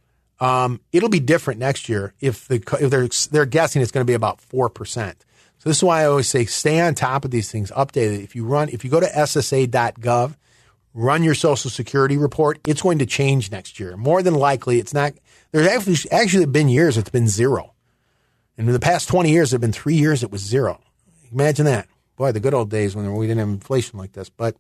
um, 0.40 0.80
it'll 0.92 1.08
be 1.08 1.20
different 1.20 1.60
next 1.60 1.88
year 1.88 2.14
if, 2.20 2.48
the, 2.48 2.56
if 2.80 2.90
they're, 2.90 3.08
they're 3.30 3.46
guessing 3.46 3.82
it's 3.82 3.92
going 3.92 4.04
to 4.04 4.10
be 4.10 4.14
about 4.14 4.40
4%. 4.40 5.14
So 5.58 5.70
this 5.70 5.78
is 5.78 5.84
why 5.84 6.02
I 6.02 6.06
always 6.06 6.28
say 6.28 6.44
stay 6.44 6.80
on 6.80 6.94
top 6.94 7.24
of 7.24 7.30
these 7.30 7.50
things, 7.50 7.70
update 7.70 8.14
it. 8.14 8.22
If 8.22 8.36
you 8.36 8.44
run, 8.44 8.68
if 8.68 8.84
you 8.84 8.90
go 8.90 9.00
to 9.00 9.06
ssa.gov, 9.06 10.36
run 10.92 11.22
your 11.22 11.34
social 11.34 11.70
security 11.70 12.16
report, 12.16 12.60
it's 12.66 12.82
going 12.82 12.98
to 12.98 13.06
change 13.06 13.50
next 13.50 13.80
year. 13.80 13.96
More 13.96 14.22
than 14.22 14.34
likely, 14.34 14.78
it's 14.78 14.92
not, 14.92 15.14
there's 15.52 15.66
actually, 15.66 16.10
actually 16.10 16.46
been 16.46 16.68
years 16.68 16.98
it's 16.98 17.10
been 17.10 17.28
zero. 17.28 17.74
And 18.56 18.68
in 18.68 18.72
the 18.72 18.80
past 18.80 19.08
20 19.08 19.30
years, 19.30 19.50
there 19.50 19.56
have 19.56 19.62
been 19.62 19.72
three 19.72 19.96
years 19.96 20.22
it 20.22 20.30
was 20.30 20.42
zero. 20.42 20.80
Imagine 21.32 21.66
that. 21.66 21.88
boy, 22.16 22.32
the 22.32 22.40
good 22.40 22.54
old 22.54 22.70
days 22.70 22.94
when 22.94 23.12
we 23.14 23.26
didn't 23.26 23.40
have 23.40 23.48
inflation 23.48 23.98
like 23.98 24.12
this. 24.12 24.28
But 24.28 24.56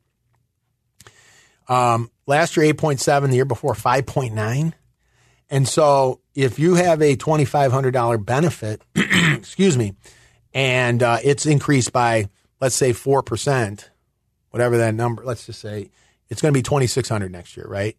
um, 1.68 2.10
last 2.26 2.56
year, 2.56 2.72
8.7, 2.72 3.28
the 3.28 3.36
year 3.36 3.44
before, 3.44 3.74
5.9. 3.74 4.72
And 5.50 5.68
so 5.68 6.20
if 6.34 6.58
you 6.58 6.74
have 6.74 7.02
a 7.02 7.16
$2,500 7.16 8.24
benefit, 8.24 8.82
excuse 8.94 9.76
me, 9.76 9.94
and 10.52 11.02
uh, 11.02 11.18
it's 11.22 11.46
increased 11.46 11.92
by, 11.92 12.28
let's 12.60 12.76
say, 12.76 12.92
4%, 12.92 13.88
whatever 14.50 14.78
that 14.78 14.94
number, 14.94 15.24
let's 15.24 15.46
just 15.46 15.60
say 15.60 15.90
it's 16.28 16.40
going 16.40 16.52
to 16.52 16.58
be 16.58 16.62
2600 16.62 17.30
next 17.30 17.56
year, 17.56 17.66
right? 17.68 17.96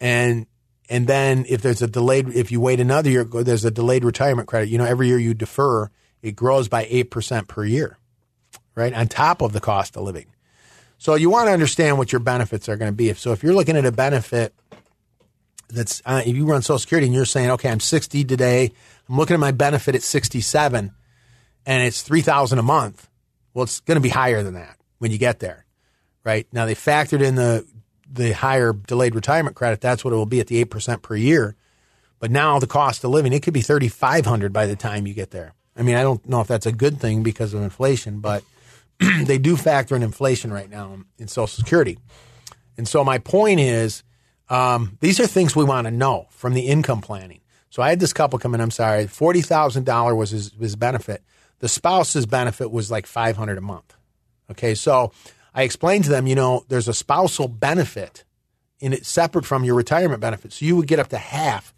And 0.00 0.46
and 0.90 1.06
then 1.06 1.44
if 1.48 1.60
there's 1.60 1.82
a 1.82 1.86
delayed, 1.86 2.28
if 2.28 2.50
you 2.50 2.60
wait 2.60 2.80
another 2.80 3.10
year, 3.10 3.24
there's 3.24 3.64
a 3.64 3.70
delayed 3.70 4.04
retirement 4.04 4.48
credit. 4.48 4.70
You 4.70 4.78
know, 4.78 4.86
every 4.86 5.08
year 5.08 5.18
you 5.18 5.34
defer, 5.34 5.90
it 6.22 6.32
grows 6.34 6.68
by 6.68 6.86
8% 6.86 7.46
per 7.46 7.64
year, 7.64 7.98
right? 8.74 8.94
On 8.94 9.06
top 9.06 9.42
of 9.42 9.52
the 9.52 9.60
cost 9.60 9.96
of 9.96 10.04
living. 10.04 10.26
So 10.96 11.14
you 11.14 11.30
want 11.30 11.48
to 11.48 11.52
understand 11.52 11.98
what 11.98 12.10
your 12.10 12.20
benefits 12.20 12.68
are 12.68 12.76
going 12.76 12.90
to 12.90 12.96
be. 12.96 13.12
So 13.14 13.32
if 13.32 13.42
you're 13.42 13.54
looking 13.54 13.76
at 13.76 13.84
a 13.84 13.92
benefit 13.92 14.54
that's, 15.68 16.02
uh, 16.04 16.22
if 16.24 16.34
you 16.36 16.46
run 16.46 16.62
Social 16.62 16.78
Security 16.78 17.06
and 17.06 17.14
you're 17.14 17.24
saying, 17.24 17.50
okay, 17.52 17.70
I'm 17.70 17.80
60 17.80 18.24
today, 18.24 18.72
I'm 19.08 19.16
looking 19.16 19.34
at 19.34 19.40
my 19.40 19.52
benefit 19.52 19.94
at 19.94 20.02
67 20.02 20.92
and 21.66 21.82
it's 21.82 22.02
3000 22.02 22.58
a 22.58 22.62
month. 22.62 23.08
Well, 23.54 23.64
it's 23.64 23.80
going 23.80 23.96
to 23.96 24.00
be 24.00 24.08
higher 24.08 24.42
than 24.42 24.54
that 24.54 24.78
when 24.98 25.10
you 25.10 25.18
get 25.18 25.40
there, 25.40 25.66
right? 26.24 26.46
Now 26.52 26.66
they 26.66 26.74
factored 26.74 27.22
in 27.22 27.34
the 27.34 27.66
the 28.10 28.32
higher 28.32 28.72
delayed 28.72 29.14
retirement 29.14 29.54
credit, 29.54 29.80
that's 29.80 30.04
what 30.04 30.12
it 30.12 30.16
will 30.16 30.26
be 30.26 30.40
at 30.40 30.46
the 30.46 30.64
8% 30.64 31.02
per 31.02 31.14
year. 31.14 31.56
But 32.18 32.30
now 32.30 32.58
the 32.58 32.66
cost 32.66 33.04
of 33.04 33.10
living, 33.10 33.32
it 33.32 33.42
could 33.42 33.54
be 33.54 33.60
3500 33.60 34.52
by 34.52 34.66
the 34.66 34.76
time 34.76 35.06
you 35.06 35.14
get 35.14 35.30
there. 35.30 35.54
I 35.76 35.82
mean, 35.82 35.94
I 35.94 36.02
don't 36.02 36.26
know 36.28 36.40
if 36.40 36.48
that's 36.48 36.66
a 36.66 36.72
good 36.72 36.98
thing 36.98 37.22
because 37.22 37.54
of 37.54 37.62
inflation, 37.62 38.20
but 38.20 38.42
they 38.98 39.38
do 39.38 39.56
factor 39.56 39.94
in 39.94 40.02
inflation 40.02 40.52
right 40.52 40.68
now 40.68 40.98
in 41.18 41.28
Social 41.28 41.46
Security. 41.46 41.98
And 42.76 42.88
so 42.88 43.04
my 43.04 43.18
point 43.18 43.60
is, 43.60 44.02
um, 44.50 44.96
these 45.00 45.20
are 45.20 45.26
things 45.26 45.54
we 45.54 45.64
want 45.64 45.86
to 45.86 45.90
know 45.90 46.26
from 46.30 46.54
the 46.54 46.66
income 46.68 47.00
planning. 47.00 47.40
So 47.70 47.82
I 47.82 47.90
had 47.90 48.00
this 48.00 48.12
couple 48.12 48.38
come 48.38 48.54
in. 48.54 48.60
I'm 48.60 48.70
sorry, 48.70 49.06
forty 49.06 49.42
thousand 49.42 49.84
dollar 49.84 50.14
was 50.14 50.30
his, 50.30 50.52
his 50.58 50.76
benefit. 50.76 51.22
The 51.58 51.68
spouse's 51.68 52.26
benefit 52.26 52.70
was 52.70 52.90
like 52.90 53.06
five 53.06 53.36
hundred 53.36 53.58
a 53.58 53.62
month. 53.62 53.94
Okay, 54.50 54.74
so 54.74 55.12
I 55.54 55.62
explained 55.62 56.04
to 56.04 56.10
them, 56.10 56.26
you 56.26 56.34
know, 56.34 56.64
there's 56.68 56.88
a 56.88 56.94
spousal 56.94 57.48
benefit 57.48 58.24
in 58.80 58.92
it 58.92 59.04
separate 59.04 59.44
from 59.44 59.64
your 59.64 59.74
retirement 59.74 60.20
benefit. 60.20 60.52
So 60.52 60.64
you 60.64 60.76
would 60.76 60.86
get 60.86 60.98
up 60.98 61.08
to 61.08 61.18
half 61.18 61.74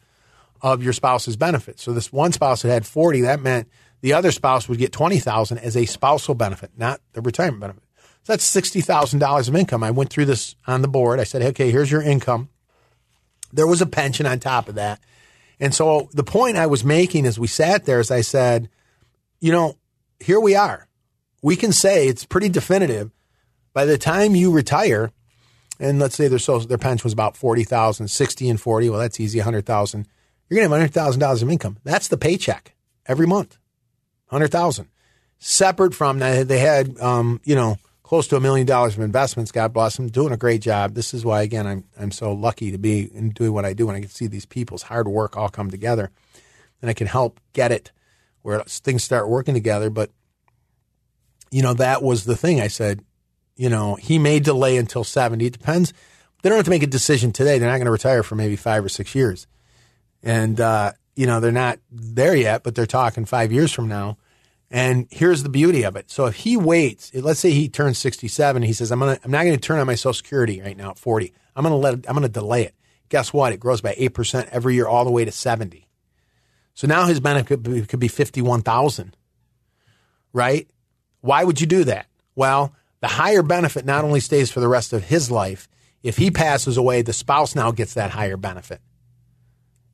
of 0.60 0.82
your 0.82 0.92
spouse's 0.92 1.36
benefit. 1.36 1.80
So 1.80 1.92
this 1.92 2.12
one 2.12 2.32
spouse 2.32 2.62
that 2.62 2.68
had 2.68 2.86
40, 2.86 3.22
that 3.22 3.40
meant 3.40 3.68
the 4.02 4.12
other 4.12 4.32
spouse 4.32 4.68
would 4.68 4.78
get 4.78 4.92
20,000 4.92 5.58
as 5.58 5.76
a 5.76 5.86
spousal 5.86 6.34
benefit, 6.34 6.72
not 6.76 7.00
the 7.12 7.22
retirement 7.22 7.60
benefit. 7.60 7.82
So 8.22 8.34
that's 8.34 8.54
$60,000 8.54 9.48
of 9.48 9.56
income. 9.56 9.82
I 9.82 9.90
went 9.90 10.10
through 10.10 10.26
this 10.26 10.54
on 10.66 10.82
the 10.82 10.88
board. 10.88 11.18
I 11.18 11.24
said, 11.24 11.42
okay, 11.42 11.70
here's 11.70 11.90
your 11.90 12.02
income. 12.02 12.50
There 13.52 13.66
was 13.66 13.82
a 13.82 13.86
pension 13.86 14.26
on 14.26 14.40
top 14.40 14.68
of 14.68 14.76
that. 14.76 15.00
And 15.58 15.74
so 15.74 16.08
the 16.12 16.24
point 16.24 16.56
I 16.56 16.66
was 16.66 16.84
making 16.84 17.26
as 17.26 17.38
we 17.38 17.46
sat 17.46 17.84
there 17.84 18.00
is 18.00 18.10
I 18.10 18.22
said, 18.22 18.70
you 19.40 19.52
know, 19.52 19.76
here 20.18 20.40
we 20.40 20.54
are. 20.54 20.88
We 21.42 21.56
can 21.56 21.72
say 21.72 22.08
it's 22.08 22.24
pretty 22.24 22.48
definitive 22.48 23.10
by 23.72 23.84
the 23.84 23.98
time 23.98 24.34
you 24.34 24.52
retire, 24.52 25.12
and 25.78 25.98
let's 25.98 26.16
say 26.16 26.28
their 26.28 26.38
social, 26.38 26.68
their 26.68 26.78
pension 26.78 27.04
was 27.04 27.12
about 27.12 27.36
40,000, 27.36 28.08
60 28.08 28.48
and 28.48 28.60
40, 28.60 28.90
well, 28.90 28.98
that's 28.98 29.20
easy, 29.20 29.38
100,000. 29.38 30.06
You're 30.48 30.60
going 30.60 30.70
to 30.70 30.78
have 30.78 31.18
$100,000 31.18 31.42
of 31.42 31.50
income. 31.50 31.78
That's 31.84 32.08
the 32.08 32.18
paycheck 32.18 32.74
every 33.06 33.26
month. 33.26 33.56
100,000. 34.28 34.88
Separate 35.38 35.94
from 35.94 36.18
that, 36.18 36.48
they 36.48 36.58
had, 36.58 36.98
um, 37.00 37.40
you 37.44 37.54
know, 37.54 37.76
close 38.10 38.26
to 38.26 38.34
a 38.34 38.40
million 38.40 38.66
dollars 38.66 38.96
of 38.96 39.02
investments. 39.04 39.52
God 39.52 39.72
bless 39.72 39.96
them, 39.96 40.08
doing 40.08 40.32
a 40.32 40.36
great 40.36 40.60
job. 40.60 40.94
This 40.94 41.14
is 41.14 41.24
why, 41.24 41.42
again, 41.42 41.64
I'm, 41.64 41.84
I'm 41.96 42.10
so 42.10 42.32
lucky 42.32 42.72
to 42.72 42.76
be 42.76 43.08
in 43.14 43.30
doing 43.30 43.52
what 43.52 43.64
I 43.64 43.72
do 43.72 43.88
and 43.88 43.96
I 43.96 44.00
can 44.00 44.08
see 44.08 44.26
these 44.26 44.46
people's 44.46 44.82
hard 44.82 45.06
work 45.06 45.36
all 45.36 45.48
come 45.48 45.70
together 45.70 46.10
and 46.82 46.90
I 46.90 46.92
can 46.92 47.06
help 47.06 47.38
get 47.52 47.70
it 47.70 47.92
where 48.42 48.64
things 48.64 49.04
start 49.04 49.28
working 49.28 49.54
together. 49.54 49.90
But, 49.90 50.10
you 51.52 51.62
know, 51.62 51.72
that 51.74 52.02
was 52.02 52.24
the 52.24 52.36
thing 52.36 52.60
I 52.60 52.66
said, 52.66 53.04
you 53.54 53.68
know, 53.68 53.94
he 53.94 54.18
may 54.18 54.40
delay 54.40 54.76
until 54.76 55.04
70. 55.04 55.46
It 55.46 55.52
depends. 55.52 55.92
They 56.42 56.48
don't 56.48 56.58
have 56.58 56.64
to 56.64 56.70
make 56.72 56.82
a 56.82 56.88
decision 56.88 57.30
today. 57.30 57.60
They're 57.60 57.70
not 57.70 57.76
going 57.76 57.84
to 57.84 57.92
retire 57.92 58.24
for 58.24 58.34
maybe 58.34 58.56
five 58.56 58.84
or 58.84 58.88
six 58.88 59.14
years. 59.14 59.46
And, 60.20 60.60
uh, 60.60 60.94
you 61.14 61.28
know, 61.28 61.38
they're 61.38 61.52
not 61.52 61.78
there 61.92 62.34
yet, 62.34 62.64
but 62.64 62.74
they're 62.74 62.86
talking 62.86 63.24
five 63.24 63.52
years 63.52 63.70
from 63.70 63.86
now. 63.86 64.18
And 64.70 65.08
here's 65.10 65.42
the 65.42 65.48
beauty 65.48 65.82
of 65.82 65.96
it. 65.96 66.10
So 66.10 66.26
if 66.26 66.36
he 66.36 66.56
waits, 66.56 67.12
let's 67.14 67.40
say 67.40 67.50
he 67.50 67.68
turns 67.68 67.98
67, 67.98 68.62
he 68.62 68.72
says, 68.72 68.92
I'm 68.92 69.00
going 69.00 69.16
to, 69.16 69.24
I'm 69.24 69.30
not 69.30 69.42
going 69.42 69.56
to 69.56 69.60
turn 69.60 69.80
on 69.80 69.86
my 69.86 69.96
social 69.96 70.14
security 70.14 70.60
right 70.60 70.76
now 70.76 70.90
at 70.90 70.98
40. 70.98 71.32
I'm 71.56 71.64
going 71.64 71.72
to 71.72 71.76
let 71.76 71.94
I'm 72.08 72.14
going 72.14 72.22
to 72.22 72.28
delay 72.28 72.62
it. 72.62 72.74
Guess 73.08 73.32
what? 73.32 73.52
It 73.52 73.58
grows 73.58 73.80
by 73.80 73.94
8% 73.94 74.48
every 74.52 74.74
year 74.74 74.86
all 74.86 75.04
the 75.04 75.10
way 75.10 75.24
to 75.24 75.32
70. 75.32 75.88
So 76.74 76.86
now 76.86 77.06
his 77.06 77.18
benefit 77.18 77.48
could 77.48 77.62
be, 77.64 77.82
could 77.82 78.00
be 78.00 78.08
51,000, 78.08 79.16
right? 80.32 80.70
Why 81.20 81.42
would 81.42 81.60
you 81.60 81.66
do 81.66 81.84
that? 81.84 82.06
Well, 82.36 82.72
the 83.00 83.08
higher 83.08 83.42
benefit 83.42 83.84
not 83.84 84.04
only 84.04 84.20
stays 84.20 84.52
for 84.52 84.60
the 84.60 84.68
rest 84.68 84.92
of 84.92 85.04
his 85.04 85.30
life, 85.30 85.68
if 86.02 86.16
he 86.16 86.30
passes 86.30 86.76
away, 86.76 87.02
the 87.02 87.12
spouse 87.12 87.54
now 87.56 87.72
gets 87.72 87.94
that 87.94 88.12
higher 88.12 88.36
benefit. 88.36 88.80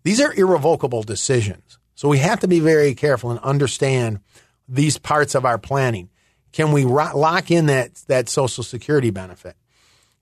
These 0.04 0.20
are 0.20 0.32
irrevocable 0.34 1.02
decisions. 1.02 1.78
So 1.94 2.08
we 2.08 2.18
have 2.18 2.40
to 2.40 2.48
be 2.48 2.60
very 2.60 2.94
careful 2.94 3.30
and 3.30 3.40
understand 3.40 4.20
these 4.68 4.98
parts 4.98 5.34
of 5.34 5.44
our 5.44 5.58
planning. 5.58 6.10
Can 6.52 6.72
we 6.72 6.84
ro- 6.84 7.16
lock 7.16 7.50
in 7.50 7.66
that, 7.66 7.94
that 8.08 8.28
Social 8.28 8.64
Security 8.64 9.10
benefit? 9.10 9.56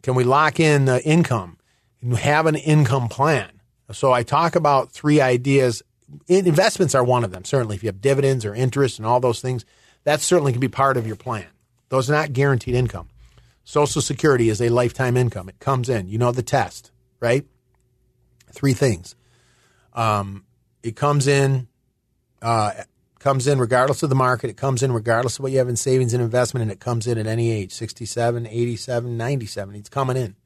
Can 0.02 0.14
we 0.14 0.24
lock 0.24 0.60
in 0.60 0.84
the 0.84 1.02
income 1.04 1.58
and 2.02 2.16
have 2.16 2.46
an 2.46 2.56
income 2.56 3.08
plan? 3.08 3.50
So 3.92 4.12
I 4.12 4.22
talk 4.22 4.56
about 4.56 4.92
three 4.92 5.20
ideas. 5.20 5.82
Investments 6.28 6.94
are 6.94 7.04
one 7.04 7.24
of 7.24 7.30
them. 7.30 7.44
Certainly, 7.44 7.76
if 7.76 7.82
you 7.82 7.88
have 7.88 8.00
dividends 8.00 8.44
or 8.44 8.54
interest 8.54 8.98
and 8.98 9.06
all 9.06 9.20
those 9.20 9.40
things, 9.40 9.64
that 10.04 10.20
certainly 10.20 10.52
can 10.52 10.60
be 10.60 10.68
part 10.68 10.96
of 10.96 11.06
your 11.06 11.16
plan. 11.16 11.46
Those 11.88 12.10
are 12.10 12.14
not 12.14 12.32
guaranteed 12.32 12.74
income. 12.74 13.08
Social 13.64 14.02
Security 14.02 14.48
is 14.48 14.60
a 14.60 14.68
lifetime 14.68 15.16
income. 15.16 15.48
It 15.48 15.58
comes 15.58 15.88
in. 15.88 16.08
You 16.08 16.18
know 16.18 16.32
the 16.32 16.42
test, 16.42 16.90
right? 17.20 17.46
Three 18.52 18.74
things. 18.74 19.16
Um, 19.94 20.44
it 20.82 20.96
comes 20.96 21.26
in, 21.26 21.68
uh, 22.42 22.72
comes 23.24 23.46
in 23.46 23.58
regardless 23.58 24.02
of 24.02 24.10
the 24.10 24.14
market. 24.14 24.50
It 24.50 24.58
comes 24.58 24.82
in 24.82 24.92
regardless 24.92 25.38
of 25.38 25.44
what 25.44 25.52
you 25.52 25.56
have 25.56 25.70
in 25.70 25.76
savings 25.76 26.12
and 26.12 26.22
investment, 26.22 26.60
and 26.60 26.70
it 26.70 26.78
comes 26.78 27.06
in 27.06 27.16
at 27.16 27.26
any 27.26 27.50
age 27.50 27.72
67, 27.72 28.46
87, 28.46 29.16
97. 29.16 29.74
It's 29.76 29.88
coming 29.88 30.18
in. 30.18 30.36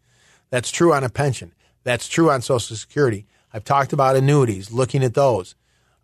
That's 0.51 0.71
true 0.71 0.95
on 0.95 1.03
a 1.03 1.09
pension. 1.09 1.55
That's 1.83 2.07
true 2.07 2.31
on 2.31 2.41
Social 2.41 2.77
Security. 2.77 3.27
I've 3.53 3.65
talked 3.65 3.93
about 3.93 4.15
annuities, 4.15 4.71
looking 4.71 5.03
at 5.03 5.15
those. 5.15 5.57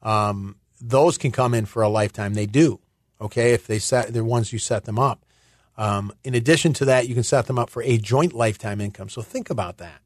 Um, 0.02 0.56
those 0.80 1.16
can 1.16 1.30
come 1.30 1.54
in 1.54 1.64
for 1.66 1.80
a 1.80 1.88
lifetime. 1.88 2.34
They 2.34 2.46
do. 2.46 2.80
Okay, 3.20 3.52
if 3.52 3.68
they 3.68 3.78
set, 3.78 4.12
they're 4.12 4.24
ones 4.24 4.52
you 4.52 4.58
set 4.58 4.84
them 4.84 4.98
up. 4.98 5.24
Um, 5.78 6.12
in 6.24 6.34
addition 6.34 6.72
to 6.72 6.84
that, 6.86 7.08
you 7.08 7.14
can 7.14 7.22
set 7.22 7.46
them 7.46 7.56
up 7.56 7.70
for 7.70 7.84
a 7.84 7.98
joint 7.98 8.32
lifetime 8.32 8.80
income. 8.80 9.08
So 9.08 9.22
think 9.22 9.48
about 9.48 9.78
that. 9.78 10.00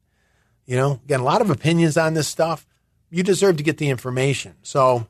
You 0.67 0.75
know, 0.75 1.01
again, 1.03 1.21
a 1.21 1.23
lot 1.23 1.41
of 1.41 1.49
opinions 1.49 1.97
on 1.97 2.13
this 2.13 2.27
stuff. 2.27 2.67
You 3.09 3.23
deserve 3.23 3.57
to 3.57 3.63
get 3.63 3.79
the 3.79 3.89
information. 3.89 4.53
So, 4.61 5.07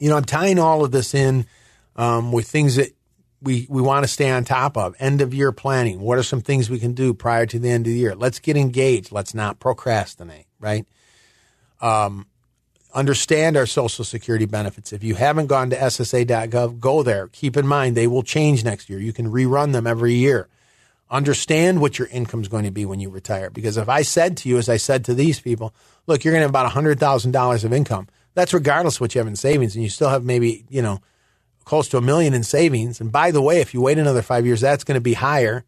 you 0.00 0.08
know, 0.08 0.16
I'm 0.16 0.24
tying 0.24 0.58
all 0.58 0.84
of 0.84 0.90
this 0.90 1.14
in 1.14 1.46
um, 1.94 2.32
with 2.32 2.48
things 2.48 2.76
that 2.76 2.88
we, 3.42 3.66
we 3.70 3.80
want 3.80 4.04
to 4.04 4.08
stay 4.08 4.30
on 4.30 4.44
top 4.44 4.76
of. 4.76 4.96
End 4.98 5.20
of 5.20 5.32
year 5.32 5.52
planning. 5.52 6.00
What 6.00 6.18
are 6.18 6.22
some 6.22 6.40
things 6.40 6.68
we 6.68 6.78
can 6.78 6.94
do 6.94 7.14
prior 7.14 7.46
to 7.46 7.58
the 7.58 7.70
end 7.70 7.86
of 7.86 7.92
the 7.92 7.98
year? 7.98 8.14
Let's 8.14 8.38
get 8.38 8.56
engaged. 8.56 9.12
Let's 9.12 9.34
not 9.34 9.60
procrastinate, 9.60 10.46
right? 10.58 10.86
Um, 11.80 12.26
understand 12.92 13.56
our 13.56 13.66
Social 13.66 14.04
Security 14.04 14.46
benefits. 14.46 14.92
If 14.92 15.04
you 15.04 15.14
haven't 15.14 15.46
gone 15.46 15.70
to 15.70 15.76
SSA.gov, 15.76 16.80
go 16.80 17.02
there. 17.02 17.28
Keep 17.28 17.56
in 17.56 17.66
mind 17.66 17.96
they 17.96 18.06
will 18.06 18.22
change 18.22 18.64
next 18.64 18.90
year. 18.90 18.98
You 18.98 19.12
can 19.12 19.30
rerun 19.30 19.72
them 19.72 19.86
every 19.86 20.14
year. 20.14 20.48
Understand 21.10 21.80
what 21.80 21.98
your 21.98 22.08
income 22.08 22.40
is 22.40 22.48
going 22.48 22.64
to 22.64 22.70
be 22.70 22.84
when 22.84 23.00
you 23.00 23.10
retire. 23.10 23.50
Because 23.50 23.76
if 23.76 23.88
I 23.88 24.02
said 24.02 24.36
to 24.38 24.48
you, 24.48 24.58
as 24.58 24.68
I 24.68 24.76
said 24.76 25.04
to 25.06 25.14
these 25.14 25.40
people, 25.40 25.74
look, 26.06 26.24
you're 26.24 26.32
going 26.32 26.40
to 26.40 26.44
have 26.44 26.50
about 26.50 26.70
$100,000 26.70 27.64
of 27.64 27.72
income. 27.72 28.08
That's 28.40 28.54
regardless 28.54 28.96
of 28.96 29.02
what 29.02 29.14
you 29.14 29.20
have 29.20 29.28
in 29.28 29.36
savings. 29.36 29.74
And 29.74 29.84
you 29.84 29.90
still 29.90 30.08
have 30.08 30.24
maybe, 30.24 30.64
you 30.68 30.82
know, 30.82 31.00
close 31.64 31.88
to 31.90 31.96
a 31.96 32.00
million 32.00 32.34
in 32.34 32.42
savings. 32.42 33.00
And 33.00 33.12
by 33.12 33.30
the 33.30 33.42
way, 33.42 33.60
if 33.60 33.74
you 33.74 33.80
wait 33.80 33.98
another 33.98 34.22
five 34.22 34.46
years, 34.46 34.60
that's 34.60 34.84
going 34.84 34.96
to 34.96 35.00
be 35.00 35.14
higher. 35.14 35.64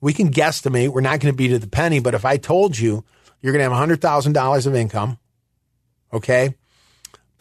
We 0.00 0.12
can 0.12 0.30
guesstimate. 0.30 0.88
We're 0.88 1.00
not 1.00 1.20
going 1.20 1.32
to 1.32 1.36
be 1.36 1.48
to 1.48 1.58
the 1.58 1.68
penny. 1.68 2.00
But 2.00 2.14
if 2.14 2.24
I 2.24 2.36
told 2.36 2.78
you 2.78 3.04
you're 3.40 3.52
going 3.52 3.68
to 3.68 3.74
have 3.74 3.88
$100,000 3.88 4.66
of 4.66 4.74
income, 4.74 5.18
okay, 6.12 6.54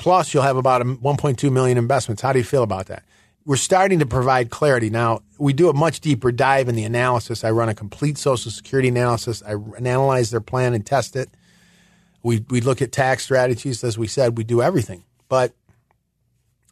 Plus, 0.01 0.33
you'll 0.33 0.41
have 0.41 0.57
about 0.57 0.81
1.2 0.81 1.51
million 1.51 1.77
investments. 1.77 2.23
How 2.23 2.33
do 2.33 2.39
you 2.39 2.43
feel 2.43 2.63
about 2.63 2.87
that? 2.87 3.03
We're 3.45 3.55
starting 3.55 3.99
to 3.99 4.07
provide 4.07 4.49
clarity. 4.49 4.89
Now, 4.89 5.21
we 5.37 5.53
do 5.53 5.69
a 5.69 5.75
much 5.75 5.99
deeper 5.99 6.31
dive 6.31 6.67
in 6.67 6.73
the 6.73 6.85
analysis. 6.85 7.43
I 7.43 7.51
run 7.51 7.69
a 7.69 7.75
complete 7.75 8.17
Social 8.17 8.49
Security 8.49 8.87
analysis. 8.87 9.43
I 9.45 9.51
analyze 9.77 10.31
their 10.31 10.41
plan 10.41 10.73
and 10.73 10.83
test 10.83 11.15
it. 11.15 11.29
We, 12.23 12.45
we 12.49 12.61
look 12.61 12.81
at 12.81 12.91
tax 12.91 13.23
strategies. 13.23 13.83
As 13.83 13.97
we 13.97 14.07
said, 14.07 14.37
we 14.37 14.43
do 14.43 14.61
everything. 14.61 15.03
But 15.27 15.53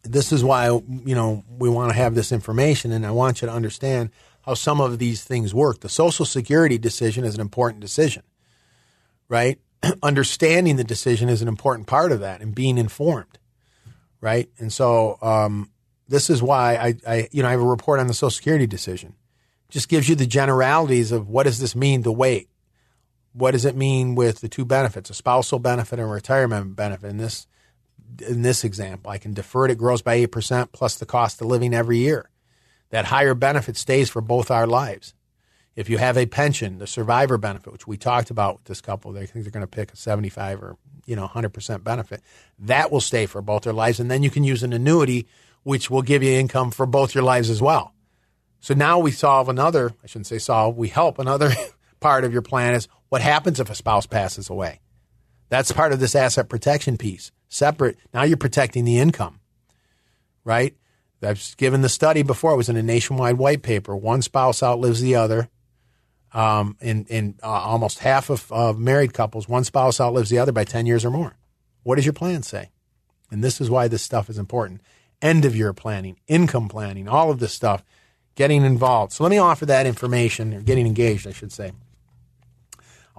this 0.04 0.32
is 0.32 0.44
why 0.44 0.68
you 0.68 1.16
know 1.16 1.44
we 1.58 1.70
want 1.70 1.92
to 1.92 1.98
have 1.98 2.16
this 2.16 2.32
information, 2.32 2.92
and 2.92 3.06
I 3.06 3.12
want 3.12 3.42
you 3.42 3.48
to 3.48 3.54
understand 3.54 4.12
how 4.42 4.54
some 4.54 4.82
of 4.82 5.00
these 5.00 5.24
things 5.24 5.54
work. 5.54 5.82
The 5.82 5.90
Social 5.90 6.26
Security 6.26 6.78
decision 6.78 7.24
is 7.24 7.36
an 7.36 7.42
important 7.42 7.82
decision, 7.82 8.24
right? 9.28 9.60
Understanding 10.04 10.78
the 10.78 10.84
decision 10.84 11.30
is 11.30 11.42
an 11.42 11.48
important 11.48 11.88
part 11.88 12.12
of 12.12 12.22
that, 12.22 12.42
and 12.42 12.56
being 12.56 12.78
informed, 12.78 13.40
right? 14.22 14.50
And 14.58 14.72
so 14.72 15.18
um, 15.22 15.70
this 16.08 16.30
is 16.30 16.42
why 16.42 16.76
I, 16.76 16.96
I, 17.08 17.30
you 17.32 17.44
know, 17.44 17.48
I 17.48 17.52
have 17.52 17.62
a 17.62 17.66
report 17.66 18.00
on 18.00 18.08
the 18.08 18.14
Social 18.14 18.32
Security 18.32 18.68
decision. 18.68 19.16
Just 19.70 19.90
gives 19.90 20.10
you 20.10 20.16
the 20.16 20.26
generalities 20.26 21.12
of 21.12 21.30
what 21.30 21.44
does 21.44 21.60
this 21.60 21.76
mean 21.76 22.02
to 22.04 22.12
wait. 22.12 22.49
What 23.40 23.52
does 23.52 23.64
it 23.64 23.76
mean 23.76 24.16
with 24.16 24.42
the 24.42 24.50
two 24.50 24.66
benefits, 24.66 25.10
a 25.10 25.14
spousal 25.14 25.60
benefit 25.60 25.98
and 25.98 26.10
a 26.10 26.12
retirement 26.12 26.76
benefit? 26.76 27.10
In 27.10 27.18
this 27.18 27.48
in 28.28 28.42
this 28.42 28.66
example, 28.66 29.12
I 29.12 29.18
can 29.18 29.34
defer 29.34 29.66
it, 29.66 29.72
it 29.72 29.78
grows 29.78 30.02
by 30.02 30.26
8% 30.26 30.74
plus 30.74 30.96
the 30.96 31.06
cost 31.06 31.40
of 31.40 31.48
living 31.48 31.74
every 31.74 32.00
year. 32.00 32.30
That 32.90 33.06
higher 33.06 33.34
benefit 33.34 33.78
stays 33.78 34.10
for 34.10 34.20
both 34.20 34.52
our 34.52 34.68
lives. 34.68 35.14
If 35.76 35.90
you 35.90 36.00
have 36.00 36.18
a 36.18 36.26
pension, 36.26 36.80
the 36.80 36.88
survivor 36.88 37.38
benefit, 37.38 37.72
which 37.72 37.88
we 37.88 37.96
talked 37.96 38.30
about 38.30 38.56
with 38.56 38.66
this 38.66 38.82
couple, 38.82 39.14
they 39.14 39.26
think 39.26 39.46
they're 39.46 39.52
going 39.52 39.62
to 39.62 39.68
pick 39.68 39.94
a 39.94 39.96
75 39.96 40.62
or, 40.62 40.76
you 41.06 41.16
know, 41.16 41.28
100% 41.28 41.84
benefit, 41.84 42.22
that 42.58 42.92
will 42.92 43.00
stay 43.00 43.26
for 43.26 43.42
both 43.42 43.64
their 43.64 43.72
lives. 43.72 44.00
And 44.00 44.12
then 44.12 44.22
you 44.22 44.30
can 44.30 44.44
use 44.44 44.64
an 44.64 44.74
annuity, 44.74 45.28
which 45.64 45.90
will 45.90 46.02
give 46.02 46.22
you 46.24 46.32
income 46.32 46.72
for 46.72 46.86
both 46.86 47.16
your 47.16 47.24
lives 47.24 47.50
as 47.50 47.62
well. 47.62 47.94
So 48.60 48.74
now 48.74 49.00
we 49.00 49.12
solve 49.12 49.48
another, 49.48 49.94
I 50.04 50.08
shouldn't 50.08 50.28
say 50.28 50.40
solve, 50.40 50.76
we 50.76 50.90
help 50.90 51.20
another 51.20 51.54
part 52.02 52.26
of 52.26 52.34
your 52.34 52.42
plan 52.42 52.74
is 52.74 52.90
what 53.10 53.22
happens 53.22 53.60
if 53.60 53.70
a 53.70 53.76
spouse 53.76 54.06
passes 54.06 54.50
away? 54.50 54.80
That's 55.50 55.72
part 55.72 55.92
of 55.92 56.00
this 56.00 56.16
asset 56.16 56.48
protection 56.48 56.98
piece 56.98 57.32
separate. 57.50 57.98
Now 58.14 58.24
you're 58.24 58.38
protecting 58.38 58.86
the 58.86 59.00
income, 59.00 59.40
right? 60.44 60.76
I've 61.22 61.56
given 61.58 61.82
the 61.82 61.90
study 61.90 62.24
before. 62.24 62.54
It 62.54 62.58
was 62.58 62.70
in 62.70 62.78
a 62.78 62.84
nationwide 62.84 63.38
white 63.38 63.62
paper. 63.62 63.96
One 63.96 64.22
spouse 64.22 64.64
outlives 64.64 65.02
the 65.02 65.16
other. 65.16 65.50
Um, 66.32 66.78
in 66.80 67.06
in 67.06 67.40
uh, 67.42 67.48
almost 67.48 68.00
half 68.00 68.30
of 68.30 68.52
uh, 68.52 68.74
married 68.74 69.14
couples, 69.14 69.50
one 69.50 69.64
spouse 69.64 70.00
outlives 70.00 70.30
the 70.30 70.38
other 70.38 70.52
by 70.52 70.64
10 70.64 70.86
years 70.86 71.04
or 71.04 71.10
more. 71.10 71.36
What 71.82 71.96
does 71.96 72.06
your 72.06 72.14
plan 72.14 72.44
say? 72.44 72.70
And 73.32 73.44
this 73.44 73.60
is 73.60 73.70
why 73.70 73.88
this 73.88 74.04
stuff 74.04 74.30
is 74.30 74.38
important. 74.38 74.82
End 75.22 75.44
of 75.44 75.56
year 75.56 75.74
planning, 75.74 76.18
income 76.28 76.70
planning, 76.70 77.08
all 77.08 77.32
of 77.32 77.40
this 77.40 77.54
stuff, 77.54 77.84
getting 78.36 78.64
involved. 78.64 79.12
So 79.12 79.24
let 79.24 79.32
me 79.32 79.40
offer 79.40 79.66
that 79.66 79.88
information, 79.88 80.54
or 80.54 80.62
getting 80.62 80.86
engaged, 80.86 81.28
I 81.28 81.32
should 81.32 81.52
say. 81.52 81.72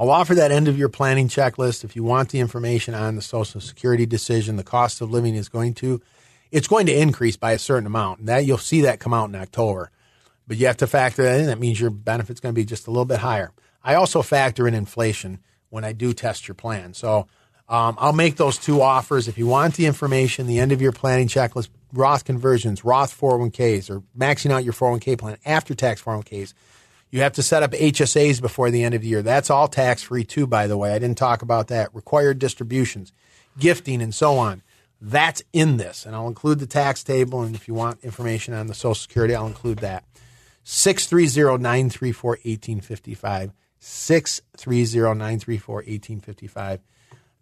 I'll 0.01 0.11
offer 0.11 0.35
that 0.37 0.51
end 0.51 0.67
of 0.67 0.79
your 0.79 0.89
planning 0.89 1.29
checklist 1.29 1.85
if 1.85 1.95
you 1.95 2.03
want 2.03 2.31
the 2.31 2.41
information 2.41 2.95
on 2.95 3.17
the 3.17 3.23
Social 3.23 3.61
Security 3.61 4.07
decision. 4.07 4.57
The 4.57 4.65
cost 4.65 5.03
of 5.03 5.11
living 5.11 5.35
is 5.35 5.51
going 5.51 5.75
to 5.75 6.01
it's 6.51 6.67
going 6.67 6.87
to 6.87 6.99
increase 6.99 7.37
by 7.37 7.53
a 7.53 7.59
certain 7.59 7.87
amount. 7.87 8.21
And 8.21 8.29
that 8.29 8.47
you'll 8.47 8.57
see 8.57 8.81
that 8.81 8.99
come 8.99 9.13
out 9.13 9.29
in 9.29 9.35
October. 9.35 9.91
But 10.49 10.57
you 10.57 10.67
have 10.69 10.79
to 10.79 10.87
factor 10.87 11.23
that 11.23 11.39
in. 11.39 11.47
That 11.47 11.61
means 11.61 11.79
your 11.79 11.91
benefit's 11.91 12.41
going 12.41 12.55
to 12.55 12.59
be 12.59 12.65
just 12.65 12.87
a 12.87 12.91
little 12.91 13.05
bit 13.05 13.19
higher. 13.19 13.53
I 13.85 13.95
also 13.95 14.23
factor 14.23 14.67
in 14.67 14.73
inflation 14.73 15.39
when 15.69 15.85
I 15.85 15.93
do 15.93 16.15
test 16.15 16.49
your 16.49 16.55
plan. 16.55 16.95
So 16.95 17.27
um, 17.69 17.95
I'll 17.99 18.15
make 18.15 18.37
those 18.37 18.57
two 18.57 18.81
offers. 18.81 19.29
If 19.29 19.37
you 19.37 19.47
want 19.47 19.75
the 19.75 19.85
information, 19.85 20.47
the 20.47 20.61
end 20.61 20.73
of 20.73 20.81
your 20.81 20.93
planning 20.93 21.29
checklist, 21.29 21.69
Roth 21.93 22.25
conversions, 22.25 22.87
Roth 22.87 23.17
401ks, 23.21 23.91
or 23.91 24.03
maxing 24.19 24.51
out 24.51 24.65
your 24.65 24.73
401k 24.73 25.19
plan, 25.19 25.37
after 25.45 25.75
tax 25.75 26.03
401ks, 26.03 26.55
you 27.11 27.23
have 27.23 27.33
to 27.35 27.43
set 27.43 27.63
up 27.63 27.73
HSAs 27.73 28.41
before 28.41 28.71
the 28.71 28.85
end 28.85 28.95
of 28.95 29.03
the 29.03 29.09
year. 29.09 29.23
That's 29.23 29.51
all 29.51 29.69
tax 29.69 30.03
free 30.03 30.25
too, 30.25 30.47
by 30.47 30.67
the 30.67 30.77
way. 30.77 30.93
I 30.95 30.99
didn't 30.99 31.19
talk 31.19 31.43
about 31.43 31.69
that. 31.69 31.95
Required 31.95 32.39
distributions, 32.39 33.13
gifting, 33.59 34.01
and 34.01 34.15
so 34.15 34.39
on. 34.39 34.63
That's 35.01 35.43
in 35.53 35.77
this. 35.79 36.07
And 36.07 36.15
I'll 36.15 36.29
include 36.29 36.59
the 36.59 36.67
tax 36.67 37.03
table. 37.03 37.43
And 37.43 37.55
if 37.55 37.67
you 37.67 37.75
want 37.75 38.05
information 38.05 38.55
on 38.55 38.67
the 38.67 38.75
Social 38.75 38.95
Security, 38.95 39.35
I'll 39.35 39.47
include 39.47 39.79
that. 39.79 40.05
630 40.65 41.63
934 41.63 42.31
1855. 42.31 43.53
630 43.81 45.19
934 45.19 45.75
1855. 45.77 46.81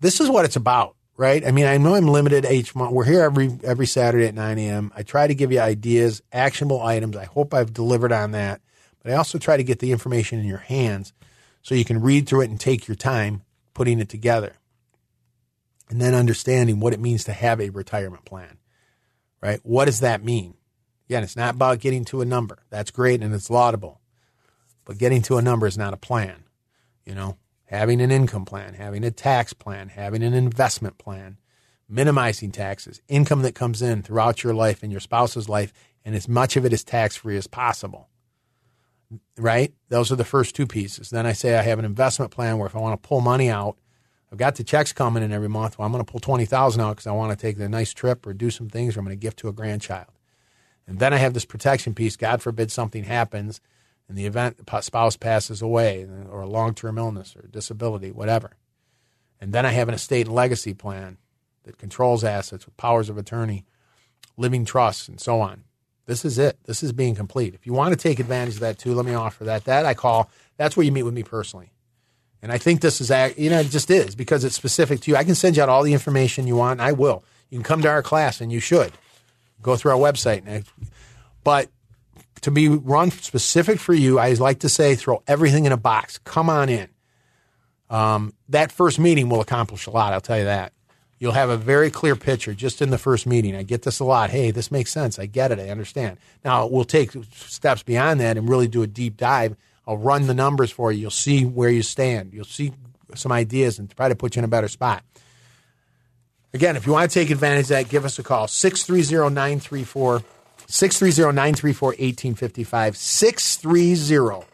This 0.00 0.20
is 0.20 0.30
what 0.30 0.44
it's 0.44 0.54
about, 0.54 0.94
right? 1.16 1.44
I 1.44 1.50
mean, 1.50 1.66
I 1.66 1.76
know 1.78 1.96
I'm 1.96 2.06
limited 2.06 2.46
each 2.46 2.76
month. 2.76 2.92
We're 2.92 3.04
here 3.04 3.22
every 3.22 3.58
every 3.64 3.86
Saturday 3.86 4.26
at 4.26 4.34
9 4.34 4.58
a.m. 4.58 4.92
I 4.96 5.02
try 5.02 5.26
to 5.26 5.34
give 5.34 5.50
you 5.50 5.58
ideas, 5.58 6.22
actionable 6.32 6.80
items. 6.80 7.16
I 7.16 7.24
hope 7.24 7.52
I've 7.52 7.72
delivered 7.72 8.12
on 8.12 8.30
that. 8.30 8.60
But 9.02 9.12
I 9.12 9.16
also 9.16 9.38
try 9.38 9.56
to 9.56 9.64
get 9.64 9.78
the 9.78 9.92
information 9.92 10.38
in 10.38 10.46
your 10.46 10.58
hands 10.58 11.12
so 11.62 11.74
you 11.74 11.84
can 11.84 12.00
read 12.00 12.28
through 12.28 12.42
it 12.42 12.50
and 12.50 12.60
take 12.60 12.88
your 12.88 12.96
time 12.96 13.42
putting 13.74 14.00
it 14.00 14.08
together. 14.08 14.54
And 15.90 16.00
then 16.00 16.14
understanding 16.14 16.80
what 16.80 16.92
it 16.92 17.00
means 17.00 17.24
to 17.24 17.32
have 17.32 17.60
a 17.60 17.70
retirement 17.70 18.24
plan, 18.24 18.58
right? 19.40 19.60
What 19.62 19.86
does 19.86 20.00
that 20.00 20.24
mean? 20.24 20.54
Again, 21.08 21.22
it's 21.22 21.36
not 21.36 21.54
about 21.54 21.80
getting 21.80 22.04
to 22.06 22.20
a 22.20 22.26
number. 22.26 22.58
That's 22.70 22.90
great 22.90 23.22
and 23.22 23.34
it's 23.34 23.48
laudable. 23.48 24.00
But 24.84 24.98
getting 24.98 25.22
to 25.22 25.38
a 25.38 25.42
number 25.42 25.66
is 25.66 25.78
not 25.78 25.94
a 25.94 25.98
plan. 25.98 26.44
You 27.06 27.14
know, 27.14 27.38
having 27.66 28.02
an 28.02 28.10
income 28.10 28.44
plan, 28.44 28.74
having 28.74 29.04
a 29.04 29.10
tax 29.10 29.54
plan, 29.54 29.88
having 29.88 30.22
an 30.22 30.34
investment 30.34 30.98
plan, 30.98 31.38
minimizing 31.88 32.52
taxes, 32.52 33.00
income 33.08 33.40
that 33.42 33.54
comes 33.54 33.80
in 33.80 34.02
throughout 34.02 34.44
your 34.44 34.52
life 34.52 34.82
and 34.82 34.92
your 34.92 35.00
spouse's 35.00 35.48
life, 35.48 35.72
and 36.04 36.14
as 36.14 36.28
much 36.28 36.56
of 36.56 36.66
it 36.66 36.72
is 36.72 36.84
tax 36.84 37.16
free 37.16 37.38
as 37.38 37.46
possible 37.46 38.08
right? 39.36 39.72
Those 39.88 40.12
are 40.12 40.16
the 40.16 40.24
first 40.24 40.54
two 40.54 40.66
pieces. 40.66 41.10
Then 41.10 41.26
I 41.26 41.32
say 41.32 41.56
I 41.56 41.62
have 41.62 41.78
an 41.78 41.84
investment 41.84 42.30
plan 42.30 42.58
where 42.58 42.66
if 42.66 42.76
I 42.76 42.80
want 42.80 43.00
to 43.00 43.08
pull 43.08 43.20
money 43.20 43.48
out, 43.48 43.76
I've 44.30 44.38
got 44.38 44.56
the 44.56 44.64
checks 44.64 44.92
coming 44.92 45.22
in 45.22 45.32
every 45.32 45.48
month. 45.48 45.78
Well, 45.78 45.86
I'm 45.86 45.92
going 45.92 46.04
to 46.04 46.10
pull 46.10 46.20
twenty 46.20 46.44
thousand 46.44 46.82
out 46.82 46.96
because 46.96 47.06
I 47.06 47.12
want 47.12 47.36
to 47.36 47.40
take 47.40 47.58
a 47.58 47.68
nice 47.68 47.94
trip 47.94 48.26
or 48.26 48.34
do 48.34 48.50
some 48.50 48.68
things, 48.68 48.96
or 48.96 49.00
I'm 49.00 49.06
going 49.06 49.16
to 49.16 49.20
gift 49.20 49.38
to 49.38 49.48
a 49.48 49.52
grandchild. 49.52 50.12
And 50.86 50.98
then 50.98 51.12
I 51.12 51.16
have 51.16 51.34
this 51.34 51.44
protection 51.44 51.94
piece. 51.94 52.16
God 52.16 52.42
forbid 52.42 52.70
something 52.70 53.04
happens 53.04 53.60
in 54.08 54.14
the 54.14 54.26
event 54.26 54.64
the 54.64 54.80
spouse 54.80 55.16
passes 55.16 55.60
away, 55.60 56.06
or 56.30 56.40
a 56.40 56.46
long-term 56.46 56.98
illness 56.98 57.36
or 57.36 57.46
disability, 57.48 58.10
whatever. 58.10 58.56
And 59.40 59.52
then 59.52 59.66
I 59.66 59.70
have 59.70 59.88
an 59.88 59.94
estate 59.94 60.26
and 60.26 60.34
legacy 60.34 60.74
plan 60.74 61.18
that 61.64 61.78
controls 61.78 62.24
assets 62.24 62.64
with 62.64 62.76
powers 62.76 63.08
of 63.08 63.18
attorney, 63.18 63.66
living 64.36 64.64
trusts, 64.64 65.08
and 65.08 65.20
so 65.20 65.40
on. 65.40 65.64
This 66.08 66.24
is 66.24 66.38
it. 66.38 66.56
This 66.64 66.82
is 66.82 66.92
being 66.92 67.14
complete. 67.14 67.52
If 67.52 67.66
you 67.66 67.74
want 67.74 67.92
to 67.92 67.96
take 67.96 68.18
advantage 68.18 68.54
of 68.54 68.60
that 68.60 68.78
too, 68.78 68.94
let 68.94 69.04
me 69.04 69.12
offer 69.12 69.44
that. 69.44 69.66
That 69.66 69.84
I 69.84 69.92
call, 69.92 70.30
that's 70.56 70.74
where 70.74 70.84
you 70.84 70.90
meet 70.90 71.02
with 71.02 71.12
me 71.12 71.22
personally. 71.22 71.70
And 72.40 72.50
I 72.50 72.56
think 72.56 72.80
this 72.80 73.02
is, 73.02 73.10
you 73.36 73.50
know, 73.50 73.60
it 73.60 73.68
just 73.68 73.90
is 73.90 74.14
because 74.14 74.42
it's 74.42 74.54
specific 74.56 75.00
to 75.00 75.10
you. 75.10 75.18
I 75.18 75.24
can 75.24 75.34
send 75.34 75.58
you 75.58 75.62
out 75.62 75.68
all 75.68 75.82
the 75.82 75.92
information 75.92 76.46
you 76.46 76.56
want. 76.56 76.80
I 76.80 76.92
will. 76.92 77.24
You 77.50 77.58
can 77.58 77.62
come 77.62 77.82
to 77.82 77.88
our 77.88 78.02
class 78.02 78.40
and 78.40 78.50
you 78.50 78.58
should 78.58 78.92
go 79.60 79.76
through 79.76 79.92
our 79.92 79.98
website. 79.98 80.64
But 81.44 81.68
to 82.40 82.50
be 82.50 82.68
run 82.68 83.10
specific 83.10 83.78
for 83.78 83.92
you, 83.92 84.18
I 84.18 84.32
like 84.32 84.60
to 84.60 84.70
say 84.70 84.94
throw 84.94 85.22
everything 85.26 85.66
in 85.66 85.72
a 85.72 85.76
box. 85.76 86.16
Come 86.24 86.48
on 86.48 86.70
in. 86.70 86.88
Um, 87.90 88.32
that 88.48 88.72
first 88.72 88.98
meeting 88.98 89.28
will 89.28 89.42
accomplish 89.42 89.84
a 89.86 89.90
lot. 89.90 90.14
I'll 90.14 90.22
tell 90.22 90.38
you 90.38 90.44
that. 90.44 90.72
You'll 91.18 91.32
have 91.32 91.50
a 91.50 91.56
very 91.56 91.90
clear 91.90 92.14
picture 92.14 92.54
just 92.54 92.80
in 92.80 92.90
the 92.90 92.98
first 92.98 93.26
meeting. 93.26 93.56
I 93.56 93.64
get 93.64 93.82
this 93.82 93.98
a 93.98 94.04
lot. 94.04 94.30
Hey, 94.30 94.50
this 94.50 94.70
makes 94.70 94.92
sense. 94.92 95.18
I 95.18 95.26
get 95.26 95.50
it. 95.50 95.58
I 95.58 95.68
understand. 95.70 96.18
Now 96.44 96.66
we'll 96.66 96.84
take 96.84 97.12
steps 97.32 97.82
beyond 97.82 98.20
that 98.20 98.36
and 98.36 98.48
really 98.48 98.68
do 98.68 98.82
a 98.82 98.86
deep 98.86 99.16
dive. 99.16 99.56
I'll 99.86 99.96
run 99.96 100.26
the 100.26 100.34
numbers 100.34 100.70
for 100.70 100.92
you. 100.92 101.00
You'll 101.00 101.10
see 101.10 101.44
where 101.44 101.70
you 101.70 101.82
stand. 101.82 102.32
You'll 102.32 102.44
see 102.44 102.72
some 103.14 103.32
ideas 103.32 103.78
and 103.78 103.90
try 103.90 104.08
to 104.08 104.14
put 104.14 104.36
you 104.36 104.40
in 104.40 104.44
a 104.44 104.48
better 104.48 104.68
spot. 104.68 105.02
Again, 106.54 106.76
if 106.76 106.86
you 106.86 106.92
want 106.92 107.10
to 107.10 107.14
take 107.14 107.30
advantage 107.30 107.64
of 107.64 107.68
that, 107.70 107.88
give 107.88 108.04
us 108.04 108.18
a 108.18 108.22
call 108.22 108.48
630 108.48 109.34
934 109.34 110.22
630 110.66 111.34
934 111.34 111.88
1855. 111.88 112.96
630 112.96 114.46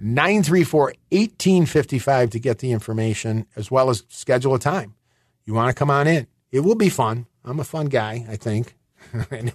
934 0.00 0.80
1855 1.10 2.30
to 2.30 2.38
get 2.38 2.58
the 2.58 2.72
information 2.72 3.46
as 3.56 3.70
well 3.70 3.90
as 3.90 4.04
schedule 4.08 4.54
a 4.54 4.58
time. 4.58 4.94
You 5.48 5.54
want 5.54 5.74
to 5.74 5.74
come 5.74 5.90
on 5.90 6.06
in? 6.06 6.26
It 6.52 6.60
will 6.60 6.74
be 6.74 6.90
fun. 6.90 7.24
I'm 7.42 7.58
a 7.58 7.64
fun 7.64 7.86
guy, 7.86 8.26
I 8.28 8.36
think. 8.36 8.76
and 9.30 9.48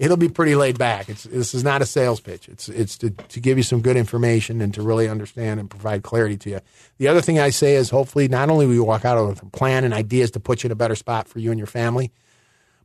it 0.00 0.08
will 0.08 0.16
be 0.16 0.28
pretty 0.28 0.56
laid 0.56 0.80
back. 0.80 1.08
It's, 1.08 1.22
this 1.22 1.54
is 1.54 1.62
not 1.62 1.80
a 1.80 1.86
sales 1.86 2.18
pitch. 2.18 2.48
It's, 2.48 2.68
it's 2.68 2.98
to, 2.98 3.10
to 3.10 3.38
give 3.38 3.56
you 3.56 3.62
some 3.62 3.82
good 3.82 3.96
information 3.96 4.60
and 4.60 4.74
to 4.74 4.82
really 4.82 5.08
understand 5.08 5.60
and 5.60 5.70
provide 5.70 6.02
clarity 6.02 6.36
to 6.38 6.50
you. 6.50 6.60
The 6.98 7.06
other 7.06 7.20
thing 7.20 7.38
I 7.38 7.50
say 7.50 7.76
is 7.76 7.88
hopefully 7.88 8.26
not 8.26 8.50
only 8.50 8.66
will 8.66 8.74
you 8.74 8.82
walk 8.82 9.04
out 9.04 9.24
with 9.28 9.40
a 9.44 9.46
plan 9.46 9.84
and 9.84 9.94
ideas 9.94 10.32
to 10.32 10.40
put 10.40 10.64
you 10.64 10.66
in 10.66 10.72
a 10.72 10.74
better 10.74 10.96
spot 10.96 11.28
for 11.28 11.38
you 11.38 11.52
and 11.52 11.58
your 11.58 11.68
family, 11.68 12.10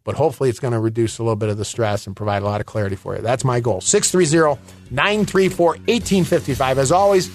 but 0.03 0.13
hopefully 0.13 0.51
it's 0.51 0.59
going 0.59 0.73
to 0.73 0.79
reduce 0.79 1.17
a 1.17 1.23
little 1.23 1.37
bit 1.37 1.49
of 1.49 1.57
the 1.57 1.65
stress 1.65 2.05
and 2.05 2.15
provide 2.15 2.43
a 2.43 2.45
lot 2.45 2.61
of 2.61 2.67
clarity 2.67 2.97
for 2.97 3.15
you. 3.15 3.23
That's 3.23 3.43
my 3.43 3.61
goal. 3.61 3.81
630 3.81 4.61
934 4.91 5.67
1855. 5.69 6.77
As 6.77 6.91
always, 6.91 7.31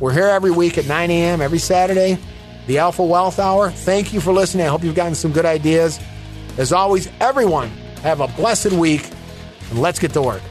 we're 0.00 0.12
here 0.12 0.26
every 0.26 0.50
week 0.50 0.76
at 0.76 0.88
9 0.88 1.08
a.m. 1.08 1.40
every 1.40 1.60
Saturday 1.60 2.18
the 2.66 2.78
Alpha 2.78 3.04
Wealth 3.04 3.38
Hour. 3.38 3.70
Thank 3.70 4.12
you 4.12 4.20
for 4.20 4.32
listening. 4.32 4.66
I 4.66 4.68
hope 4.68 4.84
you've 4.84 4.94
gotten 4.94 5.14
some 5.14 5.32
good 5.32 5.44
ideas. 5.44 6.00
As 6.58 6.72
always, 6.72 7.08
everyone, 7.20 7.68
have 8.02 8.20
a 8.20 8.28
blessed 8.28 8.72
week 8.72 9.08
and 9.70 9.80
let's 9.80 9.98
get 9.98 10.12
to 10.12 10.22
work. 10.22 10.42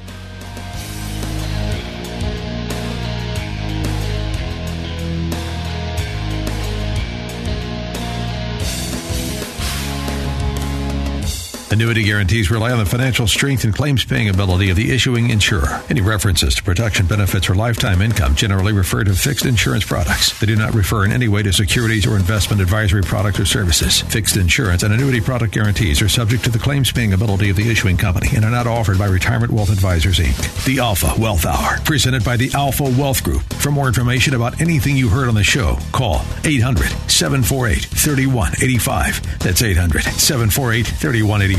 Annuity 11.71 12.03
guarantees 12.03 12.49
rely 12.49 12.71
on 12.71 12.79
the 12.79 12.85
financial 12.85 13.27
strength 13.27 13.63
and 13.63 13.75
claims 13.75 14.03
paying 14.03 14.27
ability 14.27 14.71
of 14.71 14.75
the 14.75 14.91
issuing 14.91 15.29
insurer. 15.29 15.83
Any 15.87 16.01
references 16.01 16.55
to 16.55 16.63
protection 16.63 17.05
benefits 17.05 17.47
or 17.47 17.53
lifetime 17.53 18.01
income 18.01 18.33
generally 18.33 18.73
refer 18.73 19.03
to 19.03 19.13
fixed 19.13 19.45
insurance 19.45 19.85
products. 19.85 20.37
They 20.39 20.47
do 20.47 20.55
not 20.55 20.73
refer 20.73 21.05
in 21.05 21.11
any 21.11 21.27
way 21.27 21.43
to 21.43 21.53
securities 21.53 22.07
or 22.07 22.15
investment 22.15 22.59
advisory 22.59 23.03
products 23.03 23.39
or 23.39 23.45
services. 23.45 24.01
Fixed 24.01 24.35
insurance 24.35 24.81
and 24.81 24.91
annuity 24.91 25.21
product 25.21 25.53
guarantees 25.53 26.01
are 26.01 26.09
subject 26.09 26.43
to 26.45 26.49
the 26.49 26.57
claims 26.57 26.91
paying 26.91 27.13
ability 27.13 27.51
of 27.51 27.55
the 27.55 27.69
issuing 27.69 27.97
company 27.97 28.29
and 28.35 28.43
are 28.43 28.51
not 28.51 28.65
offered 28.65 28.97
by 28.97 29.05
Retirement 29.05 29.51
Wealth 29.51 29.69
Advisors 29.69 30.17
Inc. 30.17 30.65
The 30.65 30.79
Alpha 30.79 31.13
Wealth 31.19 31.45
Hour, 31.45 31.79
presented 31.85 32.25
by 32.25 32.35
the 32.35 32.49
Alpha 32.55 32.83
Wealth 32.83 33.23
Group. 33.23 33.43
For 33.53 33.69
more 33.69 33.87
information 33.87 34.33
about 34.33 34.59
anything 34.59 34.97
you 34.97 35.07
heard 35.07 35.27
on 35.27 35.35
the 35.35 35.43
show, 35.43 35.77
call 35.91 36.25
800 36.45 36.89
748 37.11 37.85
3185. 37.85 39.39
That's 39.39 39.61
800 39.61 40.01
748 40.01 40.87
3185. 40.87 41.58